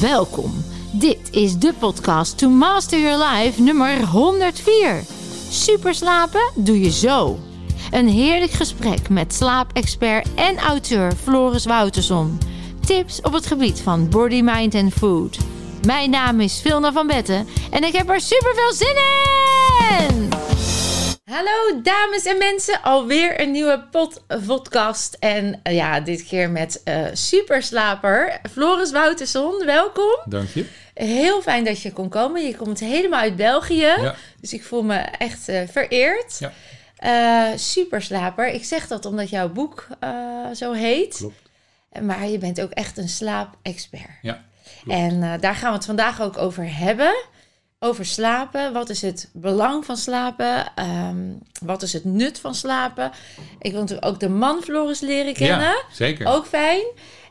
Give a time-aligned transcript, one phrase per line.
[0.00, 0.64] Welkom.
[0.92, 5.04] Dit is de podcast To Master Your Life nummer 104.
[5.50, 7.38] Super slapen doe je zo.
[7.90, 12.38] Een heerlijk gesprek met slaapexpert en auteur Floris Wouterson.
[12.86, 15.38] Tips op het gebied van body, mind en food.
[15.86, 18.96] Mijn naam is Vilna van Betten en ik heb er super veel zin
[19.98, 20.33] in!
[21.24, 23.84] Hallo dames en mensen, alweer een nieuwe
[24.46, 25.16] podcast.
[25.20, 29.64] En uh, ja, dit keer met uh, superslaper Floris Wouterson.
[29.64, 30.18] Welkom.
[30.24, 30.66] Dank je.
[30.94, 32.46] Heel fijn dat je kon komen.
[32.46, 33.80] Je komt helemaal uit België.
[33.80, 34.14] Ja.
[34.40, 36.40] Dus ik voel me echt uh, vereerd.
[36.98, 37.56] Ja.
[37.56, 38.48] superslaper.
[38.48, 39.86] Ik zeg dat omdat jouw boek
[40.54, 41.16] zo heet.
[41.16, 41.42] Klopt.
[42.02, 44.18] Maar je bent ook echt een slaapexpert.
[44.22, 44.44] Ja.
[44.88, 47.14] En daar gaan we het vandaag ook over hebben
[47.84, 48.72] over slapen.
[48.72, 50.72] Wat is het belang van slapen?
[50.78, 53.12] Um, wat is het nut van slapen?
[53.58, 55.66] Ik wil natuurlijk ook de man Floris leren kennen.
[55.66, 56.26] Ja, zeker.
[56.26, 56.82] Ook fijn.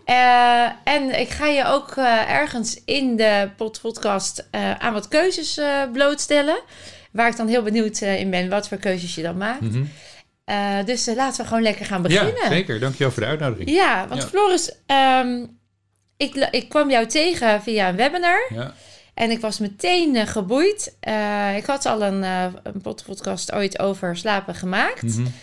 [0.05, 5.59] Uh, en ik ga je ook uh, ergens in de podcast uh, aan wat keuzes
[5.93, 6.59] blootstellen.
[7.11, 9.61] Waar ik dan heel benieuwd in ben wat voor keuzes je dan maakt.
[9.61, 9.71] Mm
[10.45, 10.85] -hmm.
[10.85, 12.41] dus laten we gewoon lekker gaan beginnen.
[12.41, 12.79] Ja, zeker.
[12.79, 13.69] Dankjewel voor de uitnodiging.
[13.69, 14.27] Ja, want ja.
[14.27, 14.71] Floris,
[15.21, 15.59] um,
[16.17, 18.51] ik, ik kwam jou tegen via een webinar.
[18.53, 18.73] Ja.
[19.14, 20.95] En ik was meteen uh, geboeid.
[21.08, 25.03] Uh, ik had al een, uh, een podcast ooit over slapen gemaakt.
[25.03, 25.19] Mhm.
[25.19, 25.33] Mm -hmm.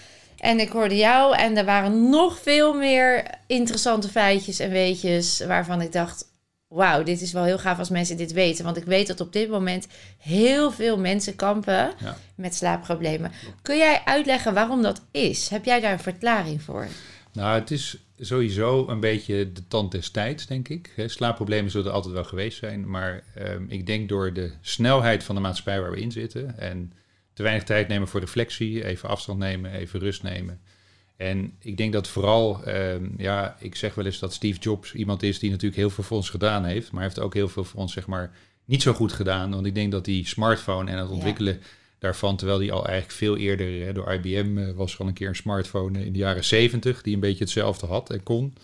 [0.40, 5.80] En ik hoorde jou en er waren nog veel meer interessante feitjes en weetjes waarvan
[5.80, 6.24] ik dacht:
[6.68, 8.64] wauw, dit is wel heel gaaf als mensen dit weten.
[8.64, 9.86] Want ik weet dat op dit moment
[10.18, 12.16] heel veel mensen kampen ja.
[12.34, 13.32] met slaapproblemen.
[13.62, 15.48] Kun jij uitleggen waarom dat is?
[15.48, 16.88] Heb jij daar een verklaring voor?
[17.32, 20.94] Nou, het is sowieso een beetje de tand des tijds, denk ik.
[21.06, 22.90] Slaapproblemen zullen er altijd wel geweest zijn.
[22.90, 26.58] Maar um, ik denk door de snelheid van de maatschappij waar we in zitten...
[26.58, 26.92] en
[27.32, 30.60] te weinig tijd nemen voor reflectie, even afstand nemen, even rust nemen...
[31.20, 35.22] En ik denk dat vooral, um, ja, ik zeg wel eens dat Steve Jobs iemand
[35.22, 37.80] is die natuurlijk heel veel voor ons gedaan heeft, maar heeft ook heel veel voor
[37.80, 38.32] ons, zeg maar,
[38.64, 39.50] niet zo goed gedaan.
[39.50, 41.66] Want ik denk dat die smartphone en het ontwikkelen ja.
[42.00, 45.28] Daarvan, terwijl die al eigenlijk veel eerder hè, door IBM uh, was al een keer
[45.28, 48.54] een smartphone in de jaren 70 die een beetje hetzelfde had en kon.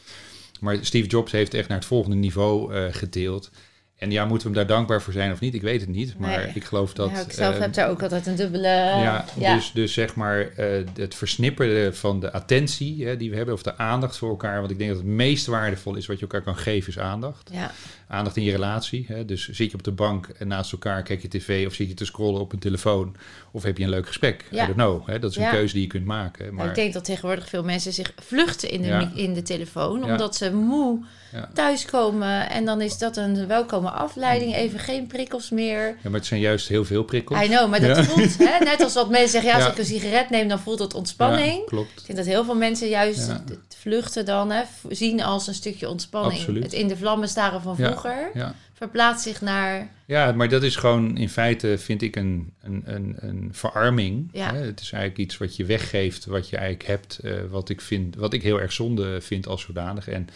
[0.60, 3.50] Maar Steve Jobs heeft echt naar het volgende niveau uh, gedeeld.
[3.97, 5.55] En ja, moeten we hem daar dankbaar voor zijn of niet?
[5.55, 6.19] Ik weet het niet.
[6.19, 6.51] Maar nee.
[6.55, 7.11] ik geloof dat.
[7.11, 8.69] Ja, ik zelf uh, heb daar ook altijd een dubbele.
[8.69, 9.55] Ja, ja.
[9.55, 13.62] Dus, dus zeg maar uh, het versnipperen van de attentie hè, die we hebben, of
[13.62, 14.59] de aandacht voor elkaar.
[14.59, 17.51] Want ik denk dat het meest waardevol is wat je elkaar kan geven, is aandacht.
[17.53, 17.73] Ja.
[18.09, 19.05] Aandacht in je relatie.
[19.09, 19.25] Hè.
[19.25, 21.95] Dus zit je op de bank en naast elkaar kijk je tv of zit je
[21.95, 23.17] te scrollen op een telefoon.
[23.51, 24.45] Of heb je een leuk gesprek?
[24.51, 24.63] Ja.
[24.63, 25.07] I don't know.
[25.09, 25.19] Hè.
[25.19, 26.55] Dat is een keuze die je kunt maken.
[26.55, 26.69] Maar...
[26.69, 30.05] Ik denk dat tegenwoordig veel mensen zich vluchten in de, in de telefoon.
[30.05, 31.48] Omdat ze moe Ja.
[31.54, 32.50] thuiskomen.
[32.50, 34.54] En dan is dat een welkome afleiding.
[34.54, 35.87] Even geen prikkels meer.
[35.87, 37.42] Ja, maar het zijn juist heel veel prikkels.
[37.44, 38.04] I know, maar dat Ja.
[38.04, 40.78] voelt, hè, net als wat mensen zeggen, ja, als ik een sigaret neem, dan voelt
[40.78, 41.59] het ontspanning.
[41.59, 42.00] Ja, klopt.
[42.00, 43.32] Ik denk dat heel veel mensen juist
[43.76, 46.38] vluchten dan hè, zien als een stukje ontspanning.
[46.38, 46.62] Absoluut.
[46.62, 48.31] Het in de vlammen staren van vroeger
[48.76, 49.88] verplaatst zich naar...
[50.04, 54.28] Ja, maar dat is gewoon in feite, vind ik, een, een, een, een verarming.
[54.32, 54.54] Ja.
[54.54, 54.59] Hè?
[54.65, 58.16] Het is eigenlijk iets wat je weggeeft, wat je eigenlijk hebt, eh, wat, ik vind,
[58.16, 60.09] wat ik heel erg zonde vind als zodanig.
[60.09, 60.28] En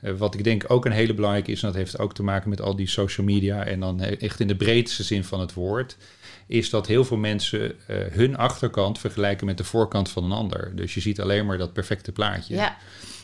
[0.00, 2.60] wat ik denk ook een hele belangrijke is, en dat heeft ook te maken met
[2.60, 5.96] al die social media, en dan eh, echt in de breedste zin van het woord,
[6.46, 10.72] is dat heel veel mensen eh, hun achterkant vergelijken met de voorkant van een ander.
[10.74, 12.54] Dus je ziet alleen maar dat perfecte plaatje.
[12.54, 12.76] Ja,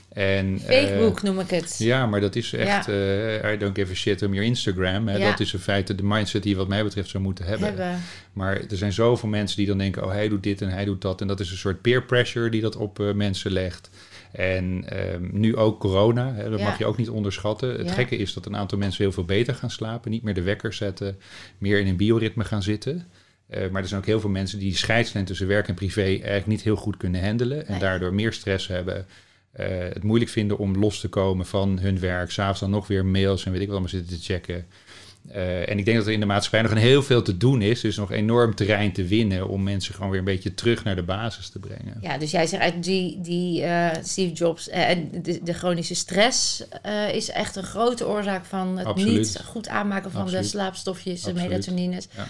[0.08, 1.74] En, eh, Facebook noem ik het.
[1.78, 5.08] ja, maar dat is echt, eh, I don't give a shit om your Instagram.
[5.08, 5.16] Hè?
[5.16, 5.30] Ja.
[5.30, 7.66] Dat is in feite de mindset die je wat mij betreft zou moeten hebben.
[7.66, 8.00] Hebben.
[8.32, 11.02] Maar er zijn zoveel mensen die dan denken, oh hij doet dit en hij doet
[11.02, 11.20] dat.
[11.20, 13.90] En dat is een soort peer pressure die dat op eh, mensen legt.
[14.34, 16.64] En ehm, nu ook corona, hè, dat Ja.
[16.64, 17.68] mag je ook niet onderschatten.
[17.70, 17.92] Het Ja.
[17.94, 20.10] gekke is dat een aantal mensen heel veel beter gaan slapen.
[20.10, 21.18] Niet meer de wekker zetten,
[21.58, 23.06] meer in een bioritme gaan zitten.
[23.46, 26.00] Eh, maar er zijn ook heel veel mensen die die scheidslijn tussen werk en privé
[26.02, 27.64] eigenlijk niet heel goed kunnen handelen.
[27.66, 27.80] En Nee.
[27.80, 29.06] daardoor meer stress hebben.
[29.54, 32.30] eh, het moeilijk vinden om los te komen van hun werk.
[32.30, 34.66] S'avonds dan nog weer mails en weet ik wat allemaal zitten te checken.
[35.28, 37.62] Eh, en ik denk dat er in de maatschappij nog een heel veel te doen
[37.62, 37.80] is.
[37.80, 41.02] Dus nog enorm terrein te winnen om mensen gewoon weer een beetje terug naar de
[41.02, 41.98] basis te brengen.
[42.00, 45.94] Ja, dus jij zegt uit die, die eh, Steve Jobs eh, en de, de chronische
[45.94, 46.64] stress
[47.12, 49.16] is echt een grote oorzaak van het Absoluut.
[49.19, 52.06] niet goed aanmaken van de slaapstofjes, de melatonines.
[52.16, 52.26] Ja.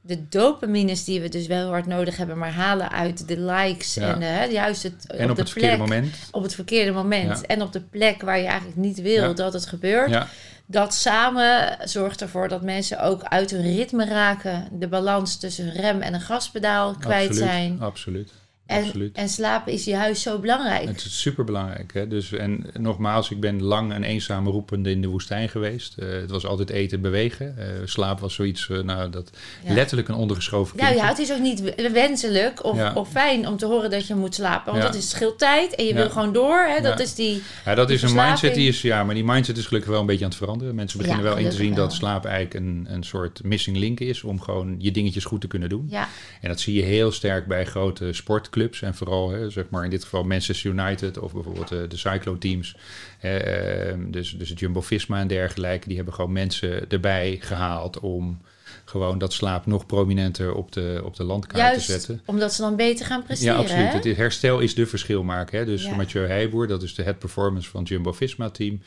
[0.00, 3.94] De dopamines die we dus wel heel hard nodig hebben, maar halen uit de likes
[3.94, 4.20] Ja.
[4.20, 6.14] en juist het, En op, de het verkeerde plek, moment.
[6.30, 7.46] op het verkeerde moment Ja.
[7.46, 10.10] en op de plek waar je eigenlijk niet wil dat het gebeurt.
[10.10, 10.28] Ja,
[10.70, 16.00] Dat samen zorgt ervoor dat mensen ook uit hun ritme raken, de balans tussen rem
[16.00, 17.80] en een gaspedaal kwijt absoluut, zijn.
[17.80, 18.32] Absoluut.
[18.68, 19.16] En, Absoluut.
[19.16, 20.88] en slapen is juist zo belangrijk.
[20.88, 22.10] Het is super belangrijk.
[22.10, 25.98] Dus, en nogmaals, ik ben lang een eenzame roepende in de woestijn geweest.
[25.98, 27.54] Eh, het was altijd eten en bewegen.
[27.58, 29.30] Eh, slaap was zoiets, eh, nou, dat
[29.64, 29.74] Ja.
[29.74, 31.04] letterlijk een ondergeschoven Nou kindje.
[31.06, 32.92] ja, het is ook niet wenselijk of, Ja.
[32.94, 34.72] of fijn om te horen dat je moet slapen.
[34.72, 34.90] Want Ja.
[34.90, 36.58] dat is scheelt tijd en je wil gewoon door.
[36.68, 36.80] Hè?
[36.82, 37.42] Dat is die...
[37.64, 40.00] Ja, dat Die is een mindset die is, ja, maar die mindset is gelukkig wel
[40.00, 40.74] een beetje aan het veranderen.
[40.74, 44.22] Mensen beginnen wel in te zien dat slaap eigenlijk een, een soort missing link is
[44.24, 45.86] om gewoon je dingetjes goed te kunnen doen.
[45.90, 46.08] Ja,
[46.40, 49.90] En dat zie je heel sterk bij grote sportclubs en vooral, hè, zeg maar in
[49.90, 52.76] dit geval Manchester United of bijvoorbeeld eh, de cyclo-teams.
[53.20, 58.40] Eh, ehm, dus, dus het Jumbo-Visma en dergelijke, die hebben gewoon mensen erbij gehaald om
[58.84, 62.20] gewoon dat slaap nog prominenter op de, op de landkaart juist te zetten.
[62.24, 63.54] omdat ze dan beter gaan presteren.
[63.54, 64.04] Ja, absoluut.
[64.04, 64.08] hè?
[64.08, 65.58] Het herstel is de verschilmaker.
[65.58, 65.64] Hè?
[65.64, 65.96] Dus Ja.
[65.96, 68.80] Mathieu Heijboer, dat is de head performance van het Jumbo-Visma-team.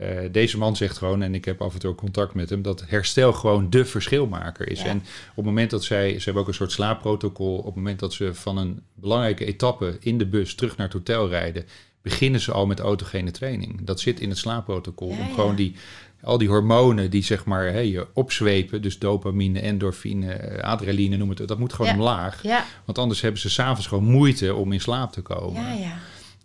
[0.00, 2.84] Eh, deze man zegt gewoon, en ik heb af en toe contact met hem, dat
[2.86, 4.80] herstel gewoon de verschilmaker is.
[4.82, 4.86] Ja.
[4.86, 4.96] En
[5.30, 8.12] op het moment dat zij, ze hebben ook een soort slaapprotocol, op het moment dat
[8.12, 11.64] ze van een belangrijke etappe in de bus terug naar het hotel rijden,
[12.02, 13.80] beginnen ze al met autogene training.
[13.84, 15.10] Dat zit in het slaapprotocol.
[15.10, 15.74] Ja, om gewoon die,
[16.22, 21.28] al die hormonen die zeg maar hè, je opzwepen, dus dopamine, endorfine, eh, adrenaline, noem
[21.28, 21.96] het, dat moet gewoon Ja.
[21.98, 22.42] omlaag.
[22.42, 25.62] Ja, Want anders hebben ze s'avonds gewoon moeite om in slaap te komen.
[25.62, 25.92] ja, ja.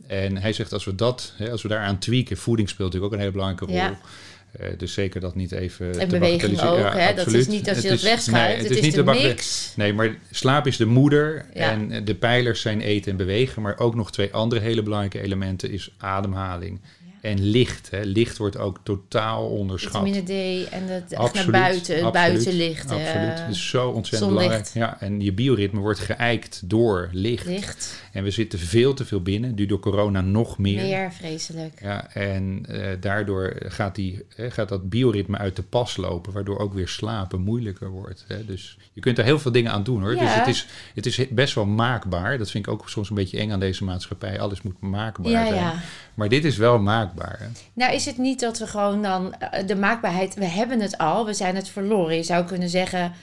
[0.08, 3.20] En hij zegt als we dat, hè, als we daaraan tweaken, voeding speelt natuurlijk ook
[3.20, 3.98] een hele belangrijke rol.
[4.60, 6.00] Eh, dus zeker dat niet even.
[6.00, 6.78] En te beweging ook.
[6.78, 7.14] Ja, hè?
[7.14, 8.58] Dat is niet als je Het wegschuift.
[8.58, 9.72] nee, het, is, niet de mix.
[9.76, 11.72] Nee, maar slaap is de moeder Ja.
[11.72, 13.62] en de pijlers zijn eten en bewegen.
[13.62, 16.80] Maar ook nog twee andere hele belangrijke elementen is ademhaling
[17.26, 17.90] en licht.
[17.92, 18.02] Hè.
[18.02, 20.04] Licht wordt ook totaal onderschat.
[20.08, 22.92] Vitamine D en het echt naar buiten, het buitenlicht.
[22.92, 23.40] eh, Absoluut.
[23.40, 24.74] Het is zo ontzettend zonlicht.
[24.74, 25.00] belangrijk.
[25.00, 27.46] Ja, en je bioritme wordt geëikt door licht.
[27.46, 30.82] licht, En we zitten veel te veel binnen, nu door corona nog meer.
[30.84, 31.80] meer vreselijk.
[31.82, 36.74] Ja, en eh, daardoor gaat, die, gaat dat bioritme uit de pas lopen, waardoor ook
[36.74, 38.26] weer slapen moeilijker wordt.
[38.28, 38.46] Hè.
[38.46, 40.16] Dus je kunt er heel veel dingen aan doen hoor.
[40.16, 40.20] Ja.
[40.20, 42.38] Dus het is, het is best wel maakbaar.
[42.38, 44.40] Dat vind ik ook soms een beetje eng aan deze maatschappij.
[44.40, 45.56] Alles moet maakbaar Ja, zijn.
[45.60, 45.80] ja.
[46.16, 47.38] Maar dit is wel maakbaar.
[47.40, 47.46] hè.
[47.74, 51.26] Nou, is het niet dat we gewoon dan eh, de maakbaarheid, we hebben het al,
[51.26, 52.16] we zijn het verloren.
[52.16, 53.14] Je zou kunnen zeggen,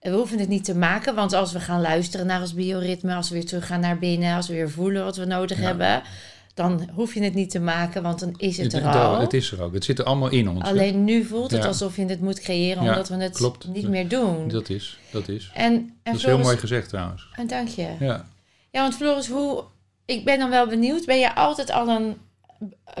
[0.00, 3.28] we hoeven het niet te maken, want als we gaan luisteren naar ons bioritme, als
[3.28, 5.64] we weer terug gaan naar binnen, als we weer voelen wat we nodig Ja.
[5.64, 6.02] hebben,
[6.54, 9.20] dan hoef je het niet te maken, want dan is het er al.
[9.20, 9.72] het is er ook.
[9.74, 10.62] Het zit er allemaal in ons.
[10.62, 10.68] hè.
[10.68, 11.68] Alleen nu voelt het Ja.
[11.68, 13.66] alsof je het moet creëren, Ja, omdat we het klopt.
[13.68, 14.48] niet meer doen.
[14.48, 15.50] Dat is, dat is.
[15.54, 17.28] en, en Dat is heel mooi gezegd trouwens.
[17.34, 17.88] En dank je.
[18.00, 18.24] Ja.
[18.70, 19.64] Ja, want Floris, hoe...
[20.04, 21.04] Ik ben dan wel benieuwd.
[21.06, 22.16] Ben je altijd al een,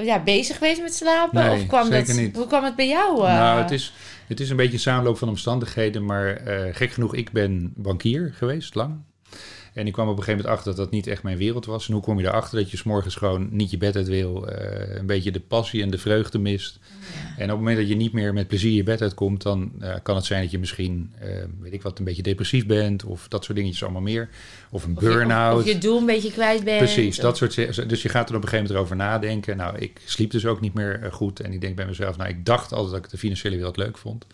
[0.02, 1.44] ja, bezig geweest met slapen?
[1.44, 2.36] Nee, of kwam dat, niet.
[2.36, 3.26] Hoe kwam het bij jou?
[3.26, 3.34] eh?
[3.34, 3.92] Nou, het is,
[4.26, 8.32] het is een beetje een samenloop van omstandigheden, maar eh, gek genoeg, ik ben bankier
[8.34, 8.96] geweest, lang.
[9.78, 11.86] En ik kwam op een gegeven moment achter dat dat niet echt mijn wereld was.
[11.86, 14.96] En hoe kom je erachter dat je s'morgens gewoon niet je bed uit wil, eh,
[14.96, 16.78] een beetje de passie en de vreugde mist.
[17.36, 19.94] En op het moment dat je niet meer met plezier je bed uitkomt, dan eh,
[20.02, 21.28] kan het zijn dat je misschien, eh,
[21.60, 24.28] weet ik wat, een beetje depressief bent of dat soort dingetjes allemaal meer.
[24.70, 25.54] Of een burn-out.
[25.54, 26.78] Of, of je doel een beetje kwijt bent.
[26.78, 27.88] Precies, of- dat soort.
[27.88, 29.56] Dus je gaat er op een gegeven moment over nadenken.
[29.56, 31.40] Nou, ik sliep dus ook niet meer goed.
[31.40, 33.98] En ik denk bij mezelf, nou, ik dacht altijd dat ik de financiële wereld leuk
[33.98, 34.26] vond.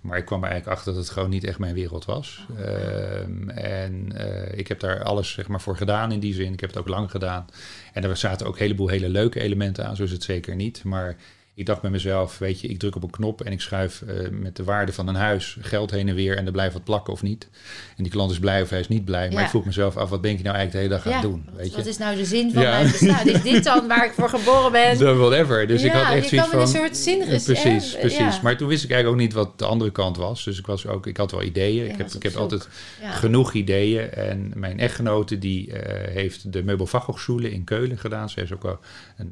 [0.00, 2.46] Maar ik kwam er eigenlijk achter dat het gewoon niet echt mijn wereld was.
[2.58, 6.52] Ehm, en eh, ik heb daar alles zeg maar, voor gedaan in die zin.
[6.52, 7.46] Ik heb het ook lang gedaan.
[7.92, 10.84] En er zaten ook een heleboel hele leuke elementen aan, zo is het zeker niet.
[10.84, 11.16] Maar
[11.60, 14.28] ik dacht bij mezelf, weet je, ik druk op een knop en ik schuif eh,
[14.30, 17.12] met de waarde van een huis geld heen en weer en er blijft wat plakken
[17.12, 17.48] of niet.
[17.96, 19.30] En die klant is blij of hij is niet blij.
[19.30, 21.28] Maar ik vroeg mezelf af, wat ben je nou eigenlijk de hele dag aan ja,
[21.28, 21.44] het doen?
[21.50, 21.76] wat- Weet je?
[21.76, 22.70] Wat is nou de zin van Ja.
[22.70, 23.28] mijn bestaan?
[23.28, 24.96] Is dit dan waar ik voor geboren ben?
[24.98, 25.66] The whatever.
[25.66, 26.58] Dus ik had echt zoiets van...
[26.58, 28.40] met een soort zin- Precies, precies.
[28.40, 30.44] Maar toen wist ik eigenlijk ook niet wat de andere kant was.
[30.44, 31.90] Dus ik, was ook, ik had wel ideeën.
[31.90, 32.68] Ik heb, ik heb altijd
[33.02, 34.10] genoeg ideeën.
[34.12, 38.28] En mijn echtgenote die eh, heeft de Meubelfachhochschule in Keulen gedaan.
[38.30, 38.78] Ze is ook al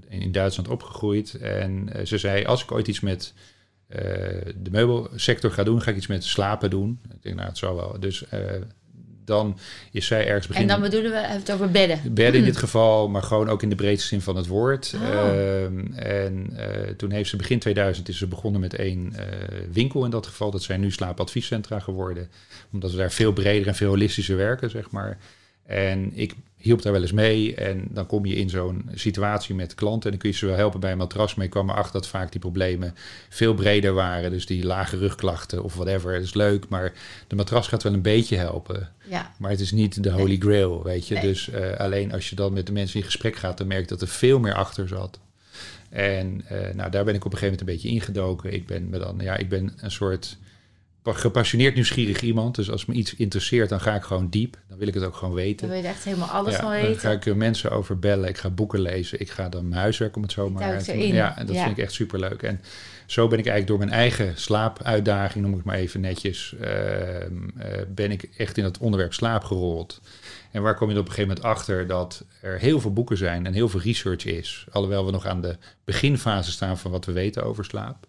[0.09, 1.35] in Duitsland opgegroeid.
[1.35, 3.35] En eh, ze zei, als ik ooit iets met
[3.87, 4.01] eh,
[4.57, 7.01] de meubelsector ga doen, ga ik iets met slapen doen.
[7.15, 7.97] Ik denk, nou, het zal wel.
[8.01, 8.41] Dus eh,
[9.25, 9.59] dan
[9.93, 10.81] is zij ergens En beginnen...
[10.81, 12.15] dan bedoelen we het over bedden.
[12.15, 14.95] Bedden in dit geval, maar gewoon ook in de breedste zin van het woord.
[14.95, 15.09] Oh.
[15.09, 16.57] Ehm, en
[16.97, 19.13] toen heeft ze begin 2000 is ze begonnen met één
[19.73, 20.51] winkel in dat geval.
[20.51, 22.29] Dat zijn nu slaapadviescentra geworden.
[22.73, 25.19] Omdat we daar veel breder en veel holistischer werken, zeg maar.
[25.67, 27.55] En ik hielp daar wel eens mee.
[27.55, 30.05] En dan kom je in zo'n situatie met klanten.
[30.05, 31.35] En dan kun je ze wel helpen bij een matras.
[31.35, 32.95] Maar ik kwam erachter dat vaak die problemen
[33.29, 34.31] veel breder waren.
[34.31, 36.13] Dus die lage rugklachten of whatever.
[36.13, 36.93] Dat is leuk, maar
[37.27, 38.89] de matras gaat wel een beetje helpen.
[39.05, 39.33] Ja.
[39.39, 41.15] Maar het is niet de holy grail, weet je.
[41.15, 41.23] Nee.
[41.23, 43.89] Dus eh, alleen als je dan met de mensen in gesprek gaat, dan merk je
[43.89, 45.19] dat er veel meer achter zat.
[45.89, 48.53] En eh, nou, daar ben ik op een gegeven moment een beetje ingedoken.
[48.53, 50.39] Ik ben, me dan, ja, ik ben een soort
[51.17, 52.55] gepassioneerd nieuwsgierig iemand.
[52.55, 54.57] Dus als me iets interesseert, dan ga ik gewoon diep.
[54.69, 55.67] Dan wil ik het ook gewoon weten.
[55.69, 58.29] Dan wil je echt helemaal alles ja, van dan ga ik er mensen over bellen.
[58.29, 59.21] Ik ga boeken lezen.
[59.21, 60.99] Ik ga dan mijn huiswerk om het zo maar te.
[61.07, 61.65] Ja, en dat Ja.
[61.65, 62.43] vind ik echt superleuk.
[62.43, 62.61] En
[63.07, 66.69] zo ben ik eigenlijk door mijn eigen slaapuitdaging, noem ik het maar even netjes, ehm,
[67.59, 70.01] eh, ben ik echt in het onderwerp slaap gerold.
[70.51, 73.47] En waar kom je op een gegeven moment achter dat er heel veel boeken zijn
[73.47, 74.67] en heel veel research is.
[74.71, 78.07] Alhoewel we nog aan de beginfase staan van wat we weten over slaap.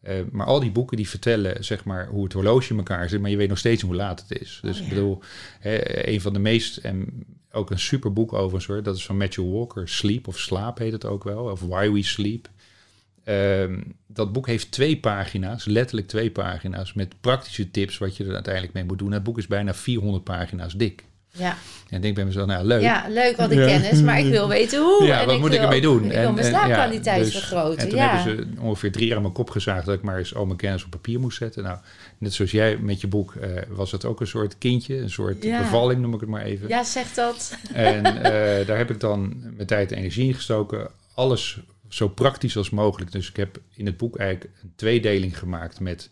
[0.00, 3.20] Eh, maar al die boeken die vertellen zeg maar, hoe het horloge in elkaar zit,
[3.20, 4.58] maar je weet nog steeds hoe laat het is.
[4.62, 5.22] Dus Oh, ik bedoel,
[5.60, 9.16] hè, een van de meest, en ook een super boek overigens hoor, dat is van
[9.16, 12.48] Matthew Walker, Sleep of Slaap heet het ook wel, of Why We Sleep.
[13.24, 18.34] Ehm, dat boek heeft twee pagina's, letterlijk twee pagina's, met praktische tips wat je er
[18.34, 19.12] uiteindelijk mee moet doen.
[19.12, 21.04] Het boek is bijna 400 pagina's dik.
[21.32, 21.56] Ja.
[21.88, 22.82] En ik denk bij mezelf, nou leuk.
[22.82, 23.66] ja, leuk wat ik Ja.
[23.66, 25.04] kennis, maar ik wil weten hoe.
[25.04, 26.04] Ja, en wat ik moet wil, ik ermee doen?
[26.04, 27.78] Ik wil mijn ja, slaapkwaliteit dus- vergroten.
[27.78, 28.16] En toen ja.
[28.16, 30.58] hebben ze ongeveer drie jaar aan mijn kop gezaagd dat ik maar eens al mijn
[30.58, 31.62] kennis op papier moest zetten.
[31.62, 31.78] Nou,
[32.18, 35.42] net zoals jij met je boek eh, was het ook een soort kindje, een soort
[35.42, 35.58] Ja.
[35.58, 36.68] bevalling noem ik het maar even.
[36.68, 37.56] ja, zeg dat.
[37.72, 40.88] En eh, daar heb ik dan mijn tijd en energie in gestoken.
[41.14, 41.58] Alles
[41.88, 43.12] zo praktisch als mogelijk.
[43.12, 46.08] Dus ik heb in het boek eigenlijk een tweedeling gemaakt met...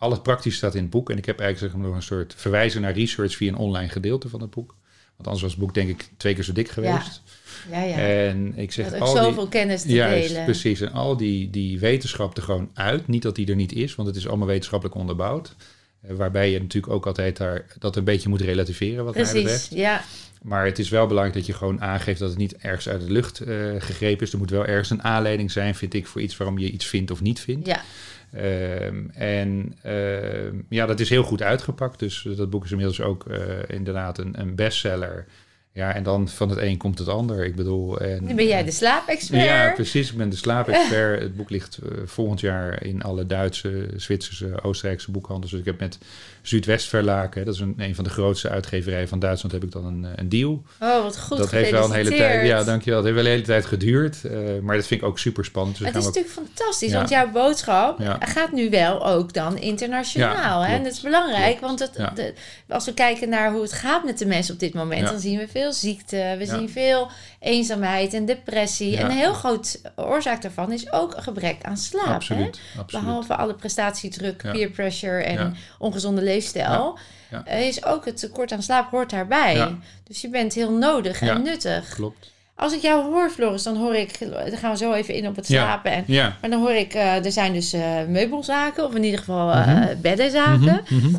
[0.00, 1.10] Al het praktisch staat in het boek.
[1.10, 4.28] En ik heb eigenlijk zeg maar, een soort verwijzen naar research via een online gedeelte
[4.28, 4.74] van het boek.
[5.16, 7.22] Want anders was het boek denk ik twee keer zo dik geweest.
[7.70, 7.96] Ja, ja.
[7.96, 10.44] En ik zeg al die, zoveel kennis te Juist, delen.
[10.44, 10.80] precies.
[10.80, 13.08] En al die, die wetenschap er gewoon uit.
[13.08, 15.54] Niet dat die er niet is, want het is allemaal wetenschappelijk onderbouwd.
[16.02, 19.42] Eh, waarbij je natuurlijk ook altijd daar dat een beetje moet relativeren wat mij Precies,
[19.42, 19.70] betreft.
[19.74, 20.02] ja.
[20.42, 23.12] Maar het is wel belangrijk dat je gewoon aangeeft dat het niet ergens uit de
[23.12, 24.32] lucht eh, gegrepen is.
[24.32, 27.10] Er moet wel ergens een aanleiding zijn, vind ik, voor iets waarom je iets vindt
[27.10, 27.66] of niet vindt.
[27.66, 27.82] ja.
[28.32, 31.98] Ehm, en ehm, ja, dat is heel goed uitgepakt.
[31.98, 35.26] Dus dat boek is inmiddels ook eh, inderdaad een, een bestseller.
[35.72, 37.44] Ja, en dan van het een komt het ander.
[37.44, 37.98] Ik bedoel...
[38.00, 39.42] En, Nu ben jij de slaapexpert.
[39.44, 40.10] ja, precies.
[40.10, 41.20] Ik ben de slaapexpert.
[41.22, 45.50] Het boek ligt eh, volgend jaar in alle Duitse, Zwitserse, Oostenrijkse boekhandels.
[45.50, 45.98] Dus ik heb met
[46.42, 50.06] Zuidwestverlaken, dat is een, een van de grootste uitgeverijen van Duitsland, heb ik dan een,
[50.16, 50.62] een deal.
[50.80, 52.46] Oh, wat goed dat heeft wel een hele tijd.
[52.46, 52.98] Ja, dankjewel.
[52.98, 54.24] Het heeft wel een hele tijd geduurd.
[54.24, 55.78] eh, maar dat vind ik ook super spannend.
[55.78, 56.96] Dus het is ook- natuurlijk fantastisch, Ja.
[56.96, 58.16] want jouw boodschap Ja.
[58.20, 60.62] gaat nu wel ook dan internationaal.
[60.62, 60.74] Ja, hè?
[60.74, 62.34] En dat is belangrijk, want het, de-
[62.68, 65.38] als we kijken naar hoe het gaat met de mensen op dit moment, dan zien
[65.38, 66.56] we veel ziekte, we Ja.
[66.58, 67.08] zien veel
[67.40, 68.90] eenzaamheid en depressie.
[68.90, 68.98] Ja.
[68.98, 72.04] En een heel groot oorzaak daarvan is ook een gebrek aan slaap.
[72.06, 72.12] Hè?
[72.14, 72.60] absoluut.
[72.90, 74.50] Behalve alle prestatiedruk, Ja.
[74.52, 76.98] peer pressure en ongezonde leefstijl,
[77.44, 79.74] eh, is ook het tekort aan slaap hoort daarbij.
[80.04, 81.94] Dus je bent heel nodig en nuttig.
[81.94, 82.30] Klopt.
[82.54, 85.36] Als ik jou hoor, Floris, dan hoor ik, dan gaan we zo even in op
[85.36, 85.92] het slapen.
[85.92, 86.36] En, Ja.
[86.40, 90.00] maar dan hoor ik, eh, er zijn dus eh, meubelzaken, of in ieder geval Mhm.
[90.00, 90.80] beddenzaken.
[90.88, 91.14] Mhm, mhm.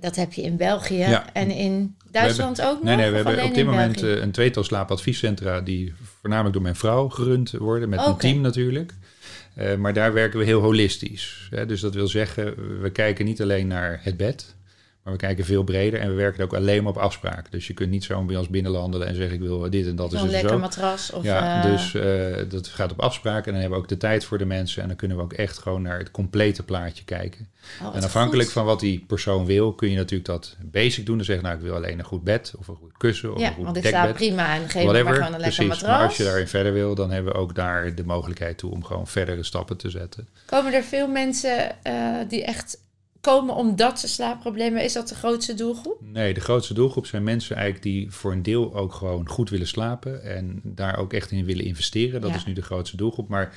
[0.00, 1.32] Dat heb je in België Ja.
[1.32, 2.82] en in Duitsland ook nog?
[2.82, 4.16] Nee, nee, we hebben op dit moment België?
[4.16, 8.92] eh, een tweetal slaapadviescentra die voornamelijk door mijn vrouw gerund worden, met een team natuurlijk.
[9.54, 11.48] Eh, maar daar werken we heel holistisch.
[11.50, 11.66] Hè?
[11.66, 14.54] Dus dat wil zeggen, we kijken niet alleen naar het bed,
[15.06, 17.50] maar we kijken veel breder en we werken ook alleen maar op afspraak.
[17.50, 20.12] Dus je kunt niet zo bij ons binnenlandelen en zeggen ik wil dit en dat
[20.12, 20.58] is Zo'n dus lekker zo.
[20.58, 21.10] matras.
[21.12, 23.96] Of, ja, eh, dus eh, dat gaat op afspraak en dan hebben we ook de
[23.96, 27.04] tijd voor de mensen en dan kunnen we ook echt gewoon naar het complete plaatje
[27.04, 27.48] kijken.
[27.82, 28.52] oh, En afhankelijk goed.
[28.52, 31.16] van wat die persoon wil, kun je natuurlijk dat basic doen.
[31.16, 33.46] Dan zeggen, nou, ik wil alleen een goed bed of een goed kussen of Ja,
[33.48, 34.00] een goed want ik dekbed.
[34.02, 35.80] slaap prima en geef Whatever, maar gewoon een lekker precies.
[35.82, 35.98] matras.
[35.98, 38.84] Maar als je daarin verder wil, dan hebben we ook daar de mogelijkheid toe om
[38.84, 40.28] gewoon verdere stappen te zetten.
[40.46, 41.94] Komen er veel mensen eh,
[42.28, 42.78] die echt
[43.26, 44.84] komen omdat ze slaapproblemen?
[44.84, 46.00] Is dat de grootste doelgroep?
[46.12, 49.66] Nee, de grootste doelgroep zijn mensen eigenlijk die voor een deel ook gewoon goed willen
[49.66, 52.20] slapen en daar ook echt in willen investeren.
[52.20, 52.36] Dat Ja.
[52.36, 53.28] is nu de grootste doelgroep.
[53.28, 53.54] Maar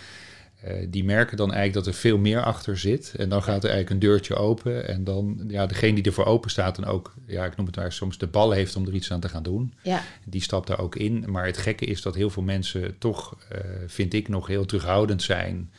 [0.63, 3.13] eh, die merken dan eigenlijk dat er veel meer achter zit.
[3.17, 4.87] En dan gaat er eigenlijk een deurtje open.
[4.87, 7.91] En dan, ja, degene die ervoor open staat en ook, ja, ik noem het maar
[7.91, 9.73] soms de bal heeft om er iets aan te gaan doen.
[9.83, 11.25] Ja, Die stapt daar ook in.
[11.27, 15.21] Maar het gekke is dat heel veel mensen toch, eh, vind ik, nog heel terughoudend
[15.23, 15.71] zijn.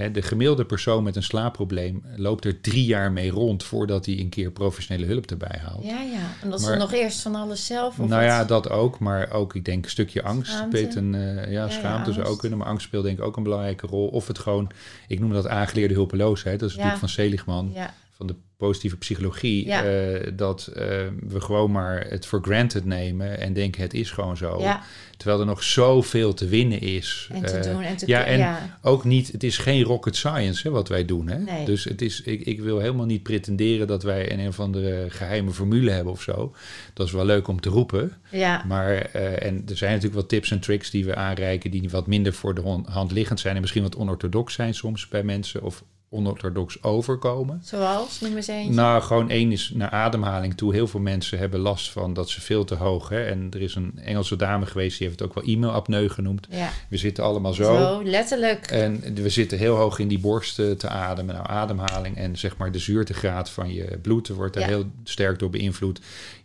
[0.00, 4.18] Hè, de gemiddelde persoon met een slaapprobleem loopt er drie jaar mee rond voordat hij
[4.18, 5.84] een keer professionele hulp erbij haalt.
[5.84, 6.18] ja, ja.
[6.42, 7.98] En dat is Maar- dan nog eerst van alles zelf?
[7.98, 8.48] Of nou ja, wat?
[8.48, 10.52] dat ook, maar ook, ik denk, een stukje angst.
[10.52, 10.90] Schaamte.
[10.96, 12.32] Een, eh, ja, ja, schaamte zou angst.
[12.32, 14.06] ook kunnen, maar angst speelt denk ik ook een belangrijke rol.
[14.08, 14.70] Of het gewoon,
[15.08, 16.82] ik noem dat aangeleerde hulpeloosheid, dat is Ja.
[16.82, 19.66] natuurlijk van Seligman, Ja, van de positieve psychologie.
[19.66, 19.84] Ja.
[19.84, 20.84] eh, dat eh,
[21.28, 24.60] we gewoon maar het for granted nemen en denken het is gewoon zo.
[24.60, 24.82] ja.
[25.16, 27.28] Terwijl er nog zoveel te winnen is.
[27.32, 28.78] En te Eh, doen en te ja, en ja.
[28.82, 31.28] ook niet, het is geen rocket science hè, wat wij doen.
[31.28, 31.38] Hè?
[31.38, 31.64] Nee.
[31.64, 35.06] Dus het is, ik, ik wil helemaal niet pretenderen dat wij een, een of andere
[35.10, 36.54] geheime formule hebben of zo.
[36.94, 38.12] Dat is wel leuk om te roepen.
[38.30, 38.64] ja.
[38.66, 42.32] Maar, en er zijn natuurlijk wat tips en tricks die we aanreiken die wat minder
[42.32, 45.62] voor de hand liggend zijn en misschien wat onorthodox zijn soms bij mensen.
[45.62, 47.60] Of onorthodox overkomen.
[47.64, 48.72] Zoals, noem eens eentje.
[48.74, 50.72] Nou, gewoon één is naar ademhaling toe.
[50.72, 53.08] Heel veel mensen hebben last van dat ze veel te hoog.
[53.08, 53.24] Hè?
[53.24, 56.46] En er is een Engelse dame geweest, die heeft het ook wel e-mailapneu genoemd.
[56.50, 57.62] Ja, We zitten allemaal zo.
[57.76, 58.66] zo, letterlijk.
[58.66, 61.34] En we zitten heel hoog in die borsten te ademen.
[61.34, 64.68] Nou, ademhaling en zeg maar de zuurtegraad van je bloed wordt daar Ja.
[64.68, 66.00] heel sterk door beïnvloed.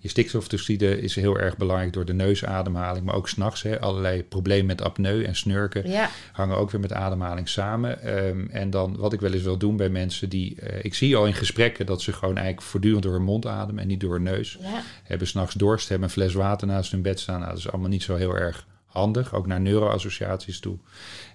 [0.06, 3.66] Je stikstoftoxide is heel erg belangrijk door de neusademhaling, maar ook s'nachts.
[3.80, 8.02] Allerlei problemen met apneu en snurken Ja, hangen ook weer met ademhaling samen.
[8.02, 10.56] Ehm, en dan wat ik wel eens wil doen bij mensen die...
[10.62, 13.82] eh, ik zie al in gesprekken dat ze gewoon eigenlijk voortdurend door hun mond ademen
[13.82, 14.58] en niet door hun neus.
[14.62, 17.40] ja, Hebben s'nachts dorst, hebben een fles water naast hun bed staan.
[17.40, 20.78] Nou, dat is allemaal niet zo heel erg handig, ook naar neuroassociaties toe.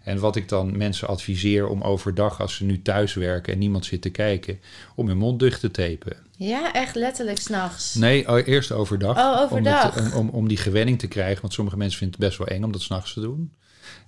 [0.05, 3.85] En wat ik dan mensen adviseer om overdag, als ze nu thuis werken en niemand
[3.85, 4.61] zit te kijken,
[4.95, 6.17] om hun mond dicht te tapen.
[6.49, 7.95] Ja, echt letterlijk s'nachts.
[7.95, 9.17] Nee, eerst overdag.
[9.17, 9.97] Oh, overdag.
[9.99, 12.49] Om, het- om, om, die gewenning te krijgen, want sommige mensen vinden het best wel
[12.57, 13.53] eng om dat s'nachts te doen.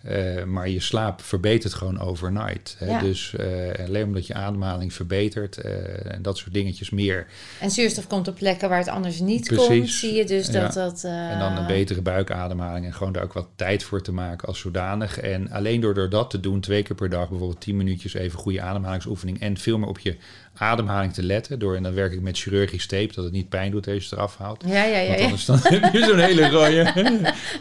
[0.03, 2.77] Eh, maar je slaap verbetert gewoon overnight.
[2.79, 2.87] Hè?
[2.87, 3.01] Ja.
[3.01, 7.27] Dus eh, alleen omdat je ademhaling verbetert eh, en dat soort dingetjes meer.
[7.61, 9.67] En zuurstof komt op plekken waar het anders niet Precies.
[9.67, 9.89] komt.
[9.91, 10.53] Zie je dus Ja.
[10.53, 11.05] dat dat...
[11.05, 14.59] En dan een betere buikademhaling en gewoon daar ook wat tijd voor te maken als
[14.59, 15.19] zodanig.
[15.21, 18.39] En alleen door, door dat te doen, twee keer per dag, bijvoorbeeld 10 minuutjes even
[18.39, 20.17] goede ademhalingsoefening en veel meer op je
[20.57, 21.59] ademhaling te letten.
[21.59, 24.03] Door, en dan werk ik met chirurgisch tape, dat het niet pijn doet als je
[24.03, 24.65] het eraf haalt.
[24.67, 25.07] Ja, ja, ja.
[25.07, 25.25] Want ja.
[25.25, 26.93] anders dan heb je zo'n hele rode,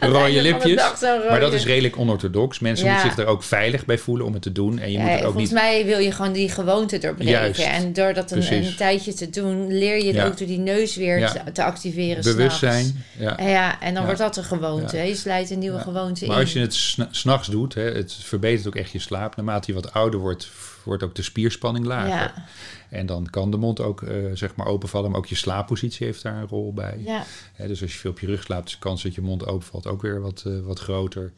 [0.00, 0.82] rode lipjes.
[1.28, 2.58] Maar dat is redelijk onorthodox.
[2.58, 2.92] Mensen Ja.
[2.92, 4.78] moeten zich er ook veilig bij voelen om het te doen.
[4.78, 5.60] En je Ja, moet het ook volgens niet...
[5.60, 7.32] mij wil je gewoon die gewoonte doorbreken.
[7.32, 7.60] Juist.
[7.60, 11.30] En door dat een, tijdje te doen, leer je het ook door die neus weer
[11.44, 12.22] te, te activeren.
[12.22, 13.04] Bewustzijn.
[13.18, 13.36] Ja.
[13.38, 14.96] En ja, en dan wordt dat een gewoonte.
[14.96, 16.42] Je slijt een nieuwe gewoonte Maar in.
[16.42, 19.36] als je het sna- s'nachts doet, hè, het verbetert ook echt je slaap.
[19.36, 20.48] Naarmate je wat ouder wordt,
[20.84, 22.08] wordt ook de spierspanning lager.
[22.08, 22.46] ja,
[22.90, 26.22] En dan kan de mond ook eh, zeg maar openvallen, maar ook je slaappositie heeft
[26.22, 27.00] daar een rol bij.
[27.04, 27.24] ja,
[27.66, 29.86] dus als je veel op je rug slaapt, is de kans dat je mond openvalt
[29.86, 31.32] ook weer wat, eh, wat groter.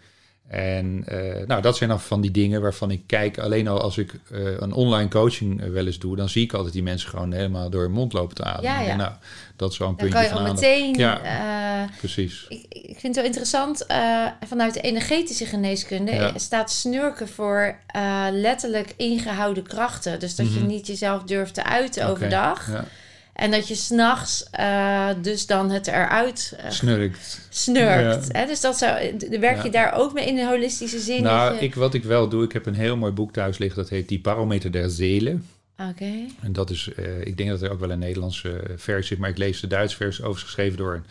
[0.49, 3.99] En eh, nou, dat zijn dan van die dingen waarvan ik kijk, alleen al als
[3.99, 7.71] ik een online coaching wel eens doe, dan zie ik altijd die mensen gewoon helemaal
[7.71, 8.71] door hun mond lopen te ademen.
[8.71, 8.91] Ja, ja.
[8.91, 9.13] En nou,
[9.57, 10.95] dat is wel een dan puntje kan je van al meteen...
[10.95, 11.21] Ja.
[11.23, 12.47] eh, Precies.
[12.49, 16.33] ik, ik vind het wel interessant, eh, vanuit de energetische geneeskunde Ja.
[16.39, 20.21] staat snurken voor eh, letterlijk ingehouden krachten.
[20.21, 20.69] Dus dat je Mhm.
[20.69, 22.69] niet jezelf durft te uiten overdag.
[22.73, 22.85] Ja.
[23.33, 27.41] En dat je s'nachts eh dus dan het eruit Snurkt.
[27.49, 28.27] snurkt.
[28.33, 28.39] Ja.
[28.41, 28.47] Hè?
[28.47, 29.71] Dus dat zou, werk je Ja.
[29.71, 31.23] daar ook mee in een holistische zin?
[31.23, 33.83] Nou, je- ik, wat ik wel doe, ik heb een heel mooi boek thuis liggen,
[33.83, 35.47] dat heet Die Barometer der Zelen.
[35.79, 36.27] Oké.
[36.41, 39.31] En dat is, eh, ik denk dat er ook wel een Nederlandse versie is, maar
[39.31, 41.05] ik lees de Duitse versie overigens geschreven door een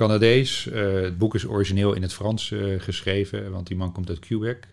[0.00, 0.70] Canadees.
[0.70, 4.18] Eh, het boek is origineel in het Frans eh, geschreven, want die man komt uit
[4.18, 4.66] Quebec.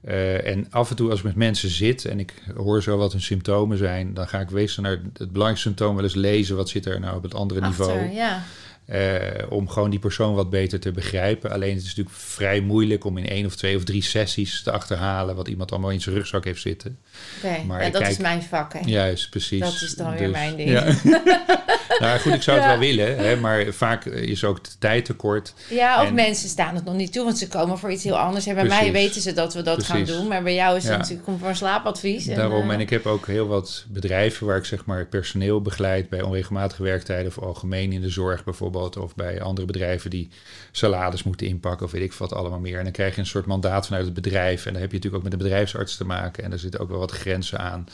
[0.00, 3.12] Eh, en af en toe als ik met mensen zit en ik hoor zo wat
[3.12, 6.56] hun symptomen zijn, dan ga ik wezen naar het belangrijkste symptoom wel eens lezen.
[6.56, 8.10] Wat zit er nou op het andere niveau?
[8.10, 8.42] Ja.
[8.84, 11.50] Eh, om gewoon die persoon wat beter te begrijpen.
[11.50, 14.70] Alleen het is natuurlijk vrij moeilijk om in één of twee of drie sessies te
[14.70, 16.98] achterhalen wat iemand allemaal in zijn rugzak heeft zitten.
[17.36, 18.72] Oké, ja, dat kijk- is mijn vak.
[18.72, 18.80] Hè?
[18.84, 19.60] Juist, precies.
[19.60, 20.70] Dat is dan weer mijn ding.
[20.70, 20.94] Ja.
[22.00, 22.72] nou goed, ik zou het Ja.
[22.78, 25.54] wel willen, hè, maar vaak is ook de tijd tekort.
[25.68, 28.18] Ja, of En- mensen staan het nog niet toe, want ze komen voor iets heel
[28.18, 28.46] anders.
[28.46, 30.28] En bij mij weten ze dat we dat gaan doen.
[30.28, 30.98] Maar bij jou is het Ja.
[30.98, 32.26] natuurlijk komt voor een slaapadvies.
[32.26, 35.62] En, Daarom, eh, en ik heb ook heel wat bedrijven waar ik zeg maar personeel
[35.62, 40.28] begeleid bij onregelmatige werktijden of algemeen in de zorg bijvoorbeeld, of bij andere bedrijven die
[40.72, 42.78] salades moeten inpakken of weet ik wat allemaal meer.
[42.78, 45.24] En dan krijg je een soort mandaat vanuit het bedrijf en dan heb je natuurlijk
[45.24, 47.86] ook met de bedrijfsarts te maken en daar zitten ook wel wat grenzen aan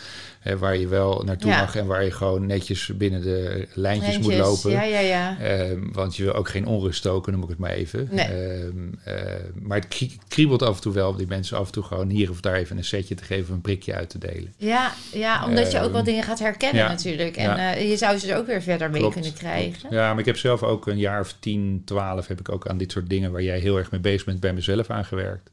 [0.46, 1.60] hè, waar je wel naartoe Ja.
[1.60, 4.70] mag en waar je gewoon netjes binnen de lijntjes moet lopen.
[4.70, 5.38] Ja, ja, ja.
[5.40, 8.08] Ehm, want je wil ook geen onrust stoken, noem ik het maar even.
[8.10, 8.24] Nee.
[8.26, 9.14] Ehm, eh,
[9.62, 12.08] maar het krie- kriebelt af en toe wel om die mensen af en toe gewoon
[12.08, 14.52] hier of daar even een setje te geven, een prikje uit te delen.
[14.56, 16.88] Ja, ja, omdat je ook wel Ehm, dingen gaat herkennen ja.
[16.88, 17.36] natuurlijk.
[17.36, 17.74] En Ja.
[17.74, 19.78] eh, je zou ze er ook weer verder mee Klopt, kunnen krijgen.
[19.78, 19.94] klopt.
[19.94, 22.78] Ja, maar ik heb zelf ook een jaar of 10, 12 heb ik ook aan
[22.78, 25.50] dit soort dingen waar jij heel erg mee bezig bent bij mezelf aangewerkt.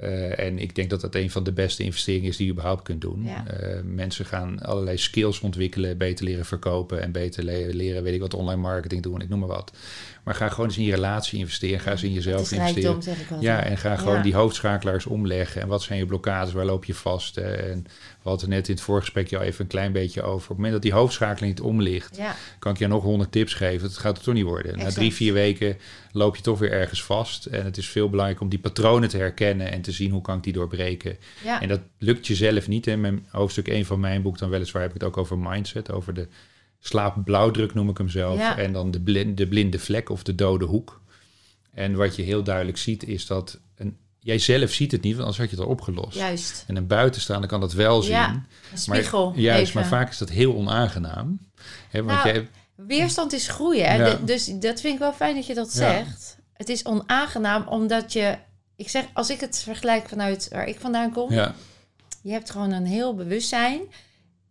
[0.00, 2.82] Eh, en ik denk dat dat een van de beste investeringen is die je überhaupt
[2.82, 3.22] kunt doen.
[3.24, 3.46] Ja.
[3.46, 8.20] Eh, mensen gaan allerlei skills ontwikkelen, beter leren verkopen en beter le- leren, weet ik
[8.20, 9.72] wat, online marketing doen, ik noem maar wat.
[10.24, 12.82] Maar ga gewoon eens in je relatie investeren, ga eens in Het jezelf is investeren.
[12.82, 13.42] rijkdom, zeg ik altijd.
[13.42, 14.22] Ja, en ga gewoon Ja.
[14.22, 15.60] die hoofdschakelaars omleggen.
[15.62, 16.52] En wat zijn je blokkades?
[16.52, 17.36] Waar loop je vast?
[17.36, 17.84] En
[18.22, 20.34] we hadden net in het voorgesprekje al even een klein beetje over.
[20.42, 23.54] Op het moment dat die hoofdschakeling niet omligt, Ja, kan ik je nog honderd tips
[23.54, 23.88] geven.
[23.88, 24.78] Dat gaat het toch niet worden.
[24.78, 25.76] Na drie, vier weken
[26.12, 27.46] loop je toch weer ergens vast.
[27.46, 30.36] En het is veel belangrijk om die patronen te herkennen en te zien hoe kan
[30.36, 31.16] ik die doorbreken.
[31.44, 31.60] ja.
[31.60, 32.86] En dat lukt jezelf niet.
[32.86, 35.90] In mijn hoofdstuk 1 van mijn boek, dan weliswaar heb ik het ook over mindset,
[35.92, 36.28] over de
[36.80, 38.38] slaapblauwdruk noem ik hem zelf.
[38.38, 38.56] Ja.
[38.58, 41.00] En dan de, de blinde vlek of de dode hoek.
[41.74, 45.22] En wat je heel duidelijk ziet is dat een, jij zelf ziet het niet, want
[45.24, 46.16] anders had je het al opgelost.
[46.16, 46.64] juist.
[46.66, 48.12] En een buitenstaander kan dat wel zien.
[48.12, 49.30] Ja, Een spiegel.
[49.30, 49.80] maar, juist, even.
[49.80, 51.38] maar vaak is dat heel onaangenaam.
[51.88, 53.96] Hè, want Nou, jij, Weerstand is groeien.
[53.96, 54.18] Ja.
[54.24, 55.78] Dus dat vind ik wel fijn dat je dat Ja.
[55.78, 56.38] zegt.
[56.52, 58.36] Het is onaangenaam omdat je...
[58.76, 61.32] Ik zeg, als ik het vergelijk vanuit waar ik vandaan kom...
[61.32, 61.54] ja,
[62.22, 63.80] Je hebt gewoon een heel bewustzijn,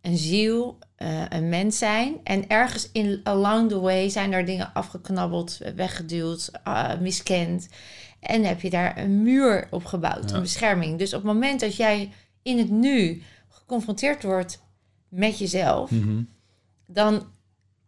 [0.02, 2.14] een ziel, eh, een mens zijn.
[2.24, 7.68] En ergens in along the way zijn er dingen afgeknabbeld, weggeduwd, uh, miskend.
[8.20, 10.36] En heb je daar een muur op gebouwd, Ja.
[10.36, 10.98] een bescherming.
[10.98, 14.62] Dus op het moment dat jij in het nu geconfronteerd wordt
[15.08, 16.22] met jezelf, Mhm.
[16.86, 17.22] dan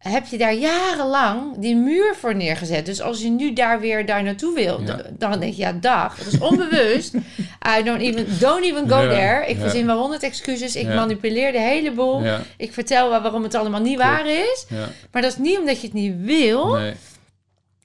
[0.03, 2.87] heb je daar jarenlang die muur voor neergezet.
[2.87, 5.03] Dus als je nu daar weer daar naartoe wil, Ja.
[5.19, 6.17] dan denk je, ja, dag.
[6.19, 7.15] Dat is onbewust.
[7.79, 9.47] I don't even, don't even go Ja, there.
[9.47, 9.62] Ik ja.
[9.62, 10.77] verzin wel honderd excuses.
[10.77, 12.23] Ik manipuleer de hele boel.
[12.57, 14.67] Ik vertel wel waarom het allemaal niet waar is.
[15.12, 16.75] Maar dat is niet omdat je het niet wil.
[16.75, 16.95] Nee.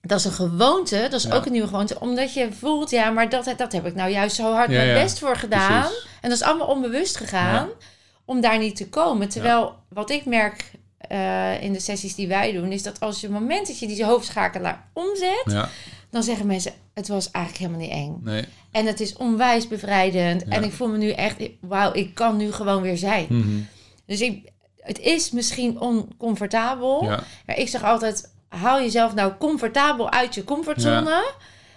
[0.02, 1.08] Dat is een gewoonte.
[1.10, 2.00] Dat is ook een nieuwe gewoonte.
[2.00, 5.20] Omdat je voelt, ja, maar dat, dat heb ik nou juist zo hard mijn best
[5.20, 5.82] voor gedaan.
[5.82, 6.08] Precies.
[6.22, 7.68] En dat is allemaal onbewust gegaan.
[8.26, 9.30] Om daar niet te komen.
[9.30, 12.72] Terwijl wat ik merk eh, in de sessies die wij doen...
[12.72, 15.44] is dat als je het moment dat je die hoofdschakelaar omzet...
[15.46, 15.70] Ja,
[16.10, 18.20] dan zeggen mensen, het was eigenlijk helemaal niet eng.
[18.24, 18.46] nee.
[18.72, 20.44] En het is onwijs bevrijdend.
[20.46, 20.52] Ja.
[20.52, 23.26] En ik voel me nu echt, wauw, ik kan nu gewoon weer zijn.
[23.30, 23.60] Mhm.
[24.06, 27.04] Dus ik, het is misschien oncomfortabel.
[27.04, 31.34] Ja, Maar ik zeg altijd, haal jezelf nou comfortabel uit je comfortzone.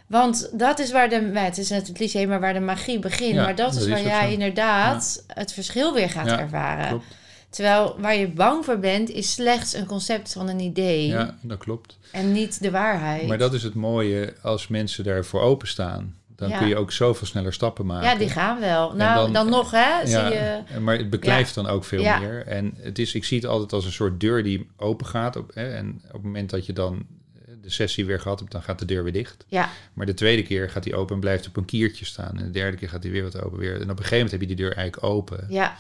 [0.07, 3.35] Want dat is waar de, het is het cliché, maar waar de magie begint.
[3.35, 6.89] Maar dat, dat is waar jij inderdaad het verschil weer gaat ervaren.
[6.89, 7.05] klopt.
[7.51, 11.07] Terwijl waar je bang voor bent, is slechts een concept van een idee.
[11.07, 11.99] Ja, dat klopt.
[12.13, 13.27] En niet de waarheid.
[13.27, 16.15] Maar dat is het mooie als mensen daarvoor openstaan.
[16.37, 16.59] Dan Ja.
[16.59, 18.09] kun je ook zoveel sneller stappen maken.
[18.09, 18.95] ja, die gaan wel.
[18.95, 20.07] Nou, dan, dan- nog, hè?
[20.07, 20.29] Zie Ja,
[20.73, 20.79] je...
[20.81, 22.47] maar het beklijft dan ook veel meer.
[22.47, 25.37] En het is, ik zie het altijd als een soort deur die open gaat.
[25.37, 27.07] Op, hè, en op het moment dat je dan
[27.63, 29.45] de sessie weer gehad hebt, dan gaat de deur weer dicht.
[29.49, 32.39] Ja, Maar de tweede keer gaat die open en blijft op een kiertje staan.
[32.39, 33.75] En de derde keer gaat die weer wat open weer.
[33.75, 35.47] En op een gegeven moment heb je die deur eigenlijk open.
[35.49, 35.77] ja,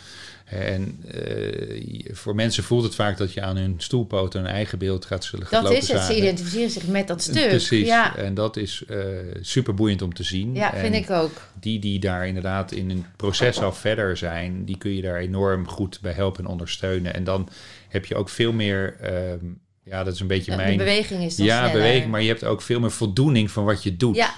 [0.50, 5.04] En eh, voor mensen voelt het vaak dat je aan hun stoelpoot een eigen beeld
[5.04, 6.02] gaat, zullen dat lopen is het.
[6.02, 7.48] Ze identificeren zich met dat stuk.
[7.48, 7.86] Precies.
[7.86, 8.98] Ja, En dat is eh
[9.40, 10.54] super boeiend om te zien.
[10.54, 11.40] ja vind ik ook.
[11.60, 15.68] Die die daar inderdaad in een proces al verder zijn, die kun je daar enorm
[15.68, 17.14] goed bij helpen en ondersteunen.
[17.14, 17.48] En dan
[17.88, 19.44] heb je ook veel meer, ehm,
[19.84, 20.76] ja, dat is een beetje De mijn.
[20.76, 21.72] beweging is dan Ja, sneller.
[21.82, 24.16] beweging, maar je hebt ook veel meer voldoening van wat je doet.
[24.16, 24.30] Ja,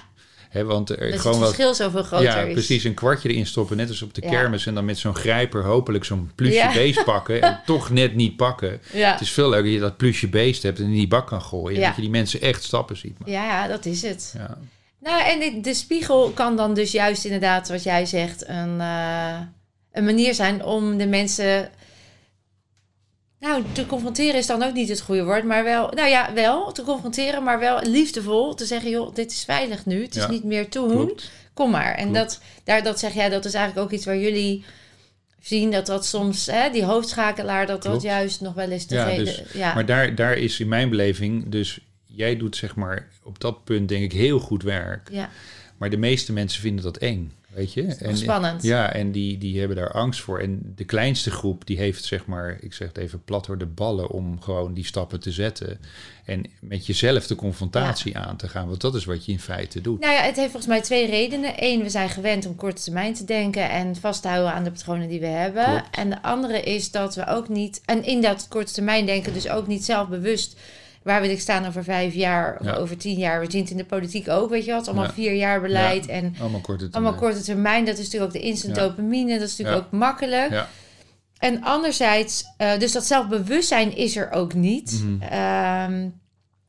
[0.53, 1.55] Want er dat gewoon het wat.
[1.55, 2.53] verschil zoveel groter Ja, is.
[2.53, 2.83] precies.
[2.83, 4.29] Een kwartje erin stoppen, net als op de Ja.
[4.29, 4.65] kermis.
[4.65, 6.73] En dan met zo'n grijper hopelijk zo'n plusje Ja.
[6.73, 7.41] beest pakken.
[7.41, 8.79] En toch net niet pakken.
[8.91, 9.11] Ja.
[9.11, 11.41] Het is veel leuker dat je dat plusje beest hebt en in die bak kan
[11.41, 11.81] gooien.
[11.81, 13.19] Dat je die mensen echt stappen ziet.
[13.19, 13.33] maken.
[13.33, 14.33] Ja, ja, dat is het.
[14.37, 14.57] Ja.
[14.99, 19.39] Nou, en de, de spiegel kan dan dus juist inderdaad, wat jij zegt, een, eh,
[19.91, 21.69] een manier zijn om de mensen.
[23.43, 26.71] Nou, te confronteren is dan ook niet het goede woord, maar wel, nou ja, wel
[26.71, 30.29] te confronteren, maar wel liefdevol te zeggen, joh, dit is veilig nu, het is Ja,
[30.29, 31.11] niet meer toen,
[31.53, 31.93] kom maar.
[31.95, 32.17] En Klopt.
[32.19, 34.63] dat, daar, dat zeg jij, dat is eigenlijk ook iets waar jullie
[35.41, 39.15] zien dat dat soms, hè, die hoofdschakelaar, dat dat juist nog wel eens te Ja,
[39.15, 39.73] dus- ja.
[39.73, 43.89] Maar daar, daar is in mijn beleving, dus jij doet zeg maar op dat punt
[43.89, 45.09] denk ik heel goed werk.
[45.11, 45.29] ja,
[45.77, 47.95] Maar de meeste mensen vinden dat eng, weet je.
[47.99, 48.63] nog spannend.
[48.63, 50.39] Ja, en die, die hebben daar angst voor.
[50.39, 53.65] En de kleinste groep, die heeft zeg maar, ik zeg het even plat door de
[53.65, 55.79] ballen om gewoon die stappen te zetten.
[56.25, 58.67] En met jezelf de confrontatie aan te gaan.
[58.67, 59.99] Want dat is wat je in feite doet.
[59.99, 61.53] Nou ja, het heeft volgens mij twee redenen.
[61.57, 64.71] Eén, we zijn gewend om korte termijn te denken en vast te houden aan de
[64.71, 65.65] patronen die we hebben.
[65.65, 65.95] Klopt.
[65.95, 69.49] En de andere is dat we ook niet, en in dat korte termijn denken, dus
[69.49, 70.57] ook niet zelfbewust.
[71.03, 72.73] Waar ik staan over vijf jaar of Ja.
[72.73, 73.39] over tien jaar?
[73.39, 74.87] We zien het in de politiek ook, weet je wat?
[74.87, 75.13] Allemaal Ja.
[75.13, 77.33] vier jaar beleid en Allemaal korte allemaal termijn.
[77.33, 77.85] korte termijn.
[77.85, 79.39] Dat is natuurlijk ook de instant dopamine.
[79.39, 80.51] Dat is natuurlijk ook makkelijk.
[80.51, 80.67] Ja,
[81.37, 85.03] En anderzijds, eh, dus dat zelfbewustzijn is er ook niet.
[85.03, 85.21] Mhm.
[85.21, 86.09] Ehm,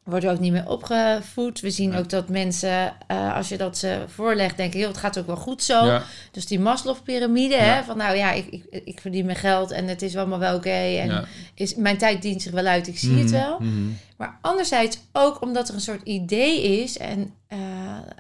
[0.05, 1.61] worden ook niet meer opgevoed.
[1.61, 5.19] We zien ook dat mensen, eh, als je dat ze voorlegt, denken, joh, het gaat
[5.19, 5.87] ook wel goed zo.
[5.87, 9.87] ja, Dus die Maslow-pyramide, hè, van nou ja, ik, ik, ik verdien mijn geld en
[9.89, 10.71] het is allemaal wel oké.
[10.71, 13.59] en is, mijn tijd dient zich wel uit, ik zie het Mhm, wel.
[13.61, 13.89] mhm.
[14.17, 17.59] Maar anderzijds ook omdat er een soort idee is, en, eh,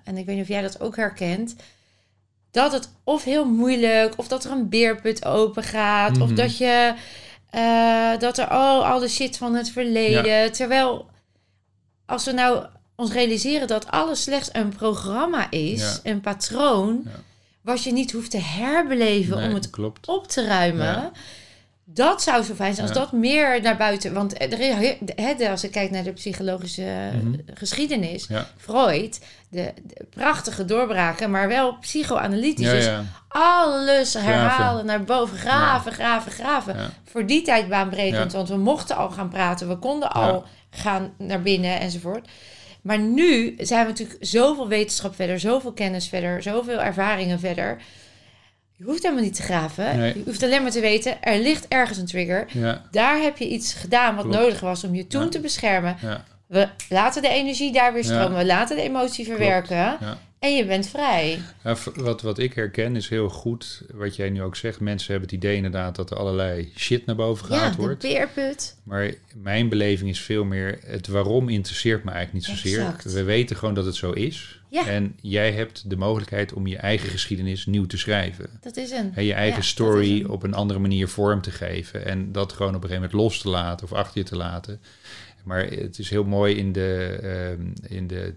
[0.05, 1.55] en ik weet niet of jij dat ook herkent,
[2.51, 6.35] dat het of heel moeilijk, of dat er een beerput open gaat, of Mhm.
[6.37, 6.95] dat je
[7.51, 10.53] eh, dat er oh, al de shit van het verleden.
[10.53, 11.07] Terwijl
[12.07, 16.11] als we nou ons realiseren dat alles slechts een programma is, Ja.
[16.11, 17.11] een patroon, Ja.
[17.61, 20.09] wat je niet hoeft te herbeleven Nee, om het klopt.
[20.09, 20.85] op te ruimen.
[20.87, 21.11] Ja.
[21.87, 24.13] Dat zou zo fijn zijn als dat meer naar buiten.
[24.15, 24.59] Want er
[25.17, 27.35] he- als ik kijk naar de psychologische Mhm.
[27.55, 28.29] geschiedenis.
[28.57, 32.71] Freud, de, de prachtige doorbraken, maar wel psychoanalytisch.
[32.71, 32.91] Dus
[33.29, 36.77] alles herhalen naar boven, graven, graven, graven.
[37.05, 41.43] Voor die tijd baanbrekend, want we mochten al gaan praten, we konden al gaan naar
[41.43, 42.29] binnen enzovoort.
[42.83, 47.83] Maar nu zijn we natuurlijk zoveel wetenschap verder, zoveel kennis verder, zoveel ervaringen verder.
[48.77, 49.99] Je hoeft helemaal niet te graven.
[49.99, 50.13] Nee.
[50.17, 52.47] Je hoeft alleen maar te weten, er ligt ergens een trigger.
[52.53, 54.39] Ja, Daar heb je iets gedaan wat Klopt.
[54.41, 55.29] nodig was om je toen Ja.
[55.29, 55.97] te beschermen.
[56.01, 58.39] ja, We laten de energie daar weer stromen.
[58.39, 59.99] We laten de emotie verwerken.
[60.45, 60.51] Ja.
[60.51, 61.41] En je bent vrij.
[61.95, 64.81] Wat, wat ik herken is heel goed, wat jij nu ook zegt.
[64.81, 68.03] Mensen hebben het idee inderdaad dat er allerlei shit naar boven Ja, gehaald de wordt.
[68.03, 68.77] beerput.
[68.83, 72.79] Maar mijn beleving is veel meer, het waarom interesseert me eigenlijk niet zozeer.
[72.79, 73.13] Exact.
[73.13, 74.63] We weten gewoon dat het zo is.
[74.71, 74.87] Ja.
[74.87, 78.51] En jij hebt de mogelijkheid om je eigen geschiedenis nieuw te schrijven.
[78.61, 79.11] Dat is een.
[79.15, 82.07] Hè, je eigen Ja, story op een andere manier vorm te geven.
[82.07, 84.81] En dat gewoon op een gegeven moment los te laten of achter je te laten.
[85.45, 88.35] Maar het is heel mooi in de, ehm, in de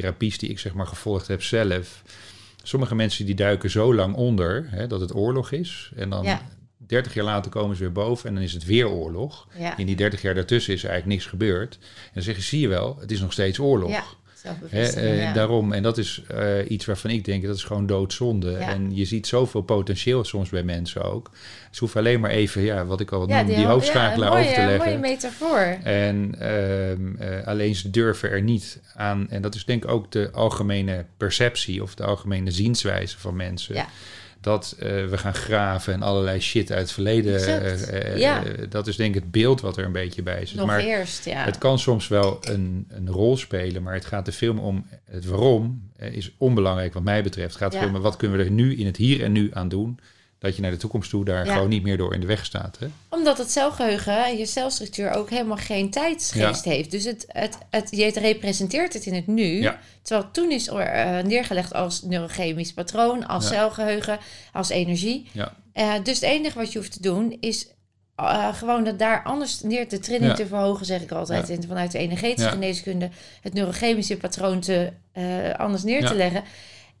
[0.00, 2.02] therapies die ik zeg maar gevolgd heb zelf.
[2.62, 5.90] Sommige mensen die duiken zo lang onder hè, dat het oorlog is.
[5.96, 6.42] En dan Ja.
[6.86, 9.48] 30 jaar later komen ze weer boven en dan is het weer oorlog.
[9.58, 11.74] Ja, In die 30 jaar daartussen is er eigenlijk niks gebeurd.
[11.80, 14.16] En dan zeggen ze, zie je wel, het is nog steeds oorlog.
[14.44, 14.56] Ja.
[14.68, 15.32] Hè, eh, ja.
[15.32, 18.50] Daarom, en dat is eh, iets waarvan ik denk, dat is gewoon doodzonde.
[18.50, 18.58] Ja.
[18.68, 21.30] En je ziet zoveel potentieel soms bij mensen ook.
[21.70, 24.38] Ze hoeven alleen maar even, ja, wat ik al Ja, noem, die, ho- hoofdschakelaar ja,
[24.40, 24.78] over te leggen.
[24.86, 25.76] mooie metafoor.
[25.82, 29.30] En ehm, eh, alleen ze durven er niet aan.
[29.30, 33.74] En dat is denk ik ook de algemene perceptie of de algemene zienswijze van mensen.
[33.74, 33.86] Ja.
[34.44, 37.46] Dat eh, we gaan graven en allerlei shit uit het verleden.
[37.46, 38.42] Eh, eh, Ja.
[38.68, 40.56] dat is denk ik het beeld wat er een beetje bij zit.
[40.56, 41.44] Nog maar eerst, ja.
[41.44, 44.86] het kan soms wel een, een rol spelen, maar het gaat veel meer om.
[45.04, 47.48] Het waarom is onbelangrijk wat mij betreft.
[47.48, 47.90] Het gaat Ja.
[47.90, 49.98] meer wat kunnen we er nu in het hier en nu aan doen.
[50.44, 51.52] Dat je naar de toekomst toe daar Ja.
[51.52, 52.78] gewoon niet meer door in de weg staat.
[52.78, 52.86] Hè?
[53.08, 56.90] Omdat het celgeheugen en je celstructuur ook helemaal geen tijdsgeest heeft.
[56.90, 59.60] Dus het, het, het, je het representeert het in het nu.
[59.62, 59.78] Ja.
[60.02, 64.18] Terwijl het toen is er, eh, neergelegd als neurochemisch patroon, als celgeheugen,
[64.52, 65.28] als energie.
[65.32, 65.52] Ja.
[65.72, 67.66] Eh, dus het enige wat je hoeft te doen is
[68.16, 70.34] eh, gewoon dat daar anders neer de trilling Ja.
[70.34, 71.54] te verhogen, zeg ik altijd, Ja.
[71.54, 72.54] in, vanuit de energetische Ja.
[72.54, 74.92] geneeskunde, het neurochemische patroon te,
[75.56, 76.42] anders neer te leggen.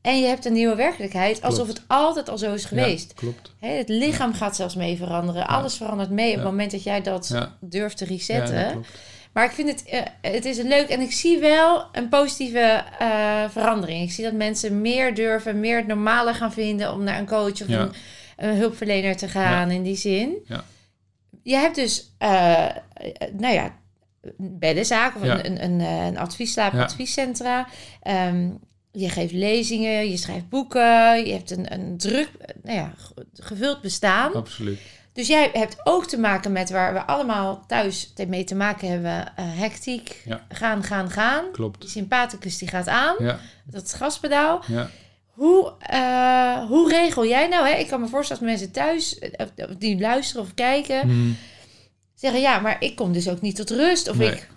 [0.04, 1.78] En je hebt een nieuwe werkelijkheid, alsof Klopt.
[1.78, 3.12] het altijd al zo is geweest.
[3.14, 3.52] Ja, klopt.
[3.58, 5.46] Het lichaam gaat zelfs mee veranderen.
[5.46, 8.84] Alles verandert mee op het moment dat jij dat durft te resetten.
[9.32, 13.44] maar ik vind het, eh, het is leuk en ik zie wel een positieve eh,
[13.48, 14.02] verandering.
[14.02, 17.62] Ik zie dat mensen meer durven, meer het normale gaan vinden om naar een coach
[17.62, 17.92] of een,
[18.36, 20.36] een hulpverlener te gaan in die zin.
[20.46, 20.64] Ja.
[21.42, 22.66] Je hebt dus, eh,
[23.32, 23.74] nou ja,
[24.36, 27.66] beddenzaak of een, een, een, een adviesslaap, adviescentra.
[28.02, 28.48] Ehm,
[28.96, 32.30] je geeft lezingen, je schrijft boeken, je hebt een, een druk,
[32.62, 34.32] nou ja, ge- gevuld bestaan.
[34.34, 34.78] Absoluut.
[35.12, 39.26] Dus jij hebt ook te maken met waar we allemaal thuis mee te maken hebben.
[39.36, 40.46] eh, hectiek, Ja.
[40.48, 41.44] gaan, gaan, gaan.
[41.52, 41.80] Klopt.
[41.80, 44.62] Die sympathicus die gaat aan, Ja, dat gaspedaal.
[44.66, 44.90] ja.
[45.28, 47.66] Hoe, eh, hoe regel jij nou?
[47.68, 47.74] Hè?
[47.74, 49.46] Ik kan me voorstellen dat mensen thuis eh,
[49.78, 51.36] die luisteren of kijken Mm,
[52.14, 54.08] zeggen: ja, maar ik kom dus ook niet tot rust.
[54.08, 54.30] Of Nee.
[54.32, 54.48] ik,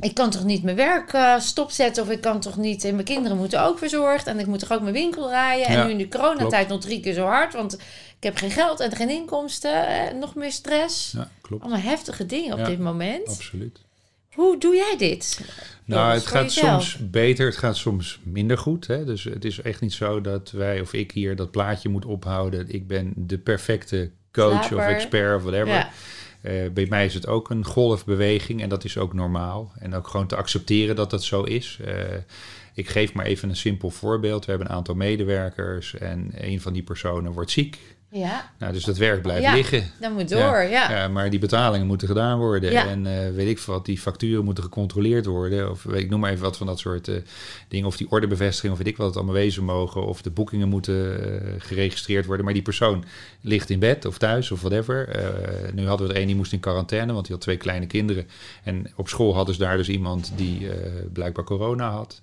[0.00, 2.02] ik kan toch niet mijn werk eh, stopzetten.
[2.02, 2.84] Of ik kan toch niet.
[2.84, 4.26] En mijn kinderen moeten ook verzorgd.
[4.26, 5.66] En ik moet toch ook mijn winkel draaien.
[5.66, 7.52] En Ja, nu in de coronatijd nog drie keer zo hard.
[7.52, 7.80] Want ik
[8.28, 9.86] heb geen geld en geen inkomsten.
[9.88, 11.12] eh, nog meer stress.
[11.16, 11.62] ja, klopt.
[11.62, 13.28] Allemaal heftige dingen op Ja, dit moment.
[13.28, 13.80] Absoluut.
[14.34, 15.40] Hoe doe jij dit?
[15.84, 16.82] Nou, het gaat jezelf?
[16.84, 18.86] soms beter, het gaat soms minder goed.
[18.86, 19.04] Hè?
[19.04, 22.68] Dus het is echt niet zo dat wij of ik hier dat plaatje moet ophouden.
[22.68, 24.76] Ik ben de perfecte coach Slaper.
[24.76, 25.88] of expert of whatever.
[26.42, 29.72] Eh, bij mij is het ook een golfbeweging en dat is ook normaal.
[29.78, 31.78] En ook gewoon te accepteren dat dat zo is.
[31.84, 31.94] Eh,
[32.74, 34.44] ik geef maar even een simpel voorbeeld.
[34.44, 37.91] We hebben een aantal medewerkers en een van die personen wordt ziek.
[38.14, 39.54] Ja, Nou, dus dat werk blijft Ja.
[39.54, 39.90] liggen.
[40.00, 40.62] dat moet door.
[40.62, 40.90] Ja.
[40.90, 42.72] Ja, maar die betalingen moeten gedaan worden.
[42.72, 42.86] Ja.
[42.86, 45.70] En eh, weet ik veel wat, die facturen moeten gecontroleerd worden.
[45.70, 47.14] Of weet ik noem maar even wat van dat soort eh,
[47.68, 47.86] dingen.
[47.86, 50.06] Of die ordebevestiging, of weet ik wat het allemaal wezen mogen.
[50.06, 52.44] Of de boekingen moeten eh, geregistreerd worden.
[52.44, 53.04] Maar die persoon
[53.40, 55.08] ligt in bed of thuis of whatever.
[55.74, 58.26] Nu hadden we er een die moest in quarantaine, want die had twee kleine kinderen.
[58.62, 60.68] En op school hadden ze daar dus iemand die
[61.12, 62.20] blijkbaar corona had.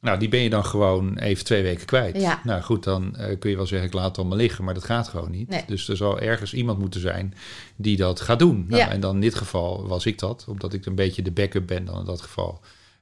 [0.00, 2.20] Nou, die ben je dan gewoon even twee weken kwijt.
[2.20, 2.40] Ja.
[2.44, 4.84] Nou goed, dan eh, kun je wel zeggen, ik laat het allemaal liggen, maar dat
[4.84, 5.48] gaat gewoon niet.
[5.48, 5.62] Nee.
[5.66, 7.34] Dus er zal ergens iemand moeten zijn
[7.76, 8.64] die dat gaat doen.
[8.68, 8.90] Nou, Ja.
[8.90, 11.84] En dan in dit geval was ik dat, omdat ik een beetje de backup ben
[11.84, 12.60] dan in dat geval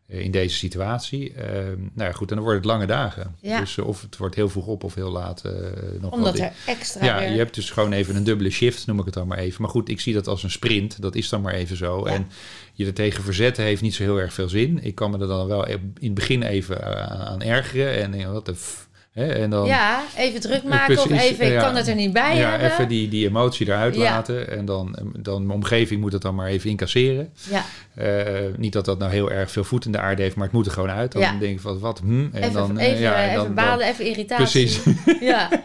[0.09, 1.33] in deze situatie.
[1.33, 3.35] Ehm, nou ja, goed, en dan worden het lange dagen.
[3.41, 3.61] Ja.
[3.61, 5.53] Dus eh, of het wordt heel vroeg op of heel laat eh,
[6.01, 8.99] nog Omdat er extra Ja, weer- je hebt dus gewoon even een dubbele shift, noem
[8.99, 9.63] ik het dan maar even.
[9.63, 11.03] Maar goed, ik zie dat als een sprint.
[11.03, 12.09] Dat is dan maar even zo.
[12.09, 12.15] Ja.
[12.15, 12.29] En
[12.73, 14.83] je er tegen verzetten heeft niet zo heel erg veel zin.
[14.83, 18.03] Ik kan me er dan wel in het begin even eh, aan ergeren.
[18.03, 18.86] En denk, wat de f...
[19.17, 19.27] Hè?
[19.33, 21.61] En dan, Ja, even druk maken of even, ik ja.
[21.61, 22.71] kan het er niet bij ja, hebben.
[22.73, 24.03] even die, die emotie eruit Ja.
[24.03, 24.51] laten.
[24.51, 27.33] En dan, dan mijn omgeving moet het dan maar even incasseren.
[27.51, 28.25] Ja, Eh,
[28.57, 30.67] niet dat dat nou heel erg veel voet in de aarde heeft, maar het moet
[30.67, 31.13] er gewoon uit.
[31.13, 32.21] Dan denk ik van wat, hm.
[32.21, 34.45] En even, dan, eh, even, ja, en even dan- balen, dan- even irritatie.
[34.67, 34.81] Precies.
[35.21, 35.49] Ja,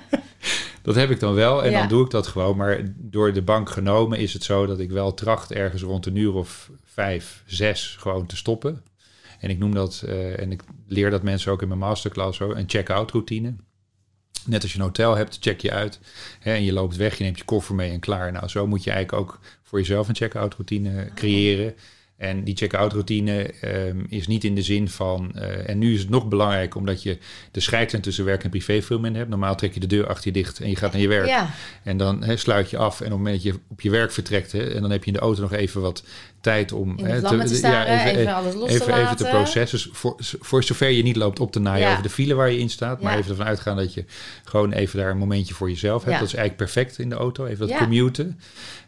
[0.81, 2.57] Dat heb ik dan wel en dan doe ik dat gewoon.
[2.57, 6.15] Maar door de bank genomen is het zo dat ik wel tracht ergens rond een
[6.15, 8.81] uur of vijf, zes gewoon te stoppen.
[9.41, 12.51] En ik noem dat, eh, en ik leer dat mensen ook in mijn masterclass zo,
[12.51, 13.54] een check-out routine.
[14.45, 15.99] Net als je een hotel hebt, check je uit.
[16.39, 18.32] Hè, en je loopt weg, je neemt je koffer mee en klaar.
[18.32, 21.75] Nou, zo moet je eigenlijk ook voor jezelf een check-out routine creëren.
[22.21, 25.31] En die check-out routine ehm, is niet in de zin van.
[25.36, 27.17] eh, en nu is het nog belangrijk omdat je
[27.51, 29.29] de scheidslijn tussen werk en privé veel minder hebt.
[29.29, 31.27] Normaal trek je de deur achter je dicht en je gaat naar je werk.
[31.27, 31.49] Ja,
[31.84, 32.99] En dan sluit je af.
[32.99, 35.13] En op het moment dat je op je werk vertrekt, en dan heb je in
[35.17, 36.03] de auto nog even wat
[36.41, 37.03] tijd om te
[37.55, 39.77] staan, even, even, alles los even, te even te processen.
[39.79, 41.91] Dus voor, voor zover je niet loopt op te naaien Ja.
[41.91, 43.01] over de file waar je in staat.
[43.01, 43.17] Maar Ja.
[43.17, 44.05] even ervan uitgaan dat je
[44.43, 46.13] gewoon even daar een momentje voor jezelf hebt.
[46.13, 46.19] Ja.
[46.19, 47.45] Dat is eigenlijk perfect in de auto.
[47.45, 47.77] Even dat Ja.
[47.77, 48.39] commuten.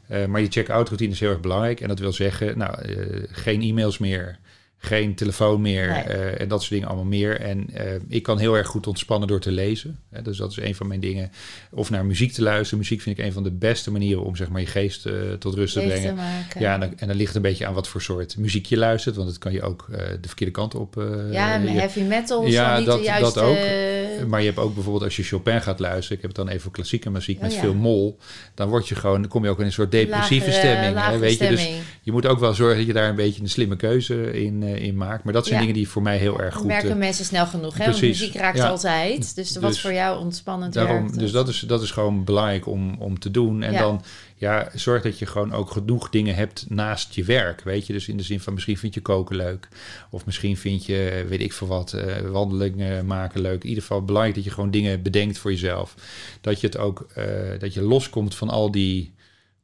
[0.08, 1.82] Eh, maar die check-out routine is heel erg belangrijk.
[1.82, 4.40] En dat wil zeggen, nou, eh, geen e-mails meer.
[4.86, 6.02] Geen telefoon meer Nee.
[6.04, 7.40] eh, en dat soort dingen allemaal meer.
[7.40, 10.00] En eh, ik kan heel erg goed ontspannen door te lezen.
[10.10, 11.32] Hè, dus dat is een van mijn dingen.
[11.72, 12.80] Of naar muziek te luisteren.
[12.80, 15.54] Muziek vind ik een van de beste manieren om zeg maar, je geest eh, tot
[15.56, 16.16] rust te brengen.
[16.54, 16.60] te.
[16.60, 18.78] Ja, en dan, en dan ligt het een beetje aan wat voor soort muziek je
[18.78, 19.16] luistert.
[19.16, 20.96] Want het kan je ook de verkeerde kant op.
[21.32, 23.40] ja, je- heavy metal Ja, niet dat- de juiste...
[23.40, 24.28] dat ook.
[24.28, 26.16] maar je hebt ook bijvoorbeeld als je Chopin gaat luisteren.
[26.18, 27.62] Ik heb het dan even klassieke muziek met Oh, ja.
[27.62, 28.18] veel mol.
[28.56, 31.06] Dan word je gewoon, dan kom je ook in een soort depressieve lagere- stemming.
[31.06, 31.70] hè, weet je, dus
[32.02, 34.96] je moet ook wel zorgen dat je daar een beetje een slimme keuze in, in
[34.98, 35.24] maakt.
[35.24, 35.62] Maar dat zijn Ja.
[35.62, 36.66] dingen die voor mij heel erg goed.
[36.66, 37.86] merken eh, mensen snel genoeg, hè?
[37.86, 38.68] Want muziek raakt Ja.
[38.68, 39.36] altijd.
[39.36, 42.96] Dus wat Dus voor jou ontspannend Daarom, dus dat is, dat is gewoon belangrijk om,
[43.00, 43.64] om te doen.
[43.64, 43.80] En Ja.
[43.80, 44.04] dan
[44.36, 47.62] ja, zorg dat je gewoon ook genoeg dingen hebt naast je werk.
[47.64, 49.68] Weet je, dus in de zin van misschien vind je koken leuk.
[50.10, 53.62] Of misschien vind je, weet ik veel wat, eh, wandelingen maken leuk.
[53.64, 55.96] In ieder geval belangrijk dat je gewoon dingen bedenkt voor jezelf.
[56.42, 57.26] Dat je het ook, eh,
[57.60, 59.13] dat je loskomt van al die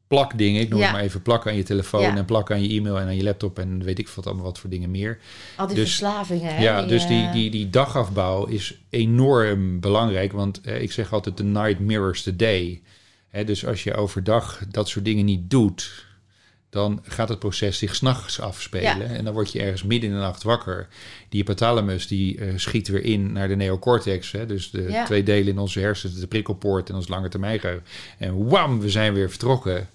[0.09, 0.61] plakdingen.
[0.61, 0.85] Ik noem Ja.
[0.85, 2.15] het maar even plakken aan je telefoon Ja.
[2.15, 4.59] en plakken aan je e-mail en aan je laptop en weet ik wat allemaal wat
[4.59, 5.19] voor dingen meer.
[5.55, 6.61] Al die dus- verslavingen, hè?
[6.63, 10.31] Ja, dus die, eh, die, die dagafbouw is enorm belangrijk.
[10.31, 12.81] Want eh, ik zeg altijd, the night mirrors the day.
[13.45, 16.07] Dus als je overdag dat soort dingen niet doet...
[16.69, 18.97] dan gaat het proces zich s'nachts afspelen.
[18.97, 19.01] Ja.
[19.01, 20.87] En dan word je ergens midden in de nacht wakker.
[21.29, 24.31] Die hypothalamus die eh, schiet weer in naar de neocortex.
[24.31, 25.05] Hè, dus de Ja.
[25.05, 27.85] twee delen in onze hersenen, de prikkelpoort en ons lange termijn geheugen.
[28.17, 29.89] En wam, we zijn weer vertrokken.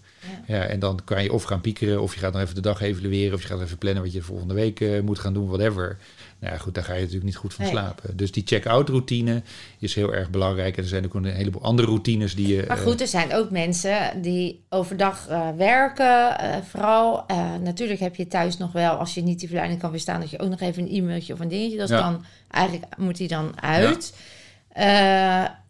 [0.46, 0.54] Ja.
[0.56, 2.80] Ja, en dan kan je of gaan piekeren, of je gaat nog even de dag
[2.80, 5.98] evalueren, of je gaat even plannen wat je volgende week eh, moet gaan doen, whatever.
[6.38, 7.72] Nou ja, goed, daar ga je natuurlijk niet goed van Nee.
[7.74, 8.16] slapen.
[8.16, 9.42] Dus die check-out routine
[9.78, 10.76] is heel erg belangrijk.
[10.76, 12.64] En er zijn ook een heleboel andere routines die je.
[12.68, 16.36] Maar eh, goed, er zijn ook mensen die overdag eh, werken.
[16.70, 17.24] vooral,
[17.62, 20.38] natuurlijk heb je thuis nog wel, als je niet die verleiding kan weerstaan, dat je
[20.40, 21.78] ook nog even een e-mailtje of een dingetje.
[21.78, 22.00] Dat Ja.
[22.00, 24.12] dan eigenlijk moet die dan uit.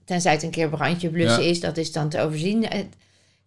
[0.05, 1.51] Tenzij het een keer brandje blussen Ja.
[1.51, 2.67] is, dat is dan te overzien.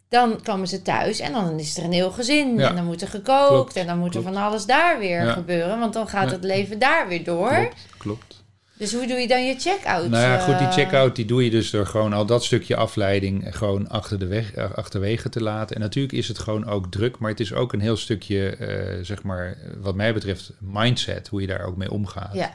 [0.10, 2.58] Eh, Dan komen ze thuis en dan is er een heel gezin.
[2.58, 2.70] Ja.
[2.70, 5.32] En dan moet er gekookt Klopt, en dan moet er van alles daar weer Ja.
[5.34, 5.80] gebeuren.
[5.80, 6.36] Want dan gaat Ja.
[6.36, 7.50] het leven daar weer door.
[7.50, 8.36] klopt, klopt.
[8.74, 10.10] Dus hoe doe je dan je check-out?
[10.10, 12.76] Nou ja, goed, die eh, check-out die doe je dus door gewoon al dat stukje
[12.76, 15.76] afleiding gewoon achter de weg, eh, achterwege te laten.
[15.76, 19.04] En natuurlijk is het gewoon ook druk, maar het is ook een heel stukje, eh,
[19.04, 22.34] zeg maar, wat mij betreft, mindset, hoe je daar ook mee omgaat.
[22.34, 22.54] Ja,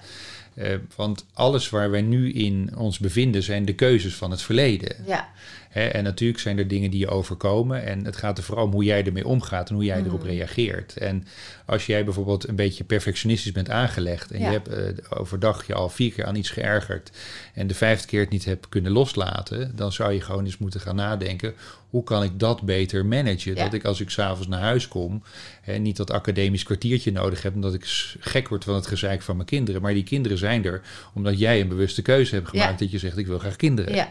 [0.54, 4.96] Eh, want alles waar wij nu in ons bevinden zijn de keuzes van het verleden.
[5.06, 5.28] ja,
[5.72, 7.84] En natuurlijk zijn er dingen die je overkomen.
[7.84, 10.06] En het gaat er vooral om hoe jij ermee omgaat en hoe jij Mm.
[10.06, 10.96] erop reageert.
[10.96, 11.24] En
[11.66, 14.30] als jij bijvoorbeeld een beetje perfectionistisch bent aangelegd.
[14.30, 14.46] en Ja.
[14.50, 17.10] je hebt eh, overdag je al vier keer aan iets geërgerd.
[17.54, 19.72] en de vijfde keer het niet hebt kunnen loslaten.
[19.76, 21.54] dan zou je gewoon eens moeten gaan nadenken.
[21.92, 23.54] Hoe kan ik dat beter managen?
[23.54, 23.64] Ja.
[23.64, 25.22] Dat ik als ik s'avonds naar huis kom.
[25.62, 27.54] Hè, niet dat academisch kwartiertje nodig heb.
[27.54, 27.84] omdat ik
[28.20, 29.82] gek word van het gezeik van mijn kinderen.
[29.82, 30.80] Maar die kinderen zijn er
[31.14, 32.70] omdat jij een bewuste keuze hebt gemaakt.
[32.72, 32.76] Ja.
[32.76, 33.94] dat je zegt: ik wil graag kinderen.
[33.94, 34.08] ja.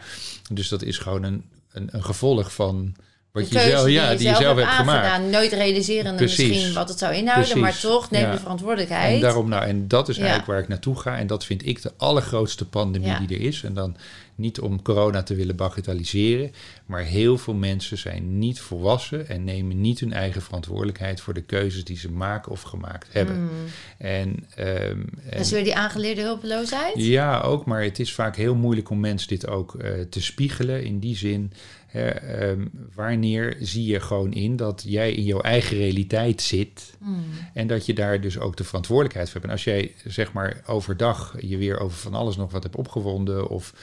[0.52, 2.96] Dus dat is gewoon een, een, een gevolg van
[3.32, 5.30] wat je zelf, die ja, je die je zelf hebt gemaakt.
[5.32, 6.48] Nooit realiserende Precies.
[6.50, 7.62] misschien wat het zou inhouden, Precies.
[7.62, 8.32] maar toch neem Ja.
[8.32, 9.16] je verantwoordelijkheid.
[9.16, 10.22] En daarom, nou, en dat is Ja.
[10.22, 11.18] eigenlijk waar ik naartoe ga.
[11.18, 13.20] En dat vind ik de allergrootste pandemie Ja.
[13.20, 13.64] die er is.
[13.64, 13.96] En dan
[14.36, 16.52] niet om corona te willen bagatelliseren.
[16.92, 21.42] Maar heel veel mensen zijn niet volwassen en nemen niet hun eigen verantwoordelijkheid voor de
[21.42, 23.42] keuzes die ze maken of gemaakt hebben.
[23.42, 23.50] Mm.
[23.98, 26.94] En, ehm, en- Dat is weer die aangeleerde hulpeloosheid.
[26.96, 30.84] Ja, ook, maar het is vaak heel moeilijk om mensen dit ook eh, te spiegelen.
[30.84, 31.52] In die zin,
[31.88, 37.24] hè, ehm, wanneer zie je gewoon in dat jij in jouw eigen realiteit zit Mm.
[37.54, 39.46] en dat je daar dus ook de verantwoordelijkheid voor hebt.
[39.46, 43.48] En als jij zeg maar overdag je weer over van alles nog wat hebt opgewonden
[43.50, 43.74] of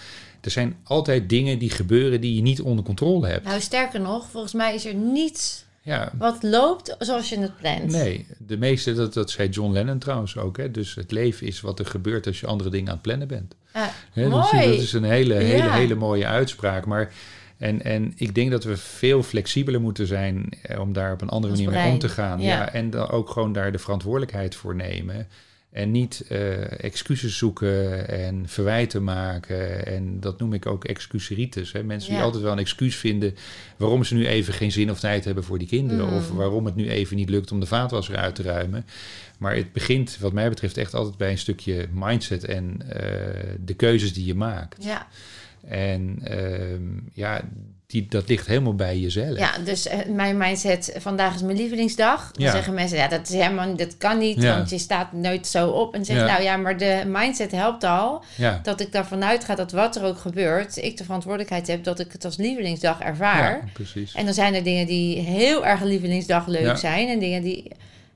[0.40, 3.44] er zijn altijd dingen die gebeuren die je niet onder controle hebt.
[3.44, 7.90] Nou, sterker nog, volgens mij is er niets Ja, wat loopt zoals je het plant.
[7.90, 10.56] Nee, de meeste, dat, dat zei John Lennon trouwens ook.
[10.56, 10.70] Hè?
[10.70, 13.54] Dus het leven is wat er gebeurt als je andere dingen aan het plannen bent.
[13.72, 13.82] Ah,
[14.14, 14.66] dat, is, mooi.
[14.70, 15.72] dat is een hele, hele, Ja.
[15.72, 16.86] hele mooie uitspraak.
[16.86, 17.12] Maar,
[17.58, 21.28] en, en ik denk dat we veel flexibeler moeten zijn eh, om daar op een
[21.28, 22.40] andere Ons manier mee om te gaan.
[22.40, 22.48] Ja.
[22.48, 22.72] Ja.
[22.72, 25.26] en dan ook gewoon daar de verantwoordelijkheid voor nemen.
[25.70, 29.86] En niet eh, excuses zoeken en verwijten maken.
[29.86, 31.72] En dat noem ik ook excuseritis.
[31.72, 31.82] Hè?
[31.82, 33.34] Mensen die altijd wel een excuus vinden
[33.76, 36.08] waarom ze nu even geen zin of tijd hebben voor die kinderen.
[36.08, 36.16] Mm.
[36.16, 38.86] Of waarom het nu even niet lukt om de vaatwasser uit te ruimen.
[39.38, 43.74] Maar het begint, wat mij betreft, echt altijd bij een stukje mindset en eh, de
[43.74, 44.84] keuzes die je maakt.
[44.84, 45.08] Ja,
[45.66, 47.48] En ehm, ja,
[47.88, 49.38] die, dat ligt helemaal bij jezelf.
[49.38, 52.30] Ja, dus eh, mijn mindset, vandaag is mijn lievelingsdag.
[52.32, 52.50] Dan Ja.
[52.50, 54.56] zeggen mensen, ja, dat is helemaal, dat kan niet, Ja.
[54.56, 55.94] want je staat nooit zo op.
[55.94, 56.28] En zeg je, Ja.
[56.28, 58.22] nou ja, maar de mindset helpt al.
[58.62, 62.12] Dat ik daarvan uitga dat wat er ook gebeurt, ik de verantwoordelijkheid heb dat ik
[62.12, 63.64] het als lievelingsdag ervaar.
[63.72, 64.14] precies.
[64.14, 67.08] En dan zijn er dingen die heel erg lievelingsdag leuk zijn.
[67.08, 67.70] En dingen die.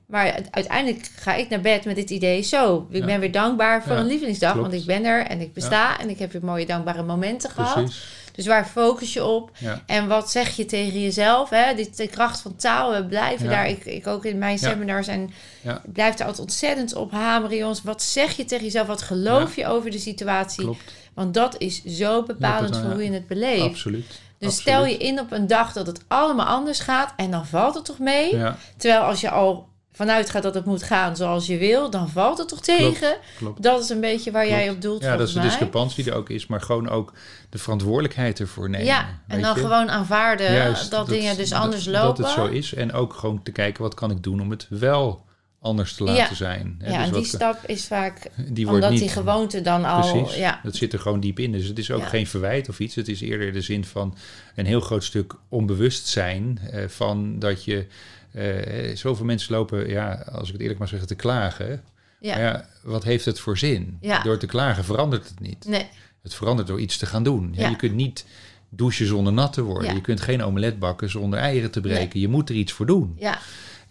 [0.05, 2.41] Maar uiteindelijk ga ik naar bed met dit idee.
[2.41, 3.05] Zo, ik Ja.
[3.05, 4.51] ben weer dankbaar voor Ja, een lievelingsdag.
[4.53, 4.67] klopt.
[4.69, 5.99] Want ik ben er en ik besta.
[5.99, 7.93] En ik heb weer mooie dankbare momenten gehad.
[8.35, 9.51] Dus waar focus je op?
[9.59, 9.81] Ja.
[9.85, 11.49] En wat zeg je tegen jezelf?
[11.49, 11.73] Hè?
[11.95, 13.51] De kracht van taal, we blijven Ja.
[13.51, 13.69] daar.
[13.69, 15.29] Ik, ik ook in mijn seminars en
[15.61, 15.81] Ja.
[15.83, 17.81] ik blijf daar altijd ontzettend op hameren, jongens.
[17.83, 18.87] Wat zeg je tegen jezelf?
[18.87, 20.63] Wat geloof je over de situatie?
[20.63, 20.93] Klopt.
[21.13, 23.63] Want dat is zo bepalend voor hoe je het beleeft.
[23.63, 24.07] Absoluut.
[24.07, 24.17] Dus
[24.49, 24.53] Absoluut.
[24.53, 27.85] stel je in op een dag dat het allemaal anders gaat en dan valt het
[27.85, 28.35] toch mee?
[28.35, 32.09] Ja, Terwijl als je al vanuit gaat dat het moet gaan zoals je wil, dan
[32.09, 33.17] valt het toch tegen?
[33.37, 33.63] klopt.
[33.63, 36.17] Dat is een beetje waar jij op doelt Ja, dat is de discrepantie die er
[36.17, 37.13] ook is, maar gewoon ook
[37.49, 38.85] de verantwoordelijkheid ervoor nemen.
[38.85, 39.61] Ja, en dan je?
[39.61, 42.07] gewoon aanvaarden Juist, dat, dingen dus anders lopen.
[42.07, 44.67] Dat het zo is en ook gewoon te kijken wat kan ik doen om het
[44.69, 45.22] wel
[45.63, 46.33] anders te laten Ja.
[46.35, 46.75] zijn.
[46.79, 50.11] Hè, Ja, dus en die stap is vaak die omdat niet die gewoonte dan al...
[50.11, 51.51] Precies, Ja, dat zit er gewoon diep in.
[51.51, 52.05] Dus het is ook Ja.
[52.07, 52.95] geen verwijt of iets.
[52.95, 54.15] Het is eerder de zin van
[54.55, 57.85] een heel groot stuk onbewustzijn eh, van dat je...
[58.31, 61.83] eh, zoveel mensen lopen, ja, als ik het eerlijk maar zeggen, te klagen.
[62.19, 62.33] ja.
[62.35, 63.97] Maar ja, wat heeft het voor zin?
[64.01, 64.21] Ja.
[64.23, 65.65] Door te klagen verandert het niet.
[65.67, 65.85] nee,
[66.23, 67.53] Het verandert door iets te gaan doen.
[67.57, 68.25] Je kunt niet
[68.69, 69.89] douchen zonder nat te worden.
[69.89, 69.95] Ja.
[69.95, 72.19] Je kunt geen omelet bakken zonder eieren te breken.
[72.19, 73.15] Je moet er iets voor doen.
[73.19, 73.37] ja,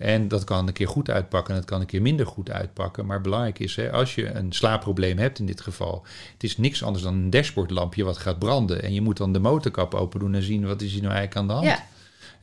[0.02, 3.06] En dat kan een keer goed uitpakken en dat kan een keer minder goed uitpakken.
[3.06, 6.82] Maar belangrijk is, hè, als je een slaapprobleem hebt in dit geval, het is niks
[6.82, 8.82] anders dan een dashboardlampje wat gaat branden.
[8.82, 11.40] En je moet dan de motorkap open doen en zien wat is hier nou eigenlijk
[11.40, 11.66] aan de hand.
[11.78, 11.86] ja,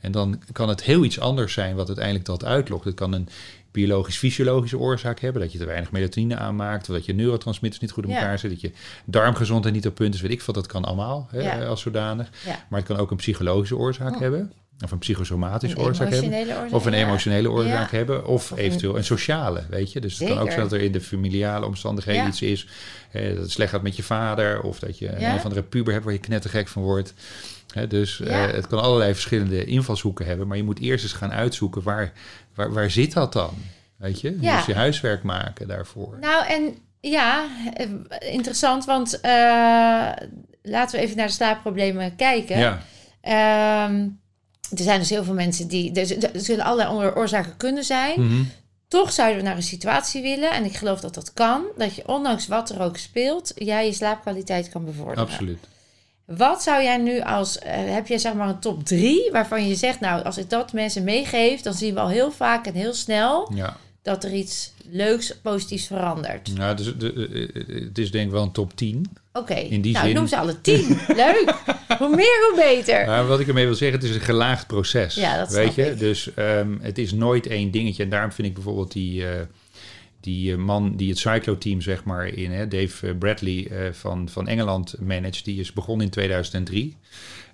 [0.00, 2.84] En dan kan het heel iets anders zijn wat uiteindelijk dat uitlokt.
[2.84, 3.28] Het kan een
[3.70, 8.04] biologisch-fysiologische oorzaak hebben, dat je te weinig melatonine aanmaakt, of dat je neurotransmitters niet goed
[8.04, 8.16] in Ja.
[8.16, 8.72] elkaar zit, dat je
[9.04, 11.64] darmgezondheid niet op punt is, weet ik veel, dat kan allemaal hè, Ja.
[11.64, 12.30] als zodanig.
[12.44, 12.64] ja.
[12.68, 14.20] Maar het kan ook een psychologische oorzaak Oh.
[14.20, 14.52] hebben,
[14.84, 16.38] of een psychosomatische Een oorzaak hebben.
[16.38, 16.72] oorzaak.
[16.72, 16.98] Of een ja.
[17.06, 17.96] emotionele oorzaak Ja.
[17.96, 20.00] hebben, of Of eventueel een sociale, weet je.
[20.00, 22.28] Dus het kan ook zijn dat er in de familiale omstandigheden Ja.
[22.28, 22.66] iets is,
[23.12, 25.92] eh, dat het slecht gaat met je vader, of dat je een of andere puber
[25.92, 27.14] hebt waar je knettergek van wordt.
[27.88, 28.46] Dus Ja.
[28.48, 32.12] eh, het kan allerlei verschillende invalshoeken hebben, maar je moet eerst eens gaan uitzoeken waar,
[32.54, 33.54] waar, waar zit dat dan?
[33.96, 34.36] Weet je?
[34.40, 34.56] Ja.
[34.56, 36.16] Dus je huiswerk maken daarvoor.
[36.20, 37.86] Nou, en ja, eh,
[38.32, 39.18] interessant, want
[40.62, 42.58] laten we even naar de slaapproblemen kijken.
[42.58, 42.82] ja,
[43.20, 44.06] Ehm,
[44.76, 45.92] er zijn dus heel veel mensen die.
[45.92, 48.20] Er, er zullen allerlei andere oorzaken kunnen zijn.
[48.26, 48.42] Mhm.
[48.88, 52.08] Toch zouden we naar een situatie willen, en ik geloof dat dat kan, dat je
[52.08, 55.28] ondanks wat er ook speelt, jij je slaapkwaliteit kan bevorderen.
[55.28, 55.58] absoluut.
[56.24, 59.74] Wat zou jij nu als, eh, heb jij zeg maar een top drie waarvan je
[59.74, 62.94] zegt, nou, als ik dat mensen meegeef, dan zien we al heel vaak en heel
[62.94, 63.76] snel Ja.
[64.02, 66.54] Dat er iets leuks, positiefs verandert.
[66.56, 69.06] Nou, dus, de, eh, eh, het is denk ik wel een top 10.
[69.32, 70.86] Oké, In die nou, zin- noem ze alle tien.
[71.16, 71.54] Leuk.
[71.98, 73.06] Hoe meer, hoe beter.
[73.06, 75.14] Maar wat ik ermee wil zeggen, het is een gelaagd proces.
[75.14, 75.90] Ja, dat weet je?
[75.90, 75.98] ik.
[75.98, 78.02] Dus ehm, het is nooit één dingetje.
[78.02, 79.40] En daarom vind ik bijvoorbeeld die, eh,
[80.20, 84.28] die eh, man die het cyclo-team, zeg maar, in hè, Dave eh, Bradley eh, van,
[84.28, 86.96] van Engeland managt, die is begonnen in 2003.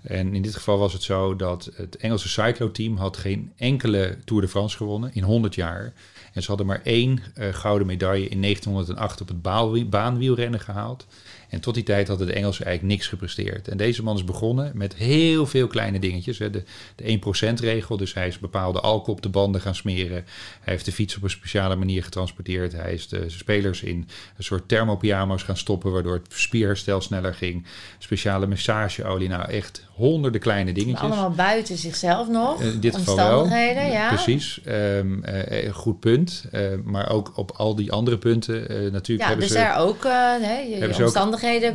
[0.02, 4.42] En in dit geval was het zo dat het Engelse cyclo-team had geen enkele Tour
[4.42, 5.92] de France gewonnen in 100 jaar.
[6.36, 9.42] En ze hadden maar één eh, gouden medaille in 1908 op het
[9.90, 11.06] baanwielrennen gehaald.
[11.48, 13.68] En tot die tijd hadden de Engelsen eigenlijk niks gepresteerd.
[13.68, 16.38] En deze man is begonnen met heel veel kleine dingetjes.
[16.38, 16.50] Hè.
[16.50, 16.62] De,
[16.96, 17.18] de
[17.54, 20.24] 1%-regel, dus hij is bepaalde alcohol op de banden gaan smeren.
[20.60, 22.72] Hij heeft de fiets op een speciale manier getransporteerd.
[22.72, 25.92] Hij is de spelers in een soort thermopyjama's gaan stoppen...
[25.92, 27.66] waardoor het spierherstel sneller ging.
[27.98, 31.10] Speciale massageolie, nou echt honderden kleine dingetjes.
[31.10, 32.62] Allemaal buiten zichzelf nog.
[32.62, 33.40] In dit geval wel.
[33.40, 34.08] Omstandigheden, ja.
[34.08, 36.44] Precies, Ehm, eh, goed punt.
[36.52, 39.62] Eh, maar ook op al die andere punten eh, natuurlijk Ja, hebben dus ze...
[39.62, 40.96] daar ook eh, hè, je, je Hebben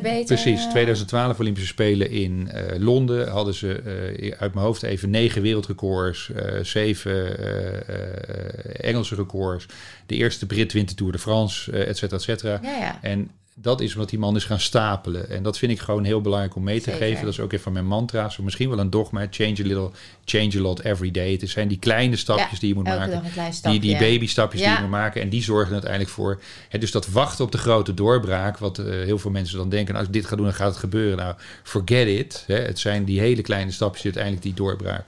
[0.02, 0.26] beter.
[0.26, 5.10] Precies, eh, 2012 Olympische Spelen in eh, Londen hadden ze eh, uit mijn hoofd even
[5.10, 9.66] negen wereldrecords, eh, zeven eh, eh, Engelse records,
[10.06, 12.60] de eerste Brit wint de Tour de France, eh et cetera, et cetera.
[12.62, 13.00] Ja, ja.
[13.02, 13.32] En
[13.62, 15.30] dat is wat die man is gaan stapelen.
[15.30, 17.06] En dat vind ik gewoon heel belangrijk om mee te Zeker.
[17.08, 17.24] geven.
[17.26, 18.38] Dat is ook een van mijn mantra's.
[18.38, 19.28] Of misschien wel een dogma.
[19.30, 19.90] Change a little,
[20.26, 21.38] change a lot every day.
[21.40, 23.12] Het zijn die kleine stapjes Ja, die je moet maken.
[23.12, 23.80] dag een klein stapje.
[23.80, 24.76] Die, die babystapjes die Ja.
[24.76, 25.22] je moet maken.
[25.22, 26.42] En die zorgen uiteindelijk voor.
[26.70, 28.58] Hè, dus dat wachten op de grote doorbraak.
[28.58, 29.94] Wat eh, heel veel mensen dan denken.
[29.94, 31.18] Nou, als ik dit ga doen, dan gaat het gebeuren.
[31.18, 32.44] Nou, forget it.
[32.48, 32.56] Hè.
[32.56, 35.06] Het zijn die hele kleine stapjes die uiteindelijk die doorbraak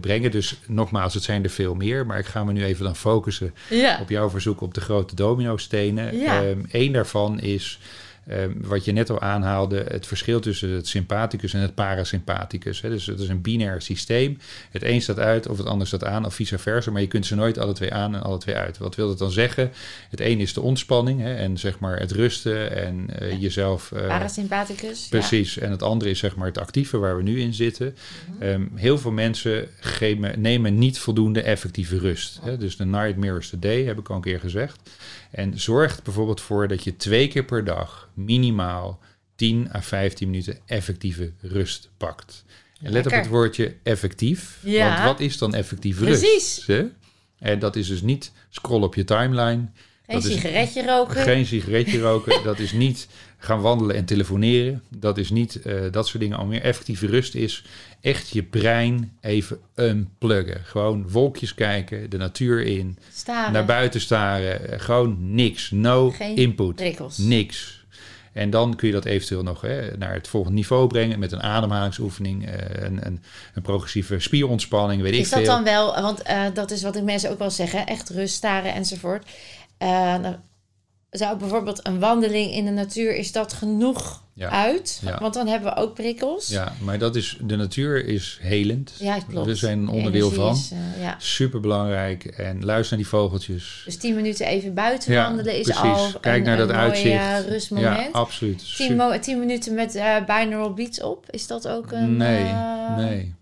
[0.00, 0.30] brengen.
[0.30, 2.06] Dus nogmaals, het zijn er veel meer.
[2.06, 3.98] Maar ik ga me nu even dan focussen Ja.
[4.00, 6.16] op jouw verzoek op de grote domino-stenen.
[6.18, 6.42] Ja.
[6.70, 7.78] Eén daarvan is
[8.26, 12.80] Ehm, wat je net al aanhaalde, het verschil tussen het sympathicus en het parasympathicus.
[12.80, 12.88] Hè.
[12.88, 14.38] Dus het is een binair systeem.
[14.70, 16.90] Het een staat uit of het ander staat aan, of vice versa.
[16.90, 18.78] Maar je kunt ze nooit alle twee aan en alle twee uit.
[18.78, 19.72] Wat wil dat dan zeggen?
[20.10, 23.90] Het een is de ontspanning hè, en zeg maar het rusten en uh, jezelf.
[23.94, 25.08] Uh, parasympathicus.
[25.08, 25.54] Precies.
[25.54, 25.62] Ja.
[25.62, 27.86] En het andere is zeg maar het actieve waar we nu in zitten.
[27.86, 28.48] Mm -hmm.
[28.48, 32.40] um, heel veel mensen geven, nemen niet voldoende effectieve rust.
[32.42, 32.56] Hè.
[32.56, 34.90] Dus de night mirrors the day, heb ik al een keer gezegd.
[35.30, 39.00] En zorgt bijvoorbeeld voor dat je twee keer per dag minimaal
[39.34, 42.44] 10 à 15 minuten effectieve rust pakt.
[42.82, 44.58] En let op het woordje effectief.
[44.62, 44.94] Ja.
[44.94, 46.22] Want wat is dan effectief Precies.
[46.22, 46.66] rust?
[46.66, 46.84] Hè?
[47.38, 49.68] En dat is dus niet scroll op je timeline.
[50.06, 51.16] Geen dat sigaretje roken.
[51.22, 52.42] Geen sigaretje roken.
[52.44, 53.08] dat is niet
[53.46, 54.82] gaan wandelen en telefoneren.
[54.88, 56.38] Dat is niet uh, dat soort dingen.
[56.38, 57.64] Al meer effectieve rust is
[58.00, 60.60] echt je brein even unpluggen.
[60.64, 63.52] Gewoon wolkjes kijken, de natuur in, Staren.
[63.52, 64.80] naar buiten staren.
[64.80, 65.70] Gewoon niks.
[65.70, 67.18] No Geen input.
[67.18, 67.84] Niks.
[68.32, 71.42] En dan kun je dat eventueel nog hè, naar het volgende niveau brengen met een
[71.42, 73.22] ademhalingsoefening, uh, een, een,
[73.54, 75.48] een, progressieve spierontspanning, weet Is ik dat veel.
[75.48, 78.74] dan wel, want uh, dat is wat ik mensen ook wel zeggen, echt rust, staren
[78.74, 79.30] enzovoort.
[79.82, 80.14] Uh,
[81.16, 84.48] zou bijvoorbeeld een wandeling in de natuur, is dat genoeg Ja.
[84.50, 85.00] uit?
[85.04, 85.18] Ja.
[85.20, 86.48] Want dan hebben we ook prikkels.
[86.48, 88.92] Ja, maar dat is, de natuur is helend.
[88.98, 89.46] Ja, klopt.
[89.46, 90.54] We zijn een De onderdeel van.
[90.54, 91.16] is, eh, ja.
[91.18, 92.24] Super belangrijk.
[92.24, 93.82] En luister naar die vogeltjes.
[93.84, 95.82] Dus 10 minuten even buiten Ja, wandelen is precies.
[95.82, 97.22] al Kijk een, naar dat een mooi uitzicht.
[97.22, 97.96] eh, rustmoment.
[98.00, 98.58] Ja, absoluut.
[98.58, 102.16] 10, Super- mo- 10 minuten met eh binaural beats op, is dat ook een...
[102.16, 102.44] nee,
[102.96, 103.34] nee.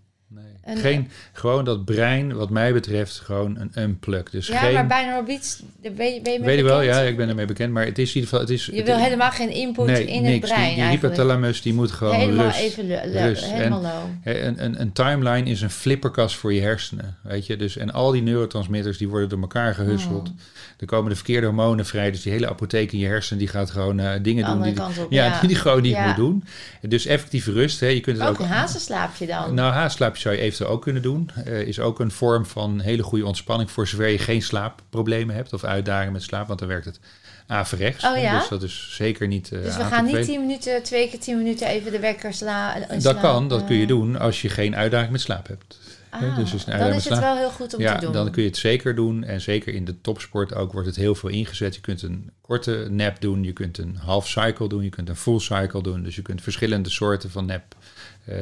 [0.65, 4.29] Een- Geen, gewoon dat brein, wat mij betreft, gewoon een unplug.
[4.29, 6.81] Dus Ja, geen, maar binaural beats, daar ben je, ben je mee weet ik wel,
[6.81, 7.73] ja, ik ben ermee bekend.
[7.73, 8.65] Maar het is in ieder geval, het is...
[8.65, 10.33] Je het wil helemaal geen input nee, in niks.
[10.49, 12.59] het brein Die, die hypothalamus, die moet gewoon helemaal rust.
[12.59, 13.45] even rust.
[13.45, 13.91] helemaal En-
[14.23, 14.35] low.
[14.45, 17.55] Een, een, een timeline is een flipperkast voor je hersenen, weet je.
[17.57, 20.27] Dus, en al die neurotransmitters, die worden door elkaar gehusseld.
[20.27, 20.37] Hmm.
[20.79, 22.11] Er komen de verkeerde hormonen vrij.
[22.11, 24.61] Dus die hele apotheek in je hersenen, die gaat gewoon eh, dingen doen.
[24.61, 25.39] Die, kant op, ja, ja.
[25.39, 26.05] die, die gewoon niet Ja.
[26.07, 26.43] moet doen.
[26.81, 28.39] Dus effectieve rust, hè, je kunt het Ook ook...
[28.39, 29.53] een hazenslaapje dan.
[29.53, 31.29] Nou, haastslaapje zou je eventueel ook kunnen doen.
[31.45, 35.53] Eh, is ook een vorm van hele goede ontspanning voor zover je geen slaapproblemen hebt
[35.53, 36.99] of uitdagingen met slaap, want dan werkt het
[37.47, 38.05] averechts.
[38.05, 38.39] Oh ja?
[38.39, 39.51] Dus dat is zeker niet.
[39.51, 40.37] eh, dus we gaan niet bevelen.
[40.37, 43.75] 10 minuten, twee keer 10 minuten even de wekker sla Dat slaan, kan, dat kun
[43.75, 45.79] je eh, doen als je geen uitdaging met slaap hebt.
[46.09, 48.13] Ah, dus is dan is het wel heel goed om ja, te doen.
[48.13, 49.23] dan kun je het zeker doen.
[49.23, 51.75] En zeker in de topsport ook wordt het heel veel ingezet.
[51.75, 55.15] Je kunt een korte nap doen, je kunt een half cycle doen, je kunt een
[55.15, 56.03] full cycle doen.
[56.03, 57.84] Dus je kunt verschillende soorten van nap, eh,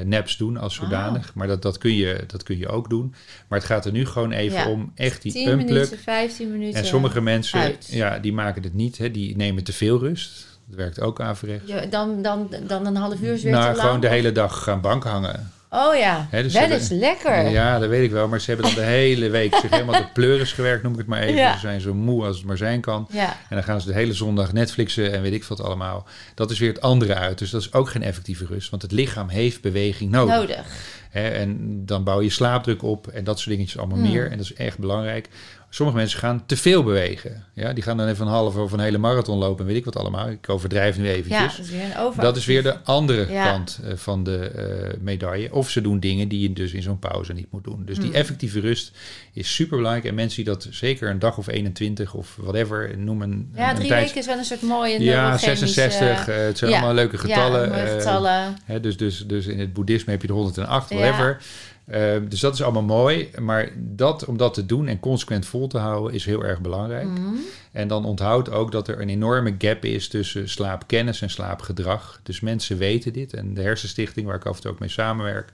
[0.03, 1.33] naps doen als zodanig.
[1.35, 3.13] Maar dat, dat, kun je, dat kun je ook doen.
[3.47, 4.69] Maar het gaat er nu gewoon even Ja.
[4.69, 5.67] om echt die 10 unplug.
[5.69, 6.79] minuten, 15 minuten.
[6.79, 7.87] En sommige mensen, uit.
[7.91, 8.97] ja, die maken het niet.
[8.97, 10.51] Hè, die nemen te veel rust.
[10.67, 11.71] Dat werkt ook averechts.
[11.71, 13.79] Ja, dan, dan, dan een half uur is weer te Nou, lang.
[13.79, 15.51] gewoon de hele dag gaan bank hangen.
[15.75, 17.49] Oh ja, Hè, dus dat is lekker.
[17.49, 18.27] Ja, dat weet ik wel.
[18.27, 21.07] Maar ze hebben dan de hele week zich helemaal de pleuris gewerkt, noem ik het
[21.07, 21.35] maar even.
[21.35, 21.53] Ja.
[21.53, 23.07] Ze zijn zo moe als het maar zijn kan.
[23.11, 23.29] Ja.
[23.29, 26.05] En dan gaan ze de hele zondag Netflixen en weet ik wat allemaal.
[26.35, 27.37] Dat is weer het andere uit.
[27.37, 28.69] Dus dat is ook geen effectieve rust.
[28.69, 30.65] Want het lichaam heeft beweging nodig.
[31.11, 34.09] En dan bouw je slaapdruk op en dat soort dingetjes allemaal Hmm.
[34.11, 34.23] meer.
[34.31, 35.27] En dat is echt belangrijk.
[35.73, 37.43] Sommige mensen gaan te veel bewegen.
[37.53, 39.85] Ja, die gaan dan even een halve of een hele marathon lopen en weet ik
[39.85, 40.29] wat allemaal.
[40.29, 41.55] Ik overdrijf nu Ja, eventjes.
[41.57, 42.21] dat is weer een over.
[42.21, 43.51] Dat is weer de andere Ja.
[43.51, 45.53] kant eh, van de eh, medaille.
[45.53, 47.83] Of ze doen dingen die je dus in zo'n pauze niet moet doen.
[47.85, 48.15] Dus die Hmm.
[48.15, 48.91] effectieve rust
[49.33, 50.05] is super belangrijk.
[50.07, 53.49] En mensen die dat zeker een dag of 21 of whatever noemen.
[53.55, 56.27] Ja, een drie tijds- weken is wel een soort mooie Ja, neurochemische- 66.
[56.27, 56.77] eh, het zijn ja.
[56.77, 57.61] allemaal leuke getallen.
[57.61, 58.55] Ja, mooie getallen.
[58.65, 60.95] Hè, dus, dus, dus in het boeddhisme heb je de 108, Ja.
[60.97, 61.41] whatever.
[61.85, 63.29] Eh, dus dat is allemaal mooi.
[63.39, 67.07] Maar dat, om dat te doen en consequent vol te houden, is heel erg belangrijk.
[67.07, 67.35] Mhm.
[67.71, 72.19] En dan onthoud ook dat er een enorme gap is tussen slaapkennis en slaapgedrag.
[72.23, 73.33] Dus mensen weten dit.
[73.33, 75.49] En de Hersenstichting, waar ik af en toe ook mee samenwerk,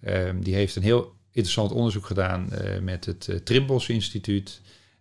[0.00, 4.60] ehm, die heeft een heel interessant onderzoek gedaan eh, met het uh, Trimbos Instituut.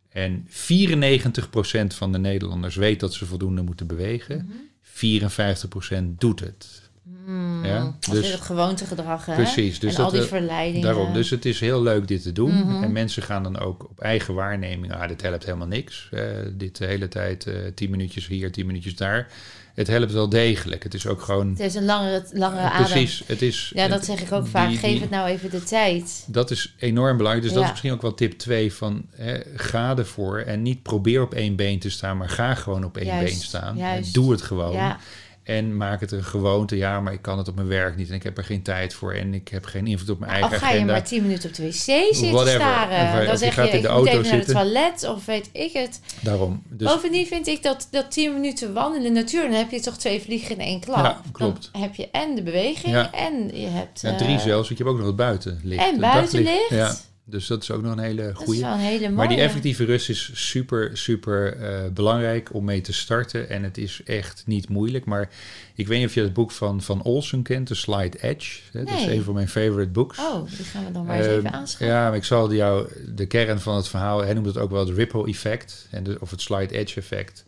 [0.10, 4.52] En 94% van de Nederlanders weet dat ze voldoende moeten bewegen.
[4.82, 6.81] 54% doet het.
[7.26, 9.34] Hmm, Ja, dus- het gewoontegedrag, hè?
[9.36, 10.82] Precies, dus en al dat, die eh, verleidingen.
[10.88, 12.54] Daarom, dus het is heel leuk dit te doen.
[12.66, 12.84] Mhm.
[12.84, 16.08] En mensen gaan dan ook op eigen waarneming, ah, dit helpt helemaal niks.
[16.12, 19.28] Eh, dit de hele tijd eh tien minuutjes hier, tien minuutjes daar.
[19.74, 20.84] Het helpt wel degelijk.
[20.84, 21.50] Het is ook gewoon...
[21.50, 22.86] Het is een langere, langere adem.
[22.86, 23.72] Precies, het is...
[23.76, 24.70] Ja, dat zeg ik ook die- vaak.
[24.70, 26.24] die- Geef het nou even de tijd.
[26.28, 27.46] Dat is enorm belangrijk.
[27.46, 30.40] Dus dat is misschien ook wel tip 2 van hè, ga ervoor.
[30.40, 33.42] En niet probeer op één been te staan, maar ga gewoon op één Juist, been
[33.44, 33.78] staan.
[33.80, 34.74] En doe het gewoon.
[34.74, 35.00] Ja,
[35.44, 36.78] En maak het een gewoonte.
[36.78, 38.10] Ja, maar ik kan het op mijn werk niet.
[38.10, 39.14] En ik heb er geen tijd voor.
[39.14, 40.94] En ik heb geen invloed op mijn of eigen ga je agenda.
[40.94, 42.60] maar tien minuten op de wc zitten Whatever.
[42.62, 42.98] staren.
[43.08, 44.64] Of, eh, Dan of je zeg gaat je, in de auto even naar het zitten.
[44.64, 46.00] toilet of weet ik het.
[46.20, 46.64] Daarom.
[46.70, 49.42] Dus Bovendien vind ik dat, dat tien minuten wandelen in de natuur...
[49.42, 50.98] dan heb je toch twee vliegen in één klap.
[51.06, 51.70] Ja, klopt.
[51.72, 53.12] Dan heb je en de beweging Ja.
[53.12, 54.02] en je hebt...
[54.02, 54.68] ja, eh, drie zelfs.
[54.68, 55.84] Want je hebt ook nog het buitenlicht.
[55.92, 56.70] En buitenlicht.
[56.70, 56.96] Ja.
[57.26, 59.10] Dus dat is ook nog een hele goede.
[59.16, 63.50] Maar die effectieve rust is super, super eh, belangrijk om mee te starten.
[63.50, 65.06] En het is echt niet moeilijk.
[65.06, 65.30] Maar
[65.76, 68.60] ik weet niet of je het boek van Van Olsen kent, The Slide Edge.
[68.72, 68.84] Hè?
[68.84, 70.20] Dat is een van mijn favorite books.
[70.20, 71.88] Oh, die gaan we dan maar eens Ehm, even aanschaffen.
[71.88, 74.86] Ja, maar ik zal jou de kern van het verhaal, hij noemt het ook wel
[74.88, 77.46] het ripple effect en de, of het slide edge effect.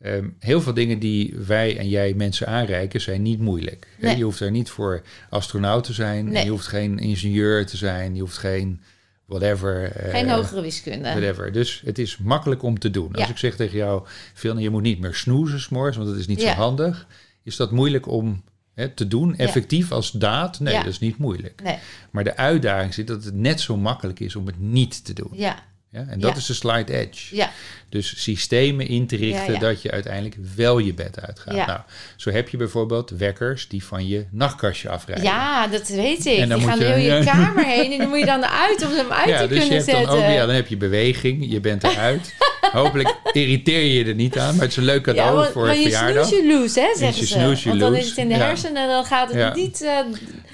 [0.00, 3.86] Ehm, heel veel dingen die wij en jij mensen aanreiken zijn niet moeilijk.
[4.00, 4.16] Nee.
[4.16, 6.44] Je hoeft er niet voor astronaut te zijn, Nee.
[6.44, 8.80] je hoeft geen ingenieur te zijn, je hoeft geen
[9.26, 9.92] whatever.
[9.96, 11.08] Geen eh, hogere wiskunde.
[11.08, 11.52] Whatever.
[11.52, 13.12] Dus het is makkelijk om te doen.
[13.14, 14.02] Als ik zeg tegen jou,
[14.34, 16.54] Phil, je moet niet meer snoezen s'morgens, want dat is niet Ja.
[16.54, 17.06] zo handig.
[17.42, 18.42] Is dat moeilijk om
[18.74, 20.60] hè, te doen, effectief als daad?
[20.60, 21.60] Nee, dat is niet moeilijk.
[21.62, 21.78] Nee,
[22.10, 25.30] Maar de uitdaging zit dat het net zo makkelijk is om het niet te doen.
[25.32, 25.56] ja,
[25.94, 26.04] Ja?
[26.08, 26.36] En dat Ja.
[26.36, 27.36] is de slide edge.
[27.36, 27.50] ja,
[27.88, 31.66] Dus systemen in te richten dat je uiteindelijk wel je bed uitgaat.
[31.66, 31.80] Nou,
[32.16, 35.24] zo heb je bijvoorbeeld wekkers die van je nachtkastje afrijden.
[35.24, 36.38] ja, dat weet ik.
[36.38, 38.84] En dan Die gaan je- door je kamer heen en dan moet je dan eruit
[38.86, 40.24] om hem uit Ja, te dus je kunnen hebt dan zetten.
[40.28, 42.34] ook, ja, dan heb je beweging, je bent eruit.
[42.72, 45.68] Hopelijk irriteer je je er niet aan, maar het is een leuk cadeau Ja, voor
[45.68, 46.30] je verjaardag.
[46.30, 47.68] je lose, hè, zeggen je ze.
[47.68, 49.82] Want dan is het in de hersenen en dan gaat het niet...
[49.82, 49.98] eh,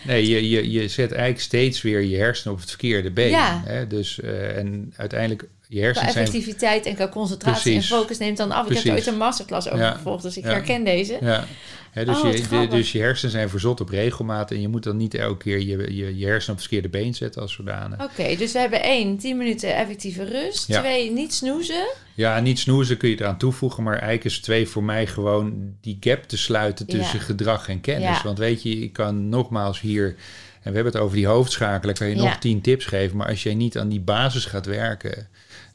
[0.02, 3.30] Nee, je, je, je zet eigenlijk steeds weer je hersenen op het verkeerde been.
[3.30, 3.62] Ja.
[3.64, 3.86] Hè?
[3.86, 6.24] Dus, eh, en uiteindelijk, je hersenen zijn...
[6.26, 7.90] effectiviteit en qua concentratie Precies.
[7.90, 8.70] en focus neemt dan af.
[8.70, 9.90] Ik heb ooit een masterclass over Ja.
[9.92, 10.50] gevolgd, dus ik Ja.
[10.50, 11.18] herken deze.
[11.20, 11.44] Ja.
[12.04, 14.96] Dus, Oh, je, de- dus je hersenen zijn verzot op regelmaat en je moet dan
[14.96, 18.02] niet elke keer je, je, je hersenen op het verkeerde been zetten als zodanig.
[18.02, 20.68] Oké, dus we hebben één, 10 minuten effectieve rust.
[20.68, 20.80] Ja.
[20.80, 21.86] Twee, niet snoezen.
[22.14, 25.96] Ja, niet snoezen kun je eraan toevoegen, maar eigenlijk is twee voor mij gewoon die
[26.00, 27.24] gap te sluiten tussen Ja.
[27.24, 28.22] gedrag en kennis.
[28.22, 30.06] Want weet je, ik kan nogmaals hier,
[30.62, 33.42] en we hebben het over die hoofdschakelen, kan je nog tien tips geven, maar als
[33.42, 35.28] jij niet aan die basis gaat werken,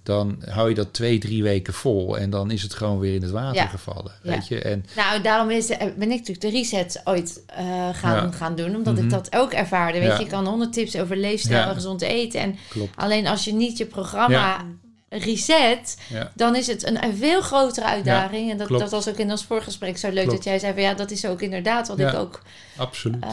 [0.05, 3.21] dan hou je dat twee, drie weken vol en dan is het gewoon weer in
[3.21, 3.65] het water Ja.
[3.67, 4.11] gevallen.
[4.23, 4.31] Ja.
[4.31, 8.25] Weet je, en Nou, daarom is, eh, ben ik natuurlijk de reset ooit eh, gaan,
[8.25, 8.31] Ja.
[8.31, 8.75] gaan doen.
[8.75, 9.03] Omdat Mhm.
[9.03, 9.99] ik dat ook ervaarde.
[9.99, 12.39] Weet je, je kan honderd tips over leefstijl en gezond eten.
[12.39, 12.95] En klopt.
[12.95, 14.65] alleen als je niet je programma.
[15.09, 16.31] Reset, Ja.
[16.35, 18.51] dan is het een, een veel grotere uitdaging.
[18.51, 18.81] en dat, klopt.
[18.81, 20.31] dat was ook in ons voorgesprek zo leuk Klopt.
[20.35, 22.09] dat jij zei van ja, dat is ook inderdaad wat Ja.
[22.09, 22.41] ik ook.
[22.77, 23.23] Absoluut.
[23.23, 23.29] eh,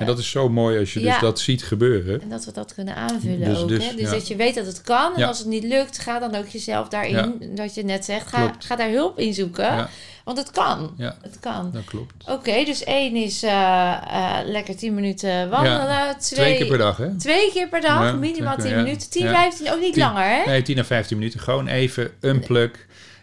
[0.00, 2.22] en dat is zo mooi als je dus dat ziet gebeuren.
[2.22, 3.68] en dat we dat kunnen aanvullen Dus- ook.
[3.68, 3.94] dus, hè?
[3.96, 5.14] dus dat je weet dat het kan.
[5.16, 8.38] En als het niet lukt, ga dan ook jezelf daarin, dat je net zegt, ga,
[8.46, 8.64] Klopt.
[8.64, 9.88] ga daar hulp in zoeken.
[10.24, 10.94] Want het kan.
[10.96, 11.70] ja, Het kan.
[11.70, 12.28] dat klopt.
[12.28, 16.18] Oké, dus één is eh, eh, lekker 10 minuten wandelen.
[16.18, 17.16] Twee, Twee keer per dag, hè?
[17.16, 18.82] Twee keer per dag, Ja, minimaal twee 10 keer, ja.
[18.84, 19.10] minuten.
[19.10, 19.32] 10, Ja.
[19.32, 20.50] 15, ook niet langer, hè?
[20.50, 21.40] Nee, 10 à 15 minuten.
[21.40, 22.70] Gewoon even unplug.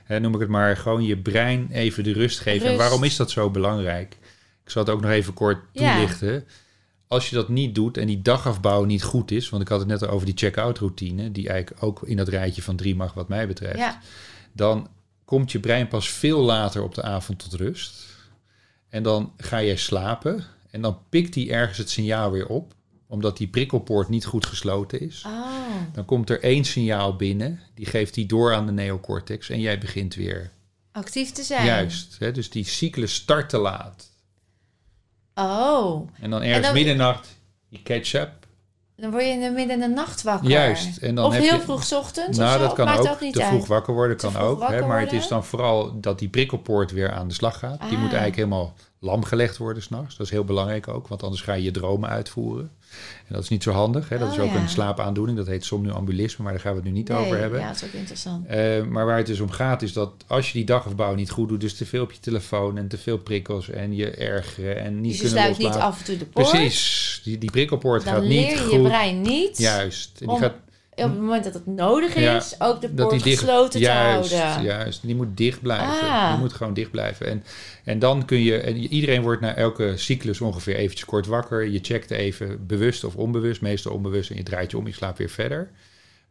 [0.04, 0.78] Hè, noem ik het maar.
[0.78, 2.70] Gewoon je brein even de rust geven.
[2.70, 4.18] En waarom is dat zo belangrijk?
[4.64, 6.45] Ik zal het ook nog even kort toelichten.
[7.08, 9.49] Als je dat niet doet en die dagafbouw niet goed is...
[9.49, 11.32] want ik had het net over die check-out routine...
[11.32, 13.78] die eigenlijk ook in dat rijtje van drie mag wat mij betreft...
[13.78, 13.99] Ja,
[14.54, 14.88] dan
[15.32, 18.05] komt je brein pas veel later op de avond tot rust.
[18.89, 22.73] En dan ga jij slapen en dan pikt hij ergens het signaal weer op,
[23.07, 25.23] omdat die prikkelpoort niet goed gesloten is.
[25.25, 25.45] oh,
[25.93, 29.77] Dan komt er één signaal binnen, die geeft hij door aan de neocortex en jij
[29.79, 30.51] begint weer.
[30.91, 31.65] actief te zijn.
[31.65, 34.09] Juist, hè, dus die cyclus start te laat.
[35.36, 38.40] Oh, En dan ergens dan- middernacht, je catch up.
[39.02, 40.49] Dan word je in de midden in de nacht wakker.
[40.49, 42.68] Juist, en dan of heb heel je- vroeg ochtends Nou, of zo.
[42.68, 43.20] dat kan ook.
[43.22, 44.68] niet te vroeg wakker worden kan ook.
[44.68, 47.80] Hè, maar het is dan vooral dat die prikkelpoort weer aan de slag gaat.
[47.80, 48.02] Die moet Ah.
[48.20, 48.74] eigenlijk helemaal
[49.04, 50.16] lam gelegd worden s'nachts.
[50.18, 52.72] Dat is heel belangrijk ook, want anders ga je je dromen uitvoeren.
[53.28, 54.10] En dat is niet zo handig.
[54.10, 54.18] Hè.
[54.18, 54.62] Dat Oh, is ook ja.
[54.62, 55.38] een slaapaandoening.
[55.38, 57.60] Dat heet somnambulisme, maar daar gaan we het nu niet Nee, over hebben.
[57.60, 58.45] Ja, dat is ook interessant.
[58.47, 61.49] Eh, maar waar het dus om gaat is dat als je die dagafbouw niet goed
[61.49, 61.62] doet...
[61.62, 65.12] dus te veel op je telefoon en te veel prikkels en je ergeren en niet
[65.12, 66.49] Dus je kunnen sluit niet af en toe de poort.
[66.49, 68.72] Precies, die, die prikkelpoort Dan gaat niet je goed.
[68.72, 70.22] je brein niet Juist.
[70.22, 70.56] En die gaat
[71.04, 74.36] op het moment dat het nodig Ja, is, ook de poort dicht, gesloten juist, te
[74.36, 74.64] houden.
[74.66, 75.88] Juist, die moet dicht blijven.
[76.10, 76.30] Ah.
[76.30, 77.28] Die moet gewoon dicht blijven.
[77.28, 77.43] En,
[77.84, 81.68] en dan kun je, en iedereen wordt na elke cyclus ongeveer eventjes kort wakker.
[81.68, 85.18] Je checkt even bewust of onbewust, meestal onbewust, en je draait je om, je slaapt
[85.18, 85.70] weer verder.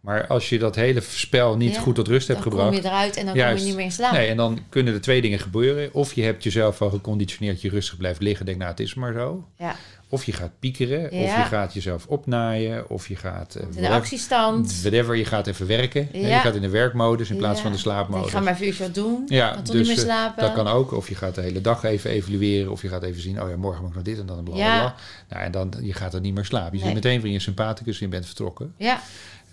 [0.01, 2.73] Maar als je dat hele spel niet Ja, goed tot rust hebt Dan gebracht.
[2.75, 3.53] kom je eruit en dan Juist.
[3.53, 4.13] kom je niet meer in slaap.
[4.13, 5.89] Nee, en dan kunnen er twee dingen gebeuren.
[5.95, 8.47] Of je hebt jezelf al geconditioneerd, je rustig blijft liggen.
[8.47, 9.49] Denk, nou, het is maar zo.
[9.59, 9.77] Ja.
[10.13, 11.39] Of je gaat piekeren, of Ja.
[11.39, 13.55] je gaat jezelf opnaaien, of je gaat...
[13.55, 14.81] eh, In de actiestand.
[14.81, 16.09] Whatever, je gaat even werken.
[16.13, 16.19] hè.
[16.19, 16.41] Je Ja.
[16.41, 17.63] gaat in de werkmodus in plaats Ja.
[17.63, 18.31] van de Ik slaapmodus.
[18.31, 19.23] ga maar even wat doen.
[19.27, 20.43] Ja, toch dus niet meer eh, slapen.
[20.43, 20.93] dat kan ook.
[20.93, 22.73] Of je gaat de hele dag even evalueren.
[22.73, 24.55] Of je gaat even zien, oh ja, morgen moet ik nog dit en dan bla
[24.55, 24.79] bla Ja.
[24.81, 24.95] bla.
[25.29, 26.79] Nou, en dan, je gaat er niet meer slapen.
[26.79, 26.95] Je Nee.
[26.95, 28.75] zit meteen weer in je sympathicus en je bent vertrokken.
[28.77, 29.01] Ja,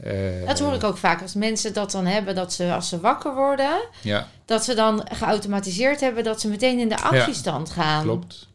[0.03, 0.13] Eh,
[0.47, 1.21] dat hoor ik ook vaak.
[1.21, 5.07] Als mensen dat dan hebben, dat ze als ze wakker worden, Ja, dat ze dan
[5.13, 8.03] geautomatiseerd hebben dat ze meteen in de actiestand gaan.
[8.03, 8.47] klopt.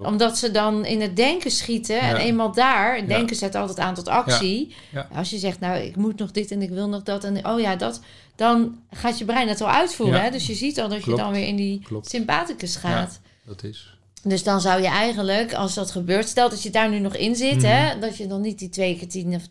[0.00, 0.12] Klopt.
[0.12, 2.00] Omdat ze dan in het denken schieten.
[2.00, 4.74] En eenmaal daar, denken zet altijd aan tot actie.
[5.14, 7.24] Als je zegt, nou, ik moet nog dit en ik wil nog dat.
[7.24, 8.00] En oh ja, dat.
[8.36, 10.22] Dan gaat je brein het al uitvoeren.
[10.22, 10.30] Hè?
[10.30, 11.18] Dus je ziet al dat Klopt.
[11.18, 12.08] je dan weer in die Klopt.
[12.10, 13.20] sympathicus gaat.
[13.46, 13.94] Dat is.
[14.22, 17.36] Dus dan zou je eigenlijk, als dat gebeurt, stel dat je daar nu nog in
[17.36, 17.66] zit, Mhm.
[17.66, 19.42] hè, dat je dan niet die twee keer tien of.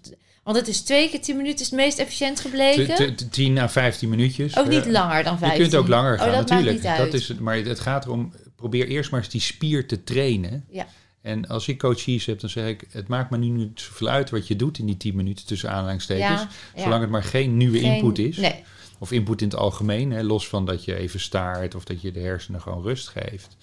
[0.44, 2.96] Want het is twee keer 10 minuten is het meest efficiënt gebleken.
[3.16, 4.58] T- t- 10 à 15 minuutjes.
[4.58, 5.62] ook niet Eh, langer dan Je 15.
[5.62, 6.78] kunt ook langer Oh, gaan, dat maakt natuurlijk.
[6.78, 6.98] niet uit.
[6.98, 10.66] Dat is het, maar het gaat erom, probeer eerst maar eens die spier te trainen.
[10.70, 10.88] Ja.
[11.22, 14.30] En als ik coaches heb, dan zeg ik, het maakt me nu niet zoveel uit
[14.30, 16.42] wat je doet in die 10 minuten tussen aanhalingstekens.
[16.42, 16.82] Ja, ja.
[16.84, 18.38] Zolang het maar geen nieuwe Geen- input is.
[18.38, 18.64] Nee,
[19.02, 22.12] Of input in het algemeen, hè, los van dat je even staart of dat je
[22.12, 23.58] de hersenen gewoon rust geeft.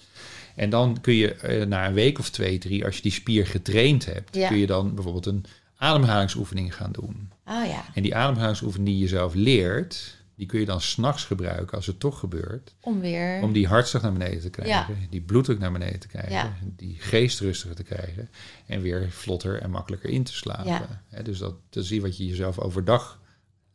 [0.55, 3.47] En dan kun je eh, na een week of twee, drie, als je die spier
[3.47, 4.47] getraind hebt, Ja.
[4.47, 5.45] kun je dan bijvoorbeeld een
[5.77, 7.29] ademhalingsoefening gaan doen.
[7.43, 11.77] ah ja, En die ademhalingsoefening die je zelf leert, die kun je dan s'nachts gebruiken
[11.77, 12.75] als het toch gebeurt.
[12.81, 13.41] om weer...
[13.41, 16.57] Om die hartslag naar beneden te krijgen, die bloeddruk naar beneden te krijgen, Ja.
[16.75, 18.29] die geest rustiger te krijgen
[18.65, 20.65] en weer vlotter en makkelijker in te slapen.
[21.11, 21.21] Ja.
[21.21, 23.19] Dus dat, dat is wat je jezelf overdag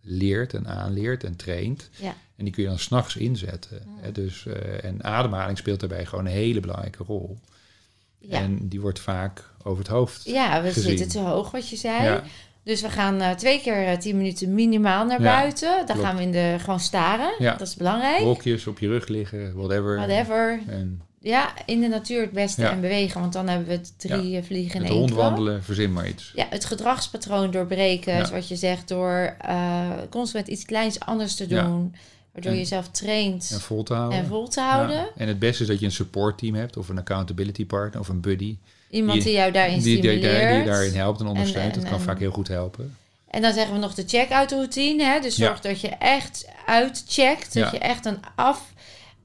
[0.01, 1.91] leert en aanleert en traint.
[2.01, 2.15] Ja.
[2.37, 3.83] En die kun je dan s'nachts inzetten.
[4.01, 7.39] Hè, dus, eh, en ademhaling speelt daarbij gewoon een hele belangrijke rol.
[8.19, 8.39] Ja.
[8.41, 10.25] En die wordt vaak over het hoofd.
[10.25, 10.99] ja, we gezien.
[10.99, 12.21] zitten te hoog, wat je zei.
[12.65, 15.87] Dus we gaan eh, twee keer eh, 10 minuten minimaal naar Ja, buiten.
[15.87, 17.35] Dan gaan we in de, gewoon staren.
[17.39, 17.53] Ja.
[17.57, 18.21] Dat is belangrijk.
[18.23, 19.97] wolkjes op je rug liggen, whatever.
[19.97, 20.61] Whatever.
[20.69, 22.71] En Ja, in de natuur het beste Ja.
[22.71, 23.21] en bewegen.
[23.21, 25.19] Want dan hebben we het drie vliegen in met één klap.
[25.19, 26.33] rondwandelen, verzin maar iets.
[26.35, 31.95] Ja, het gedragspatroon doorbreken, zoals je zegt, door eh constant iets kleins anders te doen.
[32.33, 34.19] Waardoor En- je jezelf traint En vol te houden.
[34.19, 35.07] en vol te houden.
[35.17, 38.21] En het beste is dat je een supportteam hebt of een accountability partner of een
[38.21, 38.57] buddy.
[38.93, 40.49] Iemand die, Die- jou daarin Die, die, stimuleert.
[40.49, 41.67] die, die daarin helpt en ondersteunt.
[41.67, 42.97] En- en- dat kan en- vaak heel goed helpen.
[43.31, 45.05] En dan zeggen we nog de check-out routine.
[45.05, 45.21] Hè?
[45.21, 45.47] Dus Ja.
[45.47, 47.55] zorg dat je echt uitcheckt.
[47.55, 47.69] Dat Ja.
[47.73, 48.73] je echt een af,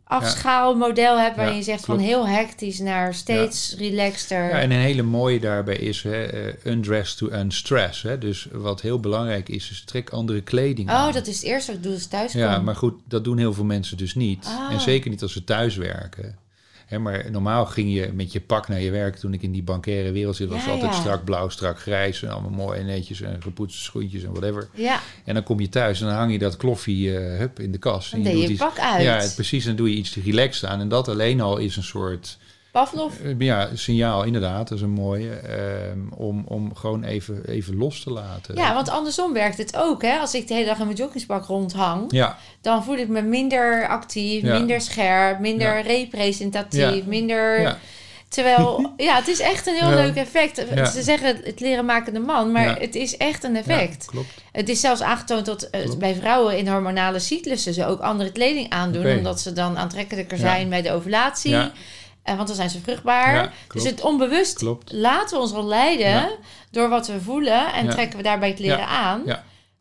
[0.03, 1.99] afschaalmodel hebt waarin Ja, je zegt klopt.
[1.99, 4.43] van heel hectisch naar steeds relaxter.
[4.43, 8.01] Ja, en een hele mooie daarbij is hè, eh, undress to unstress.
[8.01, 8.17] Hè.
[8.17, 11.07] Dus wat heel belangrijk is, is trek andere kleding aan.
[11.07, 12.33] Oh, dat is het eerste wat ik doe als thuis.
[12.33, 14.45] Ja, maar goed, dat doen heel veel mensen dus niet.
[14.45, 14.73] Ah.
[14.73, 16.37] En zeker niet als ze thuis werken.
[16.87, 19.15] Hè, maar normaal ging je met je pak naar je werk.
[19.15, 20.99] Toen ik in die bankaire wereld zit, was Ja, het altijd ja.
[20.99, 22.23] strak blauw, strak grijs.
[22.23, 24.67] En allemaal mooi en netjes en gepoetste schoentjes en whatever.
[24.73, 27.71] Ja, En dan kom je thuis en dan hang je dat kloffie eh, hup, in
[27.71, 28.11] de kast.
[28.11, 29.03] dan En je doet je iets- pak uit.
[29.03, 29.61] Ja, precies.
[29.61, 30.79] En dan doe je iets relaxed aan.
[30.79, 32.37] En dat alleen al is een soort
[32.71, 33.13] Pavlov.
[33.19, 34.67] eh, ja, signaal, inderdaad.
[34.67, 35.29] Dat is een mooie.
[35.35, 38.55] ehm, om, om gewoon even, even los te laten.
[38.55, 40.01] Ja, want andersom werkt het ook.
[40.01, 40.17] Hè?
[40.17, 43.87] Als ik de hele dag in mijn joggingspak rondhang, Ja, dan voel ik me minder
[43.87, 44.57] actief, Ja.
[44.57, 45.81] minder scherp, minder Ja.
[45.81, 47.77] representatief, minder...
[48.29, 50.55] Terwijl, ja, het is echt een heel leuk effect.
[50.93, 54.05] Ze zeggen het leren maken de man, maar het is echt een ja, effect.
[54.05, 54.27] klopt.
[54.51, 58.69] Het is zelfs aangetoond dat eh, bij vrouwen in hormonale cyclussen ze ook andere kleding
[58.69, 61.71] aandoen, omdat ze dan aantrekkelijker zijn bij de ovulatie.
[62.27, 63.33] Eh, want dan zijn ze vruchtbaar.
[63.33, 64.91] Ja, dus het onbewust Klopt.
[64.91, 66.29] laten we ons al leiden Ja.
[66.71, 67.91] door wat we voelen en Ja.
[67.91, 69.23] trekken we daarbij het leren aan.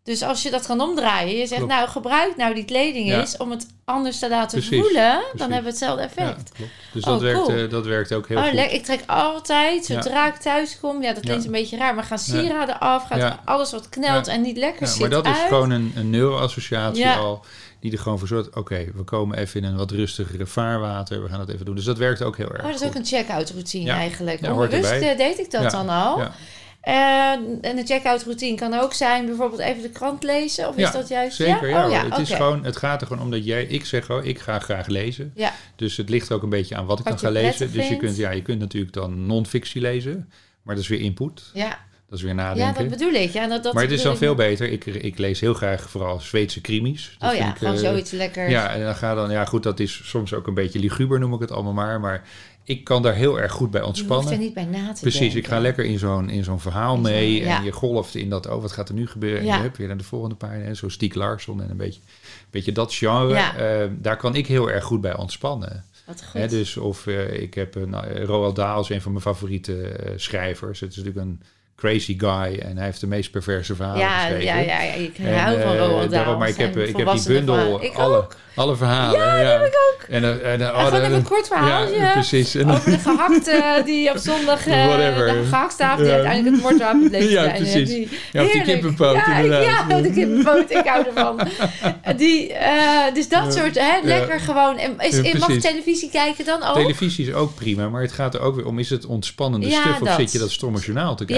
[0.05, 1.72] Dus als je dat kan omdraaien, je zegt Klopt.
[1.74, 4.80] nou gebruik nou die kleding eens om het anders te laten Precies.
[4.80, 5.38] voelen, dan Precies.
[5.40, 6.53] hebben we hetzelfde effect.
[6.92, 7.57] Dus Oh, dat, werkt, cool.
[7.59, 8.59] eh, dat werkt ook heel oh, goed.
[8.72, 12.18] Ik trek altijd, zodra ik thuis kom, ja, dat klinkt een beetje raar, maar gaan
[12.18, 15.70] sieraden af, gaat alles wat knelt en niet lekker Ja, zit maar dat is gewoon
[15.70, 17.44] een, een neuroassociatie al.
[17.87, 18.57] Die er gewoon voor zorgt.
[18.57, 21.22] Oké, we komen even in een wat rustigere vaarwater.
[21.22, 21.74] We gaan dat even doen.
[21.74, 22.62] Dus dat werkt ook heel erg.
[22.64, 23.95] Oh, dat is ook een check-out routine Ja.
[23.97, 24.41] eigenlijk.
[24.41, 25.68] Ja, Onbewust eh, deed ik dat Ja.
[25.68, 26.18] dan al.
[26.18, 26.32] Ja.
[26.80, 30.68] Eh, en de check-out routine kan ook zijn bijvoorbeeld even de krant lezen.
[30.68, 31.37] Of Ja, is dat juist?
[31.37, 31.84] Zeker, ja.
[31.84, 33.64] Oh, ja het, is gewoon, het gaat er gewoon om dat jij...
[33.64, 35.32] Ik zeg gewoon, ik ga graag lezen.
[35.34, 35.53] Ja.
[35.76, 37.72] Dus het ligt ook een beetje aan wat ik Wat dan je ga lezen.
[37.72, 40.30] Dus je kunt, ja, je kunt natuurlijk dan non-fictie lezen.
[40.62, 41.51] Maar dat is weer input.
[41.55, 41.78] Ja.
[42.09, 42.88] Dat is weer ja, nadenken.
[42.88, 43.30] dat bedoel ik.
[43.30, 44.36] Ja, dat, dat maar het is dan veel ik.
[44.36, 44.70] beter.
[44.70, 47.16] Ik, ik lees heel graag vooral Zweedse krimis.
[47.18, 48.48] Dat Oh ja, gewoon eh, zoiets lekker.
[48.50, 49.30] Ja, en dan ga dan...
[49.30, 52.00] Ja, goed, dat is soms ook een beetje liguber, noem ik het allemaal maar.
[52.00, 52.22] Maar
[52.64, 54.32] ik kan daar heel erg goed bij je ontspannen.
[54.32, 55.38] er niet bij na te Precies, denken.
[55.38, 57.40] ik ga lekker in zo'n, in zo'n verhaal mee.
[57.40, 57.59] ja.
[57.59, 59.40] En je golft in dat, oh, wat gaat er nu gebeuren?
[59.40, 59.57] En Ja.
[59.57, 60.64] je hebt weer naar de volgende pagina.
[60.64, 62.00] En zo Stieg Larsson en een beetje,
[62.50, 63.34] beetje dat genre.
[63.34, 63.57] Ja.
[63.57, 65.84] Eh, daar kan ik heel erg goed bij ontspannen.
[66.07, 66.40] Wat goed.
[66.40, 69.82] Hè, dus of eh, ik heb een, eh, Roald Dahl is een van mijn favoriete
[69.88, 70.80] eh, schrijvers.
[70.80, 71.42] Het is natuurlijk een
[71.77, 74.45] crazy guy en hij heeft de meest perverse verhalen ja, geschreven.
[74.45, 76.37] ja, ja, ja, ik En, hou van eh, Roald Dahl.
[76.39, 77.57] Maar ik heb, zijn ik heb die bundel,
[77.97, 78.35] alle, ook.
[78.55, 79.20] alle verhalen.
[79.20, 80.03] Ja, dat heb ik ook.
[80.09, 81.97] En, dan- en, dan- En oh, gewoon even een kort verhaaltje.
[81.97, 82.57] Ja, precies.
[82.57, 85.27] Over de gehakte die op zondag uh, Whatever.
[85.27, 86.12] de gehaktstaaf die Ja.
[86.12, 87.57] uiteindelijk het moordwapen bleef Ja, zijn.
[87.57, 87.89] precies.
[87.89, 89.85] Die, Ja, of die kippenpoot, ja, inderdaad.
[89.91, 91.41] Ja, de kippenpoot, ik hou ervan.
[92.16, 93.61] Die, eh, dus dat Ja.
[93.61, 94.79] soort, hè, lekker gewoon.
[94.79, 96.74] En Is, Ja, mag televisie kijken dan ook?
[96.74, 99.81] Televisie is ook prima, maar het gaat er ook weer om: is het ontspannende Ja,
[99.81, 101.35] stuff of zit je dat stomme journaal te Ja.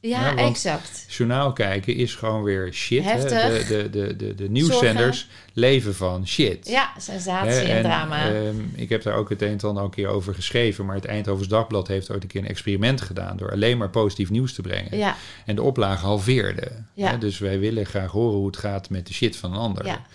[0.00, 0.10] Kijken?
[0.10, 1.04] ja, exact.
[1.08, 3.04] journaal kijken is gewoon weer shit.
[3.04, 3.10] Hè?
[3.10, 3.66] Heftig.
[3.66, 6.68] De, de, de, de, de nieuwszenders leven van shit.
[6.68, 8.30] Ja, sensatie Hè, en, drama.
[8.32, 10.94] ehm, ik heb daar ook het een en ander al een keer over geschreven, maar
[10.94, 14.52] het Eindhovens Dagblad heeft ooit een keer een experiment gedaan door alleen maar positief nieuws
[14.54, 14.96] te brengen.
[14.98, 15.16] ja,
[15.46, 16.68] En de oplage halveerde.
[16.94, 17.10] Ja.
[17.10, 17.18] Hè?
[17.18, 19.86] Dus wij willen graag horen hoe het gaat met de shit van een ander.
[19.86, 20.06] Ja.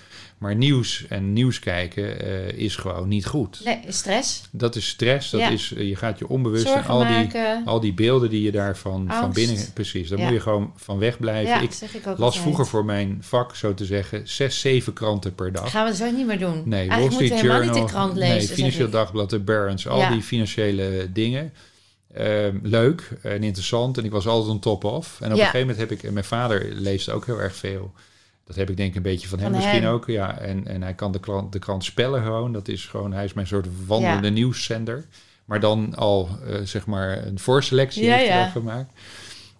[0.43, 3.61] Maar nieuws en nieuws kijken eh, is gewoon niet goed.
[3.65, 4.41] Nee, stress.
[4.51, 5.49] Dat is stress, dat Ja.
[5.49, 8.51] is, eh, je gaat je onbewust en Zorgen al die, al die beelden die je
[8.51, 9.73] daarvan van binnen...
[9.73, 10.23] Precies, daar Ja.
[10.25, 11.53] moet je gewoon van wegblijven.
[11.53, 12.41] Ja, ik zeg ik ook las altijd.
[12.43, 15.71] vroeger voor mijn vak, zo te zeggen, zes, zeven kranten per dag.
[15.71, 16.61] Gaan we zo niet meer doen.
[16.65, 18.37] Nee, Wall Street Journal, niet de krant lezen.
[18.37, 18.89] nee, Financieel.
[18.89, 21.53] Dagblad, de Barron's, al die financiële dingen.
[22.13, 25.17] Ehm, leuk en interessant en ik was altijd on top of.
[25.19, 27.93] En op een gegeven moment heb ik, en mijn vader leest ook heel erg veel.
[28.45, 29.91] Dat heb ik denk ik een beetje van hem Van misschien hem.
[29.93, 30.07] ook.
[30.07, 32.53] Ja, en, en hij kan de krant, de krant spellen gewoon.
[32.53, 34.33] Dat is gewoon, hij is mijn soort wandelende Ja.
[34.33, 35.05] nieuwszender.
[35.45, 38.45] Maar dan al, eh, zeg maar, een voorselectie Ja, heeft hij ja.
[38.45, 38.93] al gemaakt.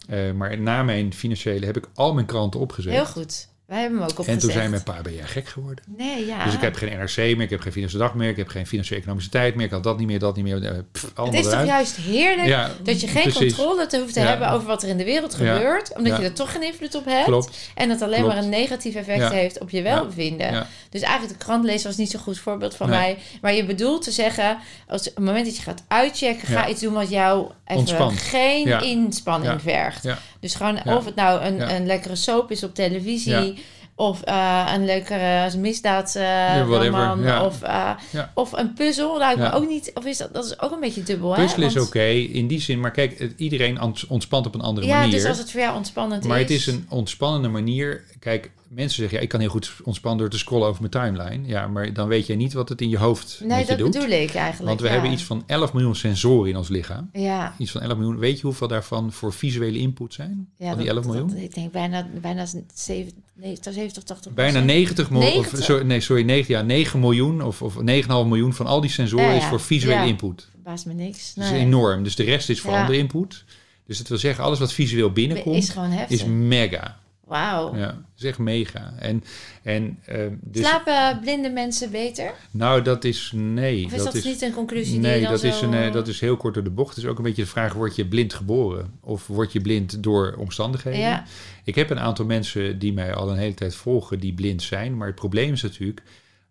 [0.08, 2.92] Eh, maar na mijn financiële heb ik al mijn kranten opgezet.
[2.92, 3.48] Heel goed.
[3.66, 4.34] Wij hebben hem ook opgezet.
[4.34, 5.84] en toen zei mijn pa, ben jij gek geworden?
[5.96, 6.44] Nee, ja.
[6.44, 8.66] Dus ik heb geen NRC meer, ik heb geen Financiële Dag meer, ik heb geen
[8.66, 10.64] Financiële Economische Tijd meer, ik had dat niet meer, dat niet meer.
[10.64, 13.54] eh, pff, Het allemaal is toch juist heerlijk Ja, dat je geen precies.
[13.54, 14.26] controle te hoeft te Ja.
[14.26, 15.54] hebben over wat er in de wereld Ja.
[15.54, 15.96] gebeurt.
[15.96, 17.24] Omdat je er toch geen invloed op hebt.
[17.24, 17.56] Klopt.
[17.74, 18.34] En dat alleen Klopt.
[18.34, 20.66] maar een negatief effect heeft op je welbevinden.
[20.90, 22.98] Dus eigenlijk de krant lezen was niet zo'n goed voorbeeld van Nee.
[22.98, 23.18] mij.
[23.40, 24.58] Maar je bedoelt te zeggen,
[24.88, 28.18] als op het moment dat je gaat uitchecken, ga iets doen wat jou even Ontspant.
[28.18, 30.08] geen inspanning vergt.
[30.40, 33.62] Dus gewoon of het nou een, een lekkere soap is op televisie.
[33.96, 34.04] Ja.
[34.04, 37.22] Of eh, een lekkere misdaad Ja, roman.
[37.22, 37.44] Ja.
[37.44, 38.30] Of, eh, Ja.
[38.34, 39.18] of een puzzel.
[39.18, 39.50] Lijkt me Ja.
[39.52, 39.90] ook niet.
[39.94, 41.34] Of is dat, dat is ook een beetje dubbel.
[41.34, 41.42] hè?
[41.42, 44.86] Puzzelen is oké in die zin, maar kijk, het- iedereen ont- ontspant op een andere
[44.86, 45.12] Ja, manier.
[45.12, 46.42] dus als het voor jou ontspannend maar is.
[46.42, 48.04] het is een ontspannende manier.
[48.20, 51.46] Kijk, mensen zeggen, ja, ik kan heel goed ontspannen door te scrollen over mijn timeline.
[51.48, 53.78] Ja, maar dan weet jij niet wat het in je hoofd Nee, met je dat
[53.78, 53.92] doet.
[53.92, 54.68] bedoel ik eigenlijk.
[54.68, 54.92] Want we ja.
[54.92, 57.08] hebben iets van 11 miljoen sensoren in ons lichaam.
[57.12, 58.18] Ja, Iets van 11 miljoen.
[58.18, 60.48] Weet je hoeveel daarvan voor visuele input zijn?
[60.58, 61.28] ja van die dat- 11 miljoen?
[61.28, 65.64] dat- ik denk bijna, bijna 7, nee, 70, 80 Bijna 90 miljoen, of 90?
[65.64, 69.24] sorry, nee, sorry, 9, ja, 9 miljoen of, of 9,5 miljoen van al die sensoren
[69.24, 69.36] Ja, ja.
[69.36, 70.06] is voor visuele Ja.
[70.06, 70.48] input.
[70.52, 71.34] Verbaast me niks.
[71.34, 71.60] Dat is Nee.
[71.60, 72.02] enorm.
[72.02, 73.44] Dus de rest is voor andere input.
[73.86, 75.74] Dus dat wil zeggen, alles wat visueel binnenkomt, Is
[76.08, 76.98] is mega.
[77.26, 77.76] Wauw.
[77.76, 78.94] Ja, is echt mega.
[78.98, 79.24] En,
[79.62, 82.32] en ehm, dus, Slapen blinde mensen beter?
[82.50, 83.84] nou, dat is nee.
[83.84, 85.46] Of is dat, niet een conclusie die Nee, je dan dat, zo...
[85.46, 86.94] is een, eh, dat is heel kort door de bocht.
[86.94, 88.92] Het is ook een beetje de vraag, word je blind geboren?
[89.00, 91.00] Of word je blind door omstandigheden?
[91.00, 91.24] Ja.
[91.64, 94.96] Ik heb een aantal mensen die mij al een hele tijd volgen die blind zijn.
[94.96, 96.02] Maar het probleem is natuurlijk,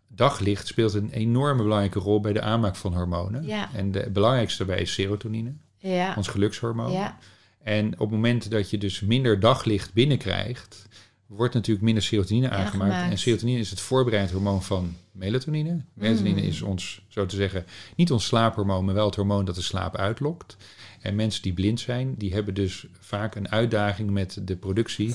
[0.08, 3.46] daglicht speelt een enorme belangrijke rol bij de aanmaak van hormonen.
[3.46, 3.68] Ja.
[3.74, 6.14] En de belangrijkste daarbij is serotonine, Ja.
[6.16, 6.92] ons gelukshormoon.
[6.92, 7.18] Ja.
[7.64, 10.86] En op het moment dat je dus minder daglicht binnenkrijgt,
[11.26, 13.10] wordt natuurlijk minder serotonine aangemaakt.
[13.10, 15.80] En serotonine is het voorbereidend hormoon van melatonine.
[15.94, 16.46] Melatonine Mm.
[16.46, 17.64] is ons, zo te zeggen,
[17.96, 20.56] niet ons slaaphormoon, maar wel het hormoon dat de slaap uitlokt.
[21.00, 25.14] En mensen die blind zijn, die hebben dus vaak een uitdaging met de productie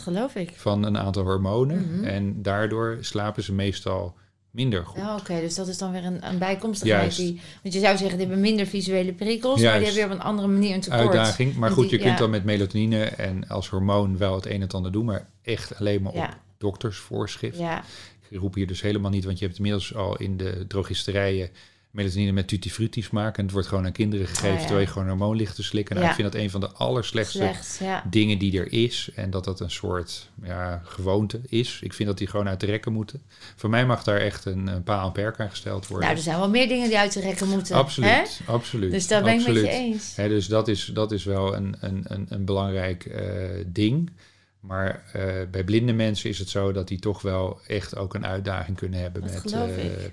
[0.55, 1.91] van een aantal hormonen.
[1.95, 2.03] Mhm.
[2.03, 4.15] En daardoor slapen ze meestal
[4.51, 4.97] minder goed.
[4.97, 7.01] Ja, Oké, dus dat is dan weer een, een bijkomstigheid.
[7.01, 7.17] Juist.
[7.17, 10.11] Die, want je zou zeggen, die hebben minder visuele prikkels, maar die hebben weer op
[10.19, 10.99] een andere manier een tekort.
[11.01, 11.55] Uitdaging.
[11.55, 14.51] Maar En goed, die- je kunt dan met melatonine en als hormoon wel het een
[14.51, 17.57] en het ander doen, maar echt alleen maar op doktersvoorschrift.
[17.57, 17.83] Ja,
[18.29, 21.49] Ik roep hier dus helemaal niet, want je hebt inmiddels al in de drogisterijen
[21.91, 23.37] melatonine met tutti frutti smaak.
[23.37, 24.59] En het wordt gewoon aan kinderen gegeven Oh, ja.
[24.59, 25.95] terwijl je gewoon hormoon ligt te slikken.
[25.95, 26.11] Nou, Ja.
[26.13, 27.77] Ik vind dat een van de allerslechtste slecht.
[27.81, 28.03] Ja.
[28.09, 29.09] dingen die er is.
[29.15, 31.79] En dat dat een soort ja, gewoonte is.
[31.83, 33.21] Ik vind dat die gewoon uit de rekken moeten.
[33.55, 36.05] Voor mij mag daar echt een, een paal en perk aan gesteld worden.
[36.07, 37.75] Nou, er zijn wel meer dingen die uit de rekken moeten.
[37.75, 38.53] absoluut, Hè?
[38.53, 38.91] absoluut.
[38.91, 40.15] Dus daar ben ik met je eens.
[40.15, 43.23] Dus dat is, dat is wel een, een, een, een belangrijk eh,
[43.67, 44.11] ding.
[44.59, 48.25] Maar eh, bij blinde mensen is het zo dat die toch wel echt ook een
[48.25, 49.51] uitdaging kunnen hebben Dat met, ik,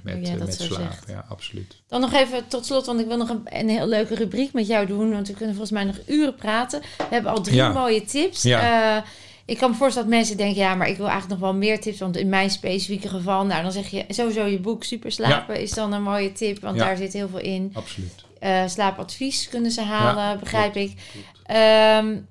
[0.03, 0.81] met, jij eh, met slaap.
[0.81, 1.05] zegt.
[1.09, 1.83] Ja, absoluut.
[1.89, 4.67] Dan nog even tot slot, want ik wil nog een, een heel leuke rubriek met
[4.67, 5.11] jou doen.
[5.13, 6.81] Want we kunnen volgens mij nog uren praten.
[6.81, 7.73] We hebben al drie Ja.
[7.73, 8.43] mooie tips.
[8.43, 9.05] Ja.
[9.45, 11.81] Ik kan me voorstellen dat mensen denken, ja, maar ik wil eigenlijk nog wel meer
[11.81, 11.99] tips.
[11.99, 15.71] Want in mijn specifieke geval, nou, dan zeg je sowieso je boek Super Slapen is
[15.73, 16.61] dan een mooie tip.
[16.61, 16.85] Want Ja.
[16.85, 17.71] daar zit heel veel in.
[17.73, 18.25] Absoluut.
[18.67, 20.95] Slaapadvies kunnen ze halen, begrijp ik.
[21.13, 22.23] Klopt.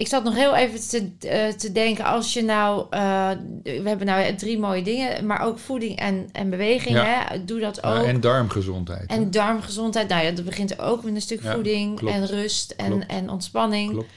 [0.00, 3.30] Ik zat nog heel even te, eh, te denken, als je nou, eh,
[3.62, 7.04] we hebben nou drie mooie dingen, maar ook voeding en, en beweging, Ja.
[7.28, 7.44] hè?
[7.44, 8.04] doe dat Ja, ook.
[8.06, 9.10] en darmgezondheid.
[9.10, 9.16] hè?
[9.16, 12.14] En darmgezondheid, nou ja, dat begint ook met een stuk voeding klopt.
[12.14, 13.06] en rust en, Klopt.
[13.06, 13.90] en ontspanning.
[13.90, 14.10] Klopt,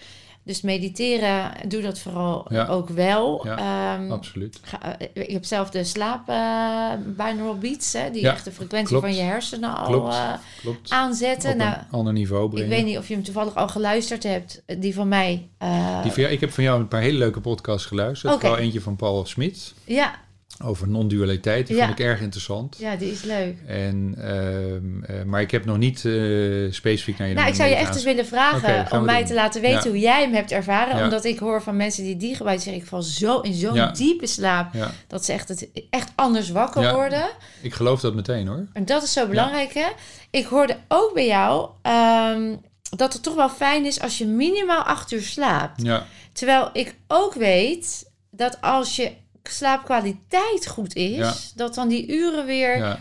[0.46, 2.66] Dus mediteren, doe dat vooral Ja.
[2.68, 3.42] ook wel.
[3.48, 3.58] Ja,
[3.98, 4.60] Ehm, absoluut.
[4.62, 8.52] ga- eh, ik heb zelf de slaap eh, binaural beats, hè, die Ja, echt de
[8.52, 9.06] frequentie klopt.
[9.06, 10.14] van je hersenen al Klopt.
[10.14, 10.90] eh, Klopt.
[10.90, 11.52] aanzetten.
[11.52, 12.70] Op Nou, een ander niveau ik brengen.
[12.70, 15.48] weet niet of je hem toevallig al geluisterd hebt, die van mij.
[16.04, 18.34] Die van jou- ik heb van jou een paar hele leuke podcasts geluisterd.
[18.34, 18.42] Oké.
[18.46, 20.16] Vooral eentje van Paul Smit ja,
[20.64, 21.68] over non-dualiteit.
[21.68, 21.86] Die Ja.
[21.88, 22.76] vond ik erg interessant.
[22.80, 23.58] ja, die is leuk.
[23.68, 26.14] En, ehm, eh, maar ik heb nog niet eh,
[26.72, 29.28] specifiek naar je Nou, ik zou je echt eens eens willen vragen om mij doen.
[29.28, 29.90] te laten weten Ja.
[29.90, 30.98] hoe jij hem hebt ervaren.
[30.98, 31.04] Ja.
[31.04, 34.28] Omdat ik hoor van mensen die die gebruiken, zeggen ik val zo in zo'n diepe
[34.28, 34.74] slaap.
[35.08, 37.26] Dat ze echt, het, echt anders wakker worden.
[37.62, 38.66] ik geloof dat meteen hoor.
[38.74, 39.88] En dat is zo belangrijk, hè?
[40.32, 42.56] Ik hoorde ook bij jou ehm,
[42.98, 45.82] dat het toch wel fijn is als je minimaal acht uur slaapt.
[45.82, 49.12] Ja, Terwijl ik ook weet dat als je
[49.50, 51.34] slaapkwaliteit goed is, Ja.
[51.56, 52.78] dat dan die uren weer...
[52.78, 53.00] Ja.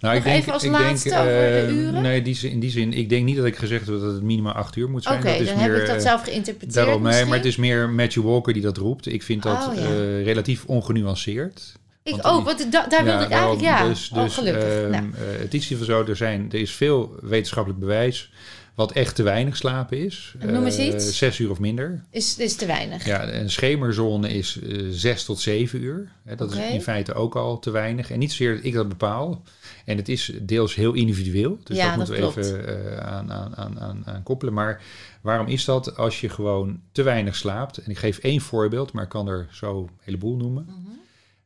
[0.00, 2.02] Nou, Nog even als ik laatste over de eh, uren?
[2.02, 4.52] Nee, die, in die zin, ik denk niet dat ik gezegd heb dat het minimaal
[4.52, 5.18] acht uur moet zijn.
[5.18, 7.46] Oké, dat is dan meer, heb ik dat eh, zelf geïnterpreteerd Daarom, nee, maar het
[7.46, 9.06] is meer Matthew Walker die dat roept.
[9.06, 9.80] Ik vind dat Oh, ja.
[9.80, 11.72] eh, relatief ongenuanceerd.
[12.02, 13.62] Ik want ook, want da- daar wilde ik eigenlijk...
[13.62, 14.62] Ja, Dus, oh, dus, gelukkig.
[14.64, 18.32] ehm, Nou, eh, het is geval zo, er, zijn, er is veel wetenschappelijk bewijs
[18.74, 20.34] wat echt te weinig slapen is.
[20.38, 21.18] Noem eens Eh, iets.
[21.18, 22.04] Zes uur of minder.
[22.10, 23.04] is, is te weinig.
[23.06, 26.12] Ja, een schemerzone is eh, zes tot zeven uur.
[26.36, 28.10] Dat is in feite ook al te weinig.
[28.10, 29.42] En niet zozeer dat ik dat bepaal.
[29.84, 31.58] En het is deels heel individueel.
[31.64, 34.54] Dus Ja, dat moeten dat we even eh, aan, aan, aan, aan, aan koppelen.
[34.54, 34.82] Maar
[35.20, 35.96] waarom is dat?
[35.96, 37.78] Als je gewoon te weinig slaapt.
[37.78, 40.64] En ik geef één voorbeeld, maar ik kan er zo een heleboel noemen.
[40.68, 40.76] Mhm.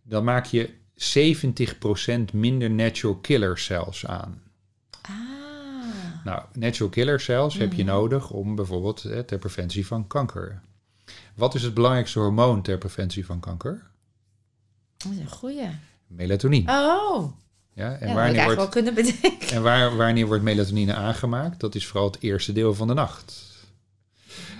[0.03, 4.43] Dan maak je 70% minder natural killer cells aan.
[5.03, 5.11] Ah,
[6.29, 7.93] Nou, natural killer cells heb je Mhm.
[7.93, 10.61] nodig om bijvoorbeeld eh, ter preventie van kanker.
[11.35, 13.83] Wat is het belangrijkste hormoon ter preventie van kanker?
[14.97, 15.69] dat is een goeie.
[16.07, 16.71] Melatonine.
[16.73, 17.33] Oh,
[17.73, 19.49] Ja, en ja, wanneer, eigenlijk wel wordt, kunnen bedenken.
[19.57, 21.61] en waar, wanneer wordt melatonine aangemaakt?
[21.61, 23.48] Dat is vooral het eerste deel van de nacht.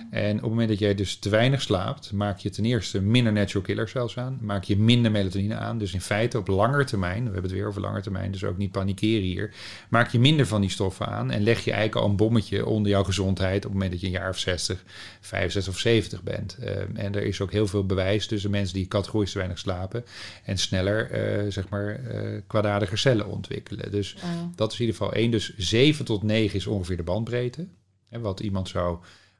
[0.09, 3.33] En op het moment dat jij dus te weinig slaapt, maak je ten eerste minder
[3.33, 4.37] natural killer cells aan.
[4.41, 5.77] Maak je minder melatonine aan.
[5.77, 8.57] Dus in feite op lange termijn, we hebben het weer over lange termijn, dus ook
[8.57, 9.53] niet panikeren hier.
[9.89, 12.91] Maak je minder van die stoffen aan en leg je eigenlijk al een bommetje onder
[12.91, 14.83] jouw gezondheid op het moment dat je een jaar of 60,
[15.21, 16.57] 65 of 70 bent.
[16.57, 20.05] Ehm, en er is ook heel veel bewijs tussen mensen die categorisch te weinig slapen
[20.43, 23.91] en sneller, eh, zeg maar, eh kwaadaardige cellen ontwikkelen.
[23.91, 24.29] Dus Oh.
[24.55, 25.31] dat is in ieder geval één.
[25.31, 27.67] Dus 7 tot 9 is ongeveer de bandbreedte.
[28.09, 28.97] Hè, wat iemand zou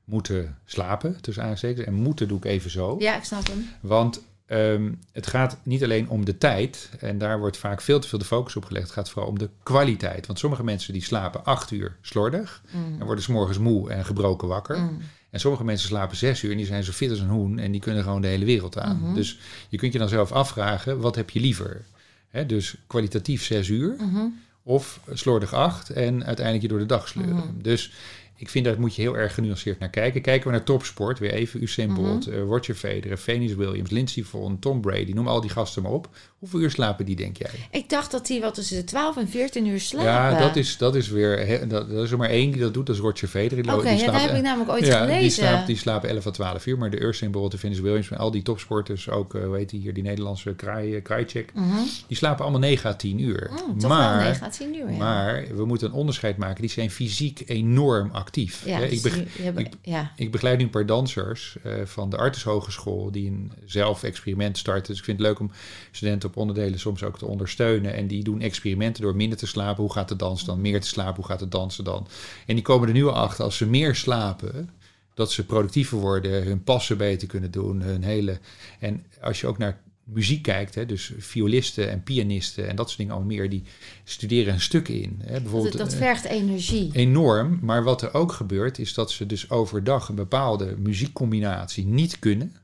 [0.10, 1.86] moeten slapen, tussen aanstekens.
[1.86, 2.95] En moeten doe ik even zo.
[2.99, 3.70] Ja, ik snap hem.
[3.82, 6.89] Want ehm, het gaat niet alleen om de tijd.
[6.99, 8.86] En daar wordt vaak veel te veel de focus op gelegd.
[8.86, 10.28] Het gaat vooral om de kwaliteit.
[10.28, 12.62] Want sommige mensen die slapen 8 uur slordig.
[12.72, 12.99] Mm.
[12.99, 14.78] En worden 's morgens moe en gebroken wakker.
[14.78, 14.99] Mm.
[15.30, 17.60] En sommige mensen slapen 6 uur en die zijn zo fit als een hoen.
[17.60, 18.99] En die kunnen gewoon de hele wereld aan.
[19.01, 19.14] Mhm.
[19.14, 19.39] Dus
[19.70, 21.86] je kunt je dan zelf afvragen, wat heb je liever?
[22.30, 23.95] Hè, dus kwalitatief 6 uur.
[23.97, 24.26] Mhm.
[24.64, 27.36] Of slordig 8 en uiteindelijk je door de dag sleuren.
[27.36, 27.62] Mhm.
[27.62, 27.91] Dus
[28.39, 30.21] ik vind daar moet je heel erg genuanceerd naar kijken.
[30.21, 31.93] Kijken we naar topsport, weer even Usain.
[31.93, 35.91] Bolt, eh, Roger Federer, Venus Williams, Lindsey Vonn, Tom Brady, noem al die gasten maar
[35.91, 36.09] op.
[36.39, 37.49] Hoeveel uur slapen die, denk jij?
[37.71, 40.09] Ik dacht dat hij wel tussen de 12 en 14 uur slapen.
[40.11, 42.73] Ja, dat is, dat is weer, he- dat, dat is er maar één die dat
[42.73, 43.63] doet, dat is Roger Federer.
[43.63, 45.19] Die Oké, die ja, slaapt- dat heb ik namelijk ooit ja, gelezen.
[45.21, 48.13] Die, slaapt, die slapen 11 à 12 uur, maar de Usain Bolt, de Venus Williams
[48.13, 51.75] al die topsporters, ook, eh, hoe heet die hier, die Nederlandse Kraai, eh, Krajicek, Mhm.
[52.07, 53.49] die slapen allemaal 9 à 10 uur.
[53.77, 54.97] Toch maar, wel 9 à 10 uur, ja.
[54.97, 56.61] Maar we moeten een onderscheid maken.
[56.61, 58.65] Die zijn fysiek enorm actief.
[58.65, 60.11] ja, Hè, dus ik, beg- die- die hebben- ik- ja.
[60.15, 64.87] ik begeleid nu een paar dansers eh, van de Artes Hogeschool die een zelf-experiment starten.
[64.87, 65.51] Dus ik vind het leuk om
[65.91, 67.93] studenten onderdelen soms ook te ondersteunen.
[67.93, 69.84] En die doen experimenten door minder te slapen.
[69.84, 70.61] Hoe gaat de dans dan?
[70.61, 71.15] Meer te slapen.
[71.15, 72.07] Hoe gaat het dansen dan?
[72.45, 74.69] En die komen er nu al achter als ze meer slapen.
[75.13, 78.39] Dat ze productiever worden, hun passen beter kunnen doen, hun hele.
[78.80, 82.97] En als je ook naar muziek kijkt, hè, dus violisten en pianisten en dat soort
[82.99, 83.63] dingen al meer, die
[84.03, 85.21] studeren een stuk in.
[85.23, 86.89] Hè, bijvoorbeeld, Dat, dat eh, vergt energie.
[86.93, 87.59] enorm.
[87.61, 92.55] Maar wat er ook gebeurt, is dat ze dus overdag een bepaalde muziekcombinatie niet kunnen.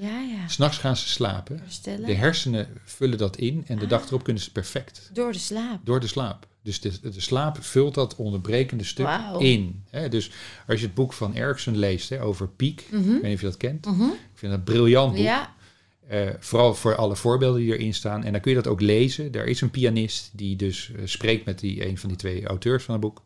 [0.00, 0.48] Ja, ja.
[0.48, 1.58] S'nachts gaan ze slapen.
[1.58, 2.06] Herstellen.
[2.06, 5.10] De hersenen vullen dat in en de dag erop kunnen ze perfect.
[5.12, 5.80] Door de slaap.
[5.84, 6.46] Door de slaap.
[6.62, 9.08] Dus de, de slaap vult dat onderbrekende stuk
[9.38, 9.82] in.
[9.90, 10.30] Hè, dus
[10.66, 13.00] als je het boek van Erickson leest hè, over piek, Mhm.
[13.02, 13.86] ik weet niet of je dat kent.
[13.86, 14.02] Mhm.
[14.02, 15.22] Ik vind dat een briljant boek.
[15.24, 15.52] Ja,
[16.08, 18.24] Eh, vooral voor alle voorbeelden die erin staan.
[18.24, 19.32] En dan kun je dat ook lezen.
[19.32, 22.84] Daar is een pianist die dus eh, spreekt met die, een van die twee auteurs
[22.84, 23.22] van het boek.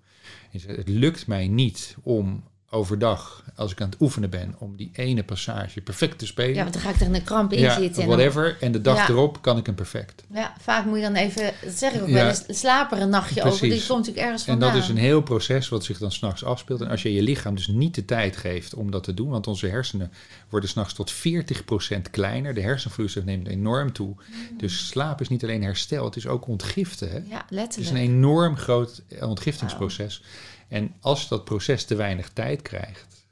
[0.52, 4.76] En zegt, het lukt mij niet om overdag, als ik aan het oefenen ben, om
[4.76, 6.54] die ene passage perfect te spelen.
[6.54, 8.02] ja, want dan ga ik tegen een kramp in Ja, zitten.
[8.02, 8.56] En whatever.
[8.60, 9.08] En de dag Ja.
[9.08, 10.22] erop kan ik hem perfect.
[10.34, 12.14] ja, vaak moet je dan even, dat zeg ik ook Ja.
[12.14, 13.60] wel eens, er een nachtje over.
[13.68, 14.72] Die komt natuurlijk ergens En vandaan.
[14.74, 16.80] dat is een heel proces wat zich dan s'nachts afspeelt.
[16.80, 19.46] En als je je lichaam dus niet de tijd geeft om dat te doen, want
[19.46, 20.12] onze hersenen
[20.48, 22.54] worden s'nachts tot 40% kleiner.
[22.54, 24.14] De hersenvloeistof neemt enorm toe.
[24.56, 27.10] Dus slaap is niet alleen herstel, het is ook ontgiften.
[27.10, 27.16] Hè?
[27.16, 27.90] Ja, Het is letterlijk.
[27.96, 30.22] een enorm groot ontgiftingsproces.
[30.68, 33.26] En als dat proces te weinig tijd krijgt,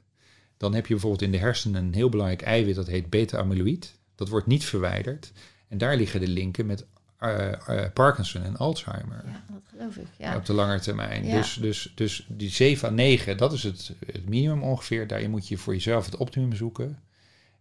[0.57, 3.95] dan heb je bijvoorbeeld in de hersenen een heel belangrijk eiwit dat heet beta-amyloïd.
[4.15, 5.31] Dat wordt niet verwijderd.
[5.67, 6.85] En daar liggen de linken met
[7.17, 10.07] eh, eh, Parkinson en Alzheimer Ja, dat geloof ik.
[10.17, 10.35] Ja.
[10.35, 11.25] op de lange termijn.
[11.25, 11.35] Ja.
[11.35, 15.07] Dus, dus, dus die 7 à 9, dat is het, het minimum ongeveer.
[15.07, 16.99] Daarin moet je voor jezelf het optimum zoeken.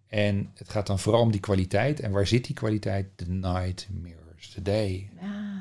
[0.08, 2.00] En het gaat dan vooral om die kwaliteit.
[2.00, 3.06] En waar zit die kwaliteit?
[3.14, 5.10] The night mirrors the day.
[5.20, 5.55] Ja.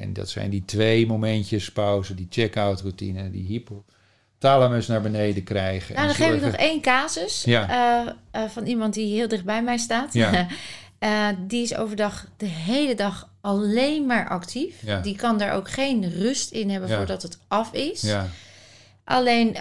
[0.00, 5.94] En dat zijn die twee momentjes, pauze, die check-out routine, die hypothalamus naar beneden krijgen.
[5.94, 7.68] Nou, dan geef ik nog één casus Ja.
[7.68, 10.12] eh, eh, van iemand die heel dicht bij mij staat.
[10.12, 10.46] Ja.
[11.00, 14.82] Eh, die is overdag de hele dag alleen maar actief.
[14.84, 15.00] Ja.
[15.00, 18.00] Die kan daar ook geen rust in hebben voordat het af is.
[18.00, 18.26] Ja,
[19.04, 19.52] Alleen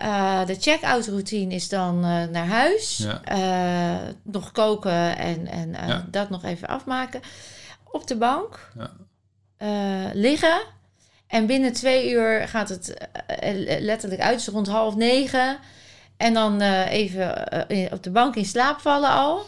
[0.46, 3.08] de check-out routine is dan naar huis.
[4.24, 5.76] Nog koken en, en
[6.12, 7.22] dat nog even afmaken.
[7.92, 8.72] Op de bank
[9.60, 10.62] Eh, liggen.
[11.28, 12.94] En binnen twee uur gaat het
[13.28, 14.38] eh, letterlijk uit.
[14.38, 15.58] Dus rond half negen.
[16.18, 19.46] En dan eh, even eh, op de bank in slaap vallen al.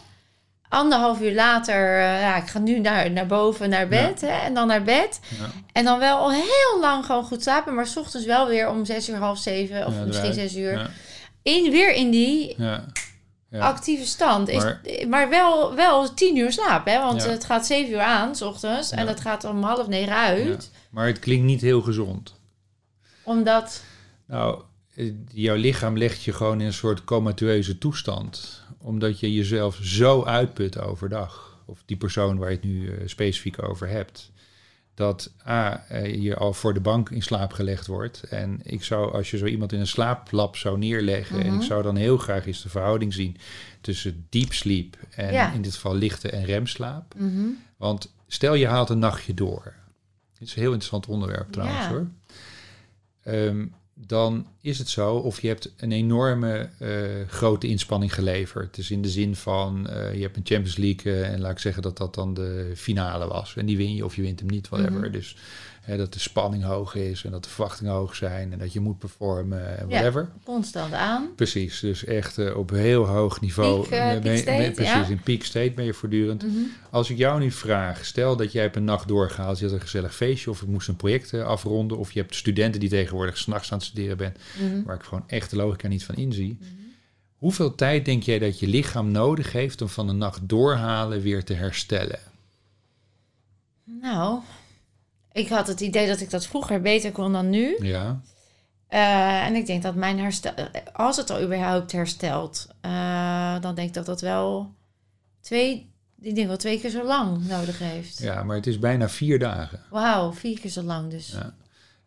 [0.68, 4.20] Anderhalf uur later, eh, ja, ik ga nu naar, naar boven, naar bed.
[4.20, 5.20] Hè, en dan naar bed.
[5.38, 5.46] Ja.
[5.72, 7.74] En dan wel al heel lang gewoon goed slapen.
[7.74, 9.86] Maar 's ochtends wel weer om zes uur, half zeven.
[9.86, 10.90] Of Ja, misschien zes uur.
[11.42, 12.56] In, weer in die.
[13.60, 14.48] Actieve stand.
[14.48, 16.86] Is, Maar- maar wel, wel tien uur slaap.
[16.86, 16.98] Hè?
[16.98, 18.90] Want het gaat zeven uur aan, s ochtends.
[18.90, 20.70] En dat gaat om half negen uit.
[20.72, 20.78] Ja.
[20.90, 22.34] Maar het klinkt niet heel gezond.
[23.22, 23.82] Omdat...
[24.26, 24.62] Nou,
[24.94, 28.62] eh, jouw lichaam legt je gewoon in een soort comatueuze toestand.
[28.78, 31.58] Omdat je jezelf zo uitput overdag.
[31.66, 34.30] Of die persoon waar je het nu eh, specifiek over hebt.
[34.94, 38.22] Dat A, eh, je al voor de bank in slaap gelegd wordt.
[38.22, 41.40] En ik zou, als je zo iemand in een slaaplab zou neerleggen.
[41.40, 41.56] En Mhm.
[41.60, 43.36] ik zou dan heel graag eens de verhouding zien
[43.80, 44.96] tussen deep sleep.
[45.10, 45.52] En Ja.
[45.52, 47.14] in dit geval lichte en remslaap.
[47.16, 47.44] mhm.
[47.76, 49.74] Want stel je haalt een nachtje door.
[50.38, 51.88] Dit is een heel interessant onderwerp trouwens Ja.
[51.90, 52.06] hoor.
[53.22, 53.66] Ehm,
[54.06, 56.88] dan is het zo of je hebt een enorme eh,
[57.26, 58.74] grote inspanning geleverd.
[58.74, 61.58] Dus in de zin van eh, je hebt een Champions League eh, en laat ik
[61.58, 63.56] zeggen dat dat dan de finale was.
[63.56, 65.00] En die win je of je wint hem niet, whatever.
[65.00, 65.12] Mhm.
[65.12, 65.36] Dus
[65.82, 68.80] hè, dat de spanning hoog is en dat de verwachtingen hoog zijn en dat je
[68.80, 69.94] moet performen en Ja.
[69.94, 70.28] whatever.
[70.44, 71.28] Constant aan.
[71.36, 73.88] Precies, dus echt eh, op heel hoog niveau.
[73.88, 75.06] Peak, peak ben je- state, ben- precies, ja.
[75.06, 76.42] in peak state ben je voortdurend.
[76.42, 76.56] Mhm.
[76.90, 79.80] Als ik jou nu vraag, stel dat jij hebt een nacht doorgehaald, je had een
[79.80, 83.38] gezellig feestje of ik moest een project eh, afronden, of je hebt studenten die tegenwoordig
[83.38, 84.82] s'nachts aan het studeren bent, Mhm.
[84.82, 86.56] waar ik gewoon echt de logica niet van inzie.
[86.60, 86.70] Mhm.
[87.36, 91.44] Hoeveel tijd denk jij dat je lichaam nodig heeft om van een nacht doorhalen weer
[91.44, 92.18] te herstellen?
[93.84, 94.40] Nou,
[95.32, 97.76] ik had het idee dat ik dat vroeger beter kon dan nu.
[97.80, 98.20] Ja,
[98.86, 100.52] Eh, en ik denk dat mijn herstel,
[100.92, 104.74] als het al überhaupt herstelt, eh, dan denk ik dat dat wel
[105.40, 108.18] twee, ik denk wel twee keer zo lang nodig heeft.
[108.18, 109.80] ja, maar het is bijna vier dagen.
[109.90, 111.28] Wauw, vier keer zo lang dus.
[111.28, 111.54] Ja.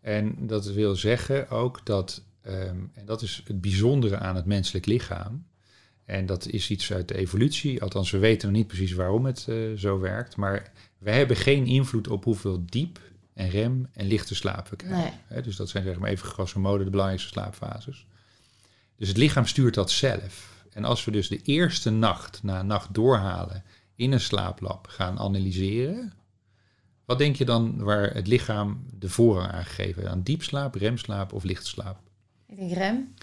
[0.01, 4.85] En dat wil zeggen ook dat, ehm, en dat is het bijzondere aan het menselijk
[4.85, 5.45] lichaam.
[6.05, 9.45] En dat is iets uit de evolutie, althans we weten nog niet precies waarom het
[9.49, 10.35] eh, zo werkt.
[10.35, 12.99] Maar wij hebben geen invloed op hoeveel diep
[13.35, 15.19] en rem en lichte slaap we krijgen.
[15.29, 15.41] Nee.
[15.41, 18.05] Dus dat zijn zeg maar even grosso modo de belangrijkste slaapfases.
[18.95, 20.63] Dus het lichaam stuurt dat zelf.
[20.71, 23.63] En als we dus de eerste nacht na een nacht doorhalen
[23.95, 26.13] in een slaaplab gaan analyseren,
[27.05, 30.09] wat denk je dan waar het lichaam de voorrang aan gegeven?
[30.09, 31.99] Aan diepslaap, remslaap of lichtslaap?
[32.47, 33.13] Ik denk rem,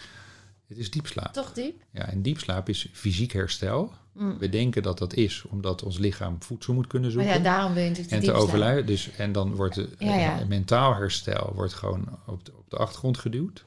[0.72, 1.32] Het is diepslaap.
[1.32, 1.82] toch diep?
[1.90, 3.92] Ja, en diepslaap is fysiek herstel.
[4.12, 4.38] Mm.
[4.38, 7.42] We denken dat dat is omdat ons lichaam voedsel moet kunnen Maar zoeken.
[7.42, 8.48] ja, daarom je natuurlijk en de te diepslaap.
[8.48, 8.86] overluiden.
[8.86, 10.40] Dus, en dan wordt Ja, ja.
[10.40, 13.64] eh, mentaal herstel wordt gewoon op de, op de achtergrond geduwd.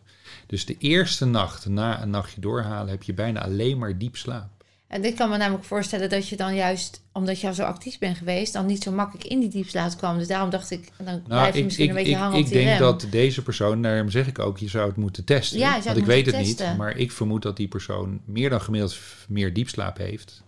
[0.48, 4.55] Dus de eerste nacht na een nachtje doorhalen heb je bijna alleen maar diep slaap.
[4.88, 7.98] En dit kan me namelijk voorstellen dat je dan juist, omdat je al zo actief
[7.98, 10.18] bent geweest, dan niet zo makkelijk in die diepslaap kwam.
[10.18, 12.38] Dus daarom dacht ik, dan blijf Nou, je ik, misschien ik, een beetje ik, hangen
[12.38, 12.80] ik op die denk rem.
[12.80, 15.60] dat deze persoon, daarom zeg ik ook, je zou het moeten testen.
[15.60, 18.50] Ja, je zou Want ik weet het niet, maar ik vermoed dat die persoon meer
[18.50, 20.44] dan gemiddeld meer diepslaap heeft.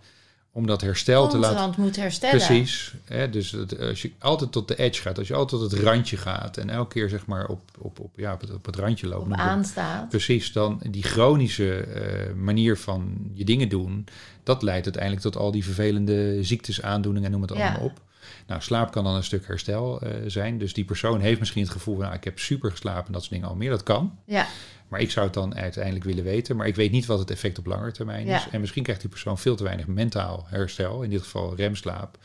[0.52, 2.36] Om dat herstel te laten moet herstellen.
[2.46, 2.94] Precies.
[3.04, 6.16] Hè, dus als je altijd tot de edge gaat, als je altijd tot het randje
[6.16, 9.06] gaat en elke keer zeg maar op, op, op, ja, op, het, op het randje
[9.06, 9.26] loopt.
[9.26, 10.08] Op aanstaat.
[10.08, 14.06] Precies, dan die chronische eh, manier van je dingen doen,
[14.42, 17.64] dat leidt uiteindelijk tot al die vervelende ziektes, aandoeningen en noem het Ja.
[17.64, 18.00] allemaal op.
[18.46, 20.58] Nou, slaap kan dan een stuk herstel eh, zijn.
[20.58, 23.20] Dus die persoon heeft misschien het gevoel van, nou, ik heb super geslapen en dat
[23.22, 23.70] soort dingen al meer.
[23.70, 24.18] Dat kan.
[24.24, 24.46] Ja,
[24.88, 26.56] Maar ik zou het dan uiteindelijk willen weten.
[26.56, 28.44] Maar ik weet niet wat het effect op lange termijn is.
[28.44, 28.50] Ja.
[28.50, 31.02] En misschien krijgt die persoon veel te weinig mentaal herstel.
[31.02, 32.18] In dit geval remslaap.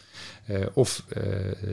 [0.45, 1.23] eh, of eh,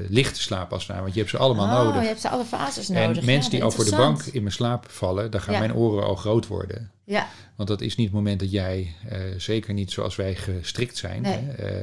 [0.08, 2.00] lichte slaap als het ware, Want je hebt ze allemaal oh, nodig.
[2.02, 3.24] je hebt ze alle fases En nodig.
[3.24, 5.60] mensen Ja, die al voor de bank in mijn slaap vallen, dan gaan Ja.
[5.60, 6.90] mijn oren al groot worden.
[7.04, 8.94] Ja, Want dat is niet het moment dat jij,
[9.36, 11.38] zeker niet zoals wij gestrikt zijn, Nee.
[11.56, 11.82] hè,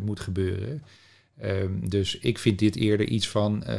[0.00, 0.82] moet gebeuren.
[1.40, 3.76] Ehm, dus ik vind dit eerder iets van eh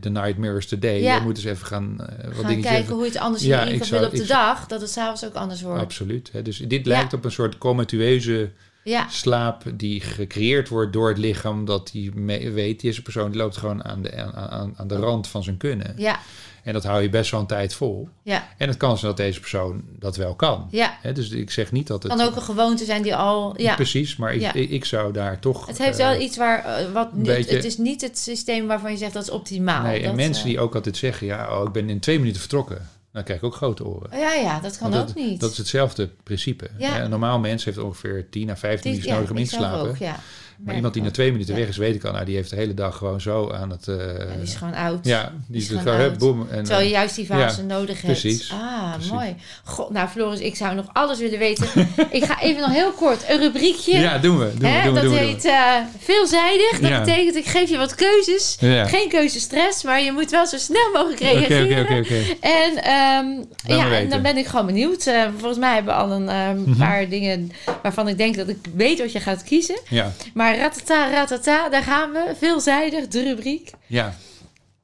[0.00, 1.00] The Nightmares Today.
[1.00, 1.14] Ja.
[1.14, 2.00] Je moet eens even gaan...
[2.00, 4.66] eh, wat gaan kijken even- hoe je het anders Ja, in vullen op de dag,
[4.66, 5.82] dat het s'avonds ook anders wordt.
[5.82, 6.30] Absoluut.
[6.32, 6.42] Hè.
[6.42, 8.50] Dus dit lijkt op een soort comatueuze
[8.84, 11.64] Ja, slaap die gecreëerd wordt door het lichaam.
[11.64, 12.12] Dat die
[12.52, 15.56] weet, deze persoon die loopt gewoon aan de, aan, aan, aan de rand van zijn
[15.56, 15.94] kunnen.
[15.96, 16.18] ja,
[16.66, 18.08] En dat hou je best wel een tijd vol.
[18.22, 20.68] ja, En het kan zijn dat deze persoon dat wel kan.
[20.70, 20.98] ja.
[21.14, 22.12] Dus ik zeg niet dat het...
[22.16, 23.60] kan ook een gewoonte zijn die al...
[23.60, 24.52] Ja, Precies, maar ik, Ja.
[24.52, 25.66] ik, ik zou daar toch...
[25.66, 26.64] het heeft eh, wel iets waar...
[26.64, 29.82] eh, wat, niet- beetje- Het is niet het systeem waarvan je zegt dat is optimaal.
[29.82, 31.26] Nee, en Dat, mensen eh, die ook altijd zeggen...
[31.26, 32.88] ja, oh, ik ben in twee minuten vertrokken.
[33.12, 34.18] dan krijg ik ook grote oren.
[34.18, 35.40] Ja, ja, dat kan ook niet.
[35.40, 36.68] Dat is hetzelfde principe.
[36.78, 37.00] Ja.
[37.02, 39.88] Een normaal mens heeft ongeveer 10 à 15 Die- minuten nodig om in te slapen.
[39.88, 40.16] Ook, ja.
[40.64, 42.56] Maar iemand die na twee minuten weg is, weet ik al, nou, die heeft de
[42.56, 43.84] hele dag gewoon zo aan het...
[43.86, 43.94] Ja,
[44.34, 45.06] die is gewoon oud.
[45.06, 46.18] ja, die is is gewoon oud.
[46.18, 46.40] boem.
[46.50, 48.20] En, Terwijl je eh, juist die fase nodig hebt.
[48.20, 49.10] precies, Ah, precies.
[49.12, 49.34] mooi.
[49.64, 51.66] God, nou Floris, ik zou nog alles willen weten.
[52.10, 53.98] ik ga even nog heel kort een rubriekje.
[53.98, 54.44] ja, doen we.
[54.58, 56.78] Doen we, doen we, dat doen we, doen heet eh, veelzijdig.
[56.80, 58.56] Dat betekent, ik geef je wat keuzes.
[58.86, 61.80] Geen keuzestress, maar je moet wel zo snel mogelijk reageren.
[61.82, 62.14] oké, oké, oké.
[62.40, 65.10] En ehm, ja, en dan ben ik gewoon benieuwd.
[65.38, 66.78] Volgens mij hebben we al een ehm, Mhm.
[66.78, 67.50] paar dingen
[67.82, 69.78] waarvan ik denk dat ik weet wat je gaat kiezen.
[69.88, 72.32] Ja, Maar ratata, ratata, daar gaan we.
[72.36, 73.70] Veelzijdig, de rubriek.
[73.86, 74.14] ja.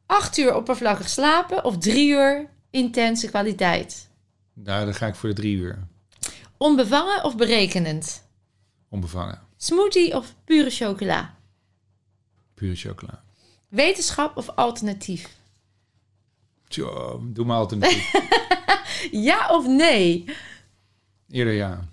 [0.06, 4.08] Acht uur oppervlakkig slapen of drie uur intense kwaliteit?
[4.52, 5.78] Nou, dan ga ik voor de drie uur.
[6.56, 8.24] Onbevangen of berekenend?
[8.88, 9.40] Onbevangen.
[9.56, 11.34] Smoothie of pure chocola?
[12.54, 13.22] Pure chocola.
[13.68, 15.28] Wetenschap of alternatief?
[16.68, 18.12] Tjo, doe maar alternatief.
[19.10, 20.24] Ja of nee?
[21.28, 21.88] Eerder ja.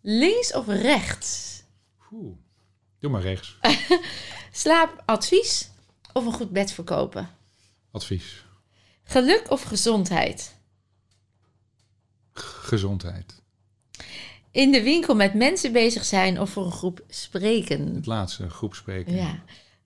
[0.00, 1.62] Links of rechts?
[2.12, 2.36] Oeh.
[3.06, 3.56] Doe maar rechts.
[4.62, 5.70] Slaapadvies
[6.12, 7.28] of een goed bed verkopen?
[7.90, 8.44] Advies.
[9.04, 10.54] Geluk of gezondheid?
[12.32, 13.42] Gezondheid.
[14.50, 17.94] In de winkel met mensen bezig zijn of voor een groep spreken?
[17.94, 19.14] Het laatste, groepspreken.
[19.14, 19.42] Ja.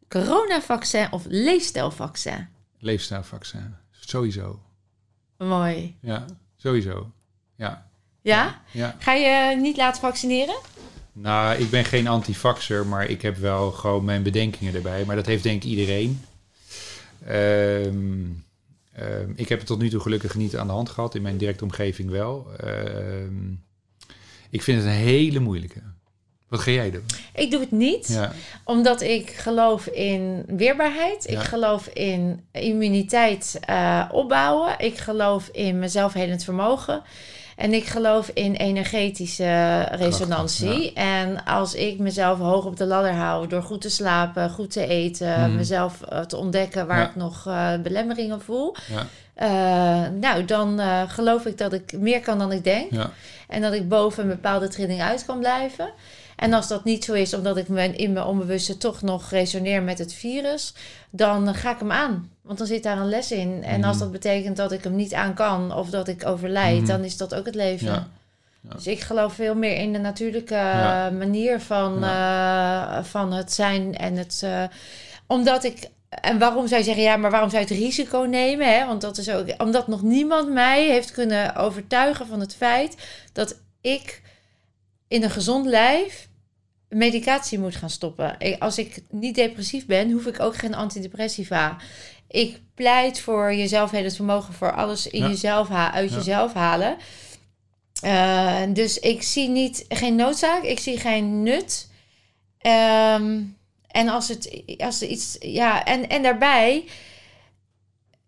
[0.08, 2.48] Coronavaccin of leefstijlvaccin?
[2.78, 3.74] Leefstijlvaccin.
[3.90, 4.60] Sowieso.
[5.38, 5.96] Mooi.
[6.00, 6.24] Ja,
[6.56, 7.12] sowieso.
[7.56, 7.90] Ja,
[8.22, 8.62] Ja?
[8.72, 8.96] ja.
[8.98, 10.56] Ga je niet laten vaccineren?
[11.22, 15.04] Nou, ik ben geen antivaxer, maar ik heb wel gewoon mijn bedenkingen erbij.
[15.04, 16.20] Maar dat heeft denk ik iedereen.
[17.26, 18.24] Ehm,
[18.92, 21.14] ehm, ik heb het tot nu toe gelukkig niet aan de hand gehad.
[21.14, 22.46] In mijn directe omgeving wel.
[22.56, 23.50] Ehm,
[24.50, 25.80] ik vind het een hele moeilijke.
[26.48, 27.04] Wat ga jij doen?
[27.34, 28.32] Ik doe het niet, Ja,
[28.64, 31.30] omdat ik geloof in weerbaarheid.
[31.30, 34.74] Ik geloof in immuniteit eh, opbouwen.
[34.78, 37.02] Ik geloof in mezelfhelend vermogen.
[37.60, 40.92] En ik geloof in energetische resonantie.
[40.92, 44.86] En als ik mezelf hoog op de ladder hou door goed te slapen, goed te
[44.86, 45.54] eten, Mhm.
[45.56, 47.08] mezelf eh, te ontdekken waar Ja.
[47.08, 48.74] ik nog eh, belemmeringen voel.
[48.88, 52.90] ja, eh, nou, dan geloof ik dat ik meer kan dan ik denk.
[52.92, 53.10] ja.
[53.48, 55.90] En dat ik boven een bepaalde trilling uit kan blijven.
[56.36, 59.82] En als dat niet zo is, omdat ik me in mijn onbewuste toch nog resoneer
[59.82, 60.74] met het virus,
[61.10, 62.30] dan ga ik hem aan.
[62.50, 63.62] Want dan zit daar een les in.
[63.64, 64.02] En als Mhm.
[64.04, 66.86] dat betekent dat ik hem niet aan kan of dat ik overlijd, Mhm.
[66.86, 67.86] dan is dat ook het leven.
[67.86, 68.08] Ja.
[68.60, 68.74] Ja.
[68.74, 71.06] Dus ik geloof veel meer in de natuurlijke Ja.
[71.08, 74.40] eh, manier van, eh, van het zijn en het.
[74.44, 74.62] eh,
[75.26, 75.88] omdat ik.
[76.08, 78.74] En waarom zou je zeggen, ja, maar waarom zou je het risico nemen?
[78.78, 78.86] Hè?
[78.86, 79.46] Want dat is ook.
[79.62, 82.96] Omdat nog niemand mij heeft kunnen overtuigen van het feit
[83.32, 84.22] dat ik
[85.08, 86.28] in een gezond lijf
[86.88, 88.36] medicatie moet gaan stoppen.
[88.58, 91.76] Als ik niet depressief ben, hoef ik ook geen antidepressiva.
[92.30, 95.28] Ik pleit voor jezelf het vermogen voor alles in Ja.
[95.28, 96.16] jezelf ha- uit Ja.
[96.16, 96.96] jezelf halen.
[98.02, 101.88] Eh, dus ik zie niet, geen noodzaak, ik zie geen nut.
[102.58, 103.42] Ehm,
[103.86, 106.84] en als het als er iets, ja, en, en daarbij,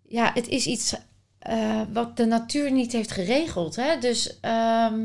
[0.08, 0.94] ja, het is iets
[1.38, 3.76] eh, wat de natuur niet heeft geregeld.
[3.76, 3.98] Hè?
[3.98, 5.00] Dus ehm,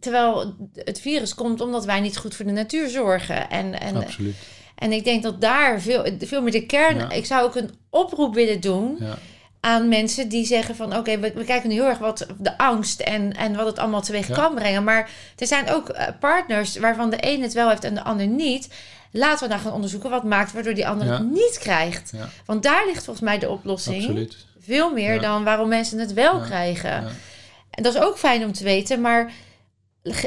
[0.00, 3.50] terwijl het virus komt omdat wij niet goed voor de natuur zorgen.
[3.50, 4.34] En, en, Absoluut.
[4.74, 6.96] En ik denk dat daar veel, veel meer de kern.
[6.98, 7.10] Ja.
[7.10, 9.18] Ik zou ook een oproep willen doen Ja.
[9.60, 13.00] aan mensen die zeggen van oké, we, we kijken nu heel erg wat de angst
[13.00, 14.34] en, en wat het allemaal teweeg Ja.
[14.34, 14.84] kan brengen.
[14.84, 18.26] Maar er zijn ook eh, partners waarvan de een het wel heeft en de ander
[18.26, 18.68] niet.
[19.10, 22.12] Laten we nou gaan onderzoeken wat maakt waardoor die ander het niet krijgt.
[22.46, 24.02] Want daar ligt volgens mij de oplossing.
[24.02, 24.36] Absoluut.
[24.60, 26.90] Veel meer dan waarom mensen het wel krijgen.
[26.90, 27.08] Ja.
[27.70, 29.32] En dat is ook fijn om te weten, maar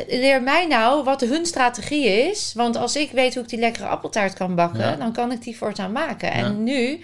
[0.08, 2.52] leer mij nou wat hun strategie is.
[2.56, 4.96] Want als ik weet hoe ik die lekkere appeltaart kan bakken, Ja.
[4.96, 6.28] dan kan ik die voortaan maken.
[6.28, 6.34] Ja.
[6.34, 7.02] En nu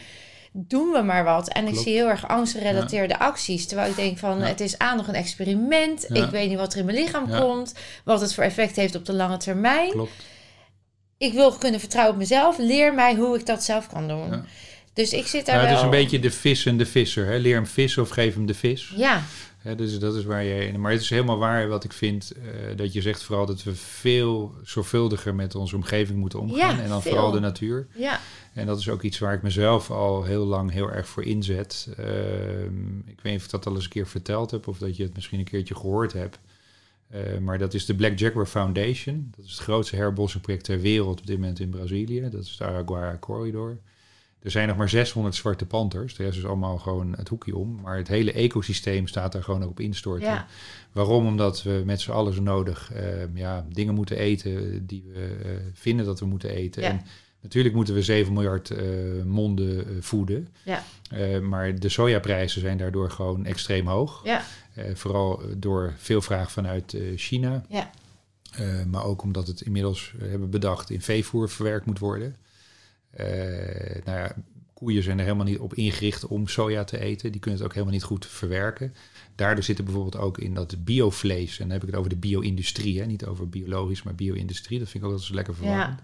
[0.54, 1.48] doen we maar wat.
[1.50, 3.68] En ik zie heel erg angstgerelateerde acties.
[3.68, 4.46] Terwijl ik denk van, Ja.
[4.46, 6.06] het is aan nog een experiment.
[6.08, 6.24] Ja.
[6.24, 7.40] Ik weet niet wat er in mijn lichaam Ja.
[7.40, 7.74] komt.
[8.04, 9.90] Wat het voor effect heeft op de lange termijn.
[9.92, 10.12] Klopt.
[11.18, 12.58] Ik wil kunnen vertrouwen op mezelf.
[12.58, 14.30] Leer mij hoe ik dat zelf kan doen.
[14.30, 14.44] Ja.
[14.94, 15.76] Dus ik zit daar Nou, wel...
[15.78, 17.26] het is een beetje de vis en de visser.
[17.26, 17.36] Hè?
[17.38, 18.94] Leer hem vissen of geef hem de vis.
[18.96, 19.22] Ja,
[19.78, 20.78] Dus dat is waar je.
[20.78, 22.32] Maar het is helemaal waar wat ik vind.
[22.32, 26.58] eh, dat je zegt vooral dat we veel zorgvuldiger met onze omgeving moeten omgaan.
[26.76, 27.12] Ja, en dan veel.
[27.12, 27.88] vooral de natuur.
[27.96, 28.20] ja.
[28.54, 31.88] En dat is ook iets waar ik mezelf al heel lang heel erg voor inzet.
[31.98, 34.98] Ehm, ik weet niet of ik dat al eens een keer verteld heb of dat
[34.98, 36.40] je het misschien een keertje gehoord hebt.
[37.10, 39.32] Eh, maar dat is de Black Jaguar Foundation.
[39.36, 42.22] Dat is het grootste herbossingproject ter wereld op dit moment in Brazilië.
[42.30, 43.78] Dat is de Araguaia Corridor.
[44.42, 46.16] Er zijn nog maar 600 zwarte panters.
[46.16, 47.80] De rest is allemaal gewoon het hoekje om.
[47.82, 50.28] Maar het hele ecosysteem staat daar gewoon ook op instorten.
[50.28, 50.48] Ja.
[50.92, 51.26] Waarom?
[51.26, 55.52] Omdat we met z'n allen zo nodig eh, ja, dingen moeten eten die we eh,
[55.74, 56.82] vinden dat we moeten eten.
[56.82, 56.90] Ja.
[56.90, 57.02] En
[57.42, 58.86] Natuurlijk moeten we 7 miljard eh,
[59.26, 60.48] monden eh, voeden.
[60.64, 60.84] Ja.
[61.40, 64.22] Maar de sojaprijzen zijn daardoor gewoon extreem hoog.
[64.24, 64.44] Ja.
[64.94, 67.66] Vooral door veel vraag vanuit China.
[67.70, 67.92] Ja.
[68.88, 72.36] Maar ook omdat het inmiddels hebben bedacht in veevoer verwerkt moet worden.
[73.12, 73.26] Eh,
[74.06, 74.36] nou ja,
[74.74, 77.32] koeien zijn er helemaal niet op ingericht om soja te eten.
[77.32, 78.94] Die kunnen het ook helemaal niet goed verwerken.
[79.36, 82.16] Daardoor zit er bijvoorbeeld ook in dat biovlees, en dan heb ik het over de
[82.18, 84.80] bio-industrie, hè, niet over biologisch, maar bio-industrie.
[84.80, 86.00] Dat vind ik ook altijd lekker verwarrend.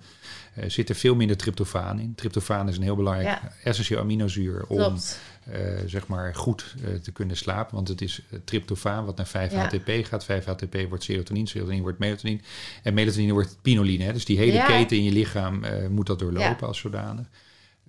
[0.53, 2.15] Eh, zit er veel minder tryptofaan in.
[2.15, 3.51] Tryptofaan is een heel belangrijk Ja.
[3.63, 5.19] essentieel aminozuur om Klopt.
[5.51, 7.75] Eh, zeg maar goed eh, te kunnen slapen.
[7.75, 10.25] Want het is eh, tryptofaan wat naar 5-HTP gaat.
[10.25, 12.39] 5-HTP wordt serotonine, serotonine wordt melatonine.
[12.83, 14.03] En melatonine wordt pinoline.
[14.03, 14.13] Hè?
[14.13, 14.65] Dus die hele Ja.
[14.65, 16.65] keten in je lichaam moet dat doorlopen Ja.
[16.67, 17.25] als zodanig.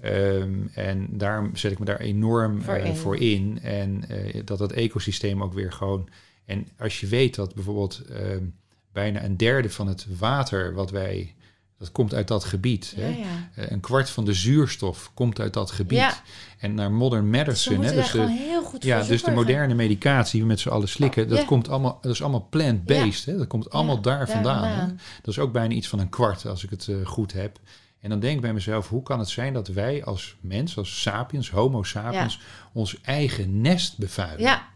[0.01, 2.97] Ehm, en daarom zet ik me daar enorm Voor in.
[2.97, 3.59] voor in.
[3.63, 4.05] En
[4.45, 6.09] dat dat ecosysteem ook weer gewoon...
[6.45, 8.45] En als je weet dat bijvoorbeeld ehm,
[8.93, 11.35] bijna een derde van het water wat wij...
[11.79, 12.93] Dat komt uit dat gebied.
[12.97, 13.09] Ja, hè?
[13.09, 13.25] ja.
[13.55, 15.99] Eh, een kwart van de zuurstof komt uit dat gebied.
[15.99, 16.15] Ja.
[16.59, 19.31] En naar modern Dus medicine, hè, moeten daar dus de, heel goed ja, dus de
[19.31, 23.25] moderne medicatie die we met z'n allen slikken, dat komt allemaal, dat is allemaal plant-based.
[23.25, 23.37] hè?
[23.37, 24.65] Dat komt allemaal daar vandaan.
[24.65, 24.87] hè.
[25.23, 27.59] Dat is ook bijna iets van een kwart, als ik het eh, goed heb.
[28.01, 31.01] En dan denk ik bij mezelf, hoe kan het zijn dat wij als mens, als
[31.01, 32.41] sapiens, homo sapiens,
[32.73, 34.41] ons eigen nest bevuilen?
[34.41, 34.69] Ja,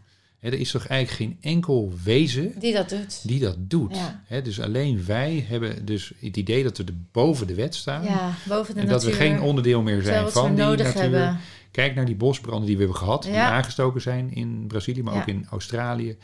[0.43, 3.27] Hè, er is toch eigenlijk geen enkel wezen die dat doet.
[3.27, 3.95] die dat doet?
[3.95, 4.21] Ja.
[4.25, 8.03] Hè, dus alleen wij hebben dus het idee dat we boven de wet staan.
[8.03, 9.01] Ja, boven de en natuur.
[9.09, 11.01] dat we geen onderdeel meer zijn van die nodig natuur.
[11.01, 11.39] hebben.
[11.71, 15.27] Kijk naar die bosbranden die we hebben gehad, die aangestoken zijn in Brazilië, maar ook
[15.27, 16.17] in Australië.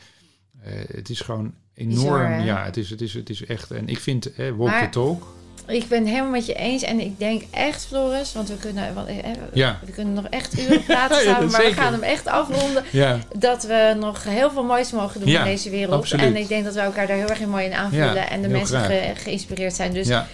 [0.62, 1.98] Eh, het is gewoon enorm.
[1.98, 2.44] Bizar, hè?
[2.44, 3.70] ja, het is, het, is, het is echt.
[3.70, 5.34] En ik vind, eh, walk Maar- the talk.
[5.70, 6.82] Ik ben het helemaal met je eens.
[6.82, 9.78] En ik denk echt, Floris, want we kunnen, want, eh, eh, Ja.
[9.84, 12.84] we kunnen nog echt uren praten Ja, samen, maar we gaan hem echt afronden.
[12.92, 15.94] Ja, Dat we nog heel veel moois mogen doen in deze wereld.
[15.94, 16.24] absoluut.
[16.24, 18.30] En ik denk dat we elkaar daar heel erg mooi in aanvullen.
[18.30, 19.92] En de mensen ge- geïnspireerd zijn.
[19.92, 20.26] Dus ja,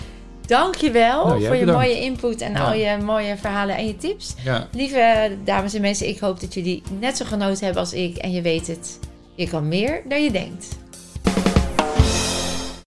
[0.46, 1.80] dank je wel Nou, voor je bedankt.
[1.86, 4.34] mooie input en al je mooie verhalen en je tips.
[4.72, 8.16] Lieve dames en mensen, ik hoop dat jullie net zo genoten hebben als ik.
[8.16, 8.98] En je weet het,
[9.34, 10.66] je kan meer dan je denkt.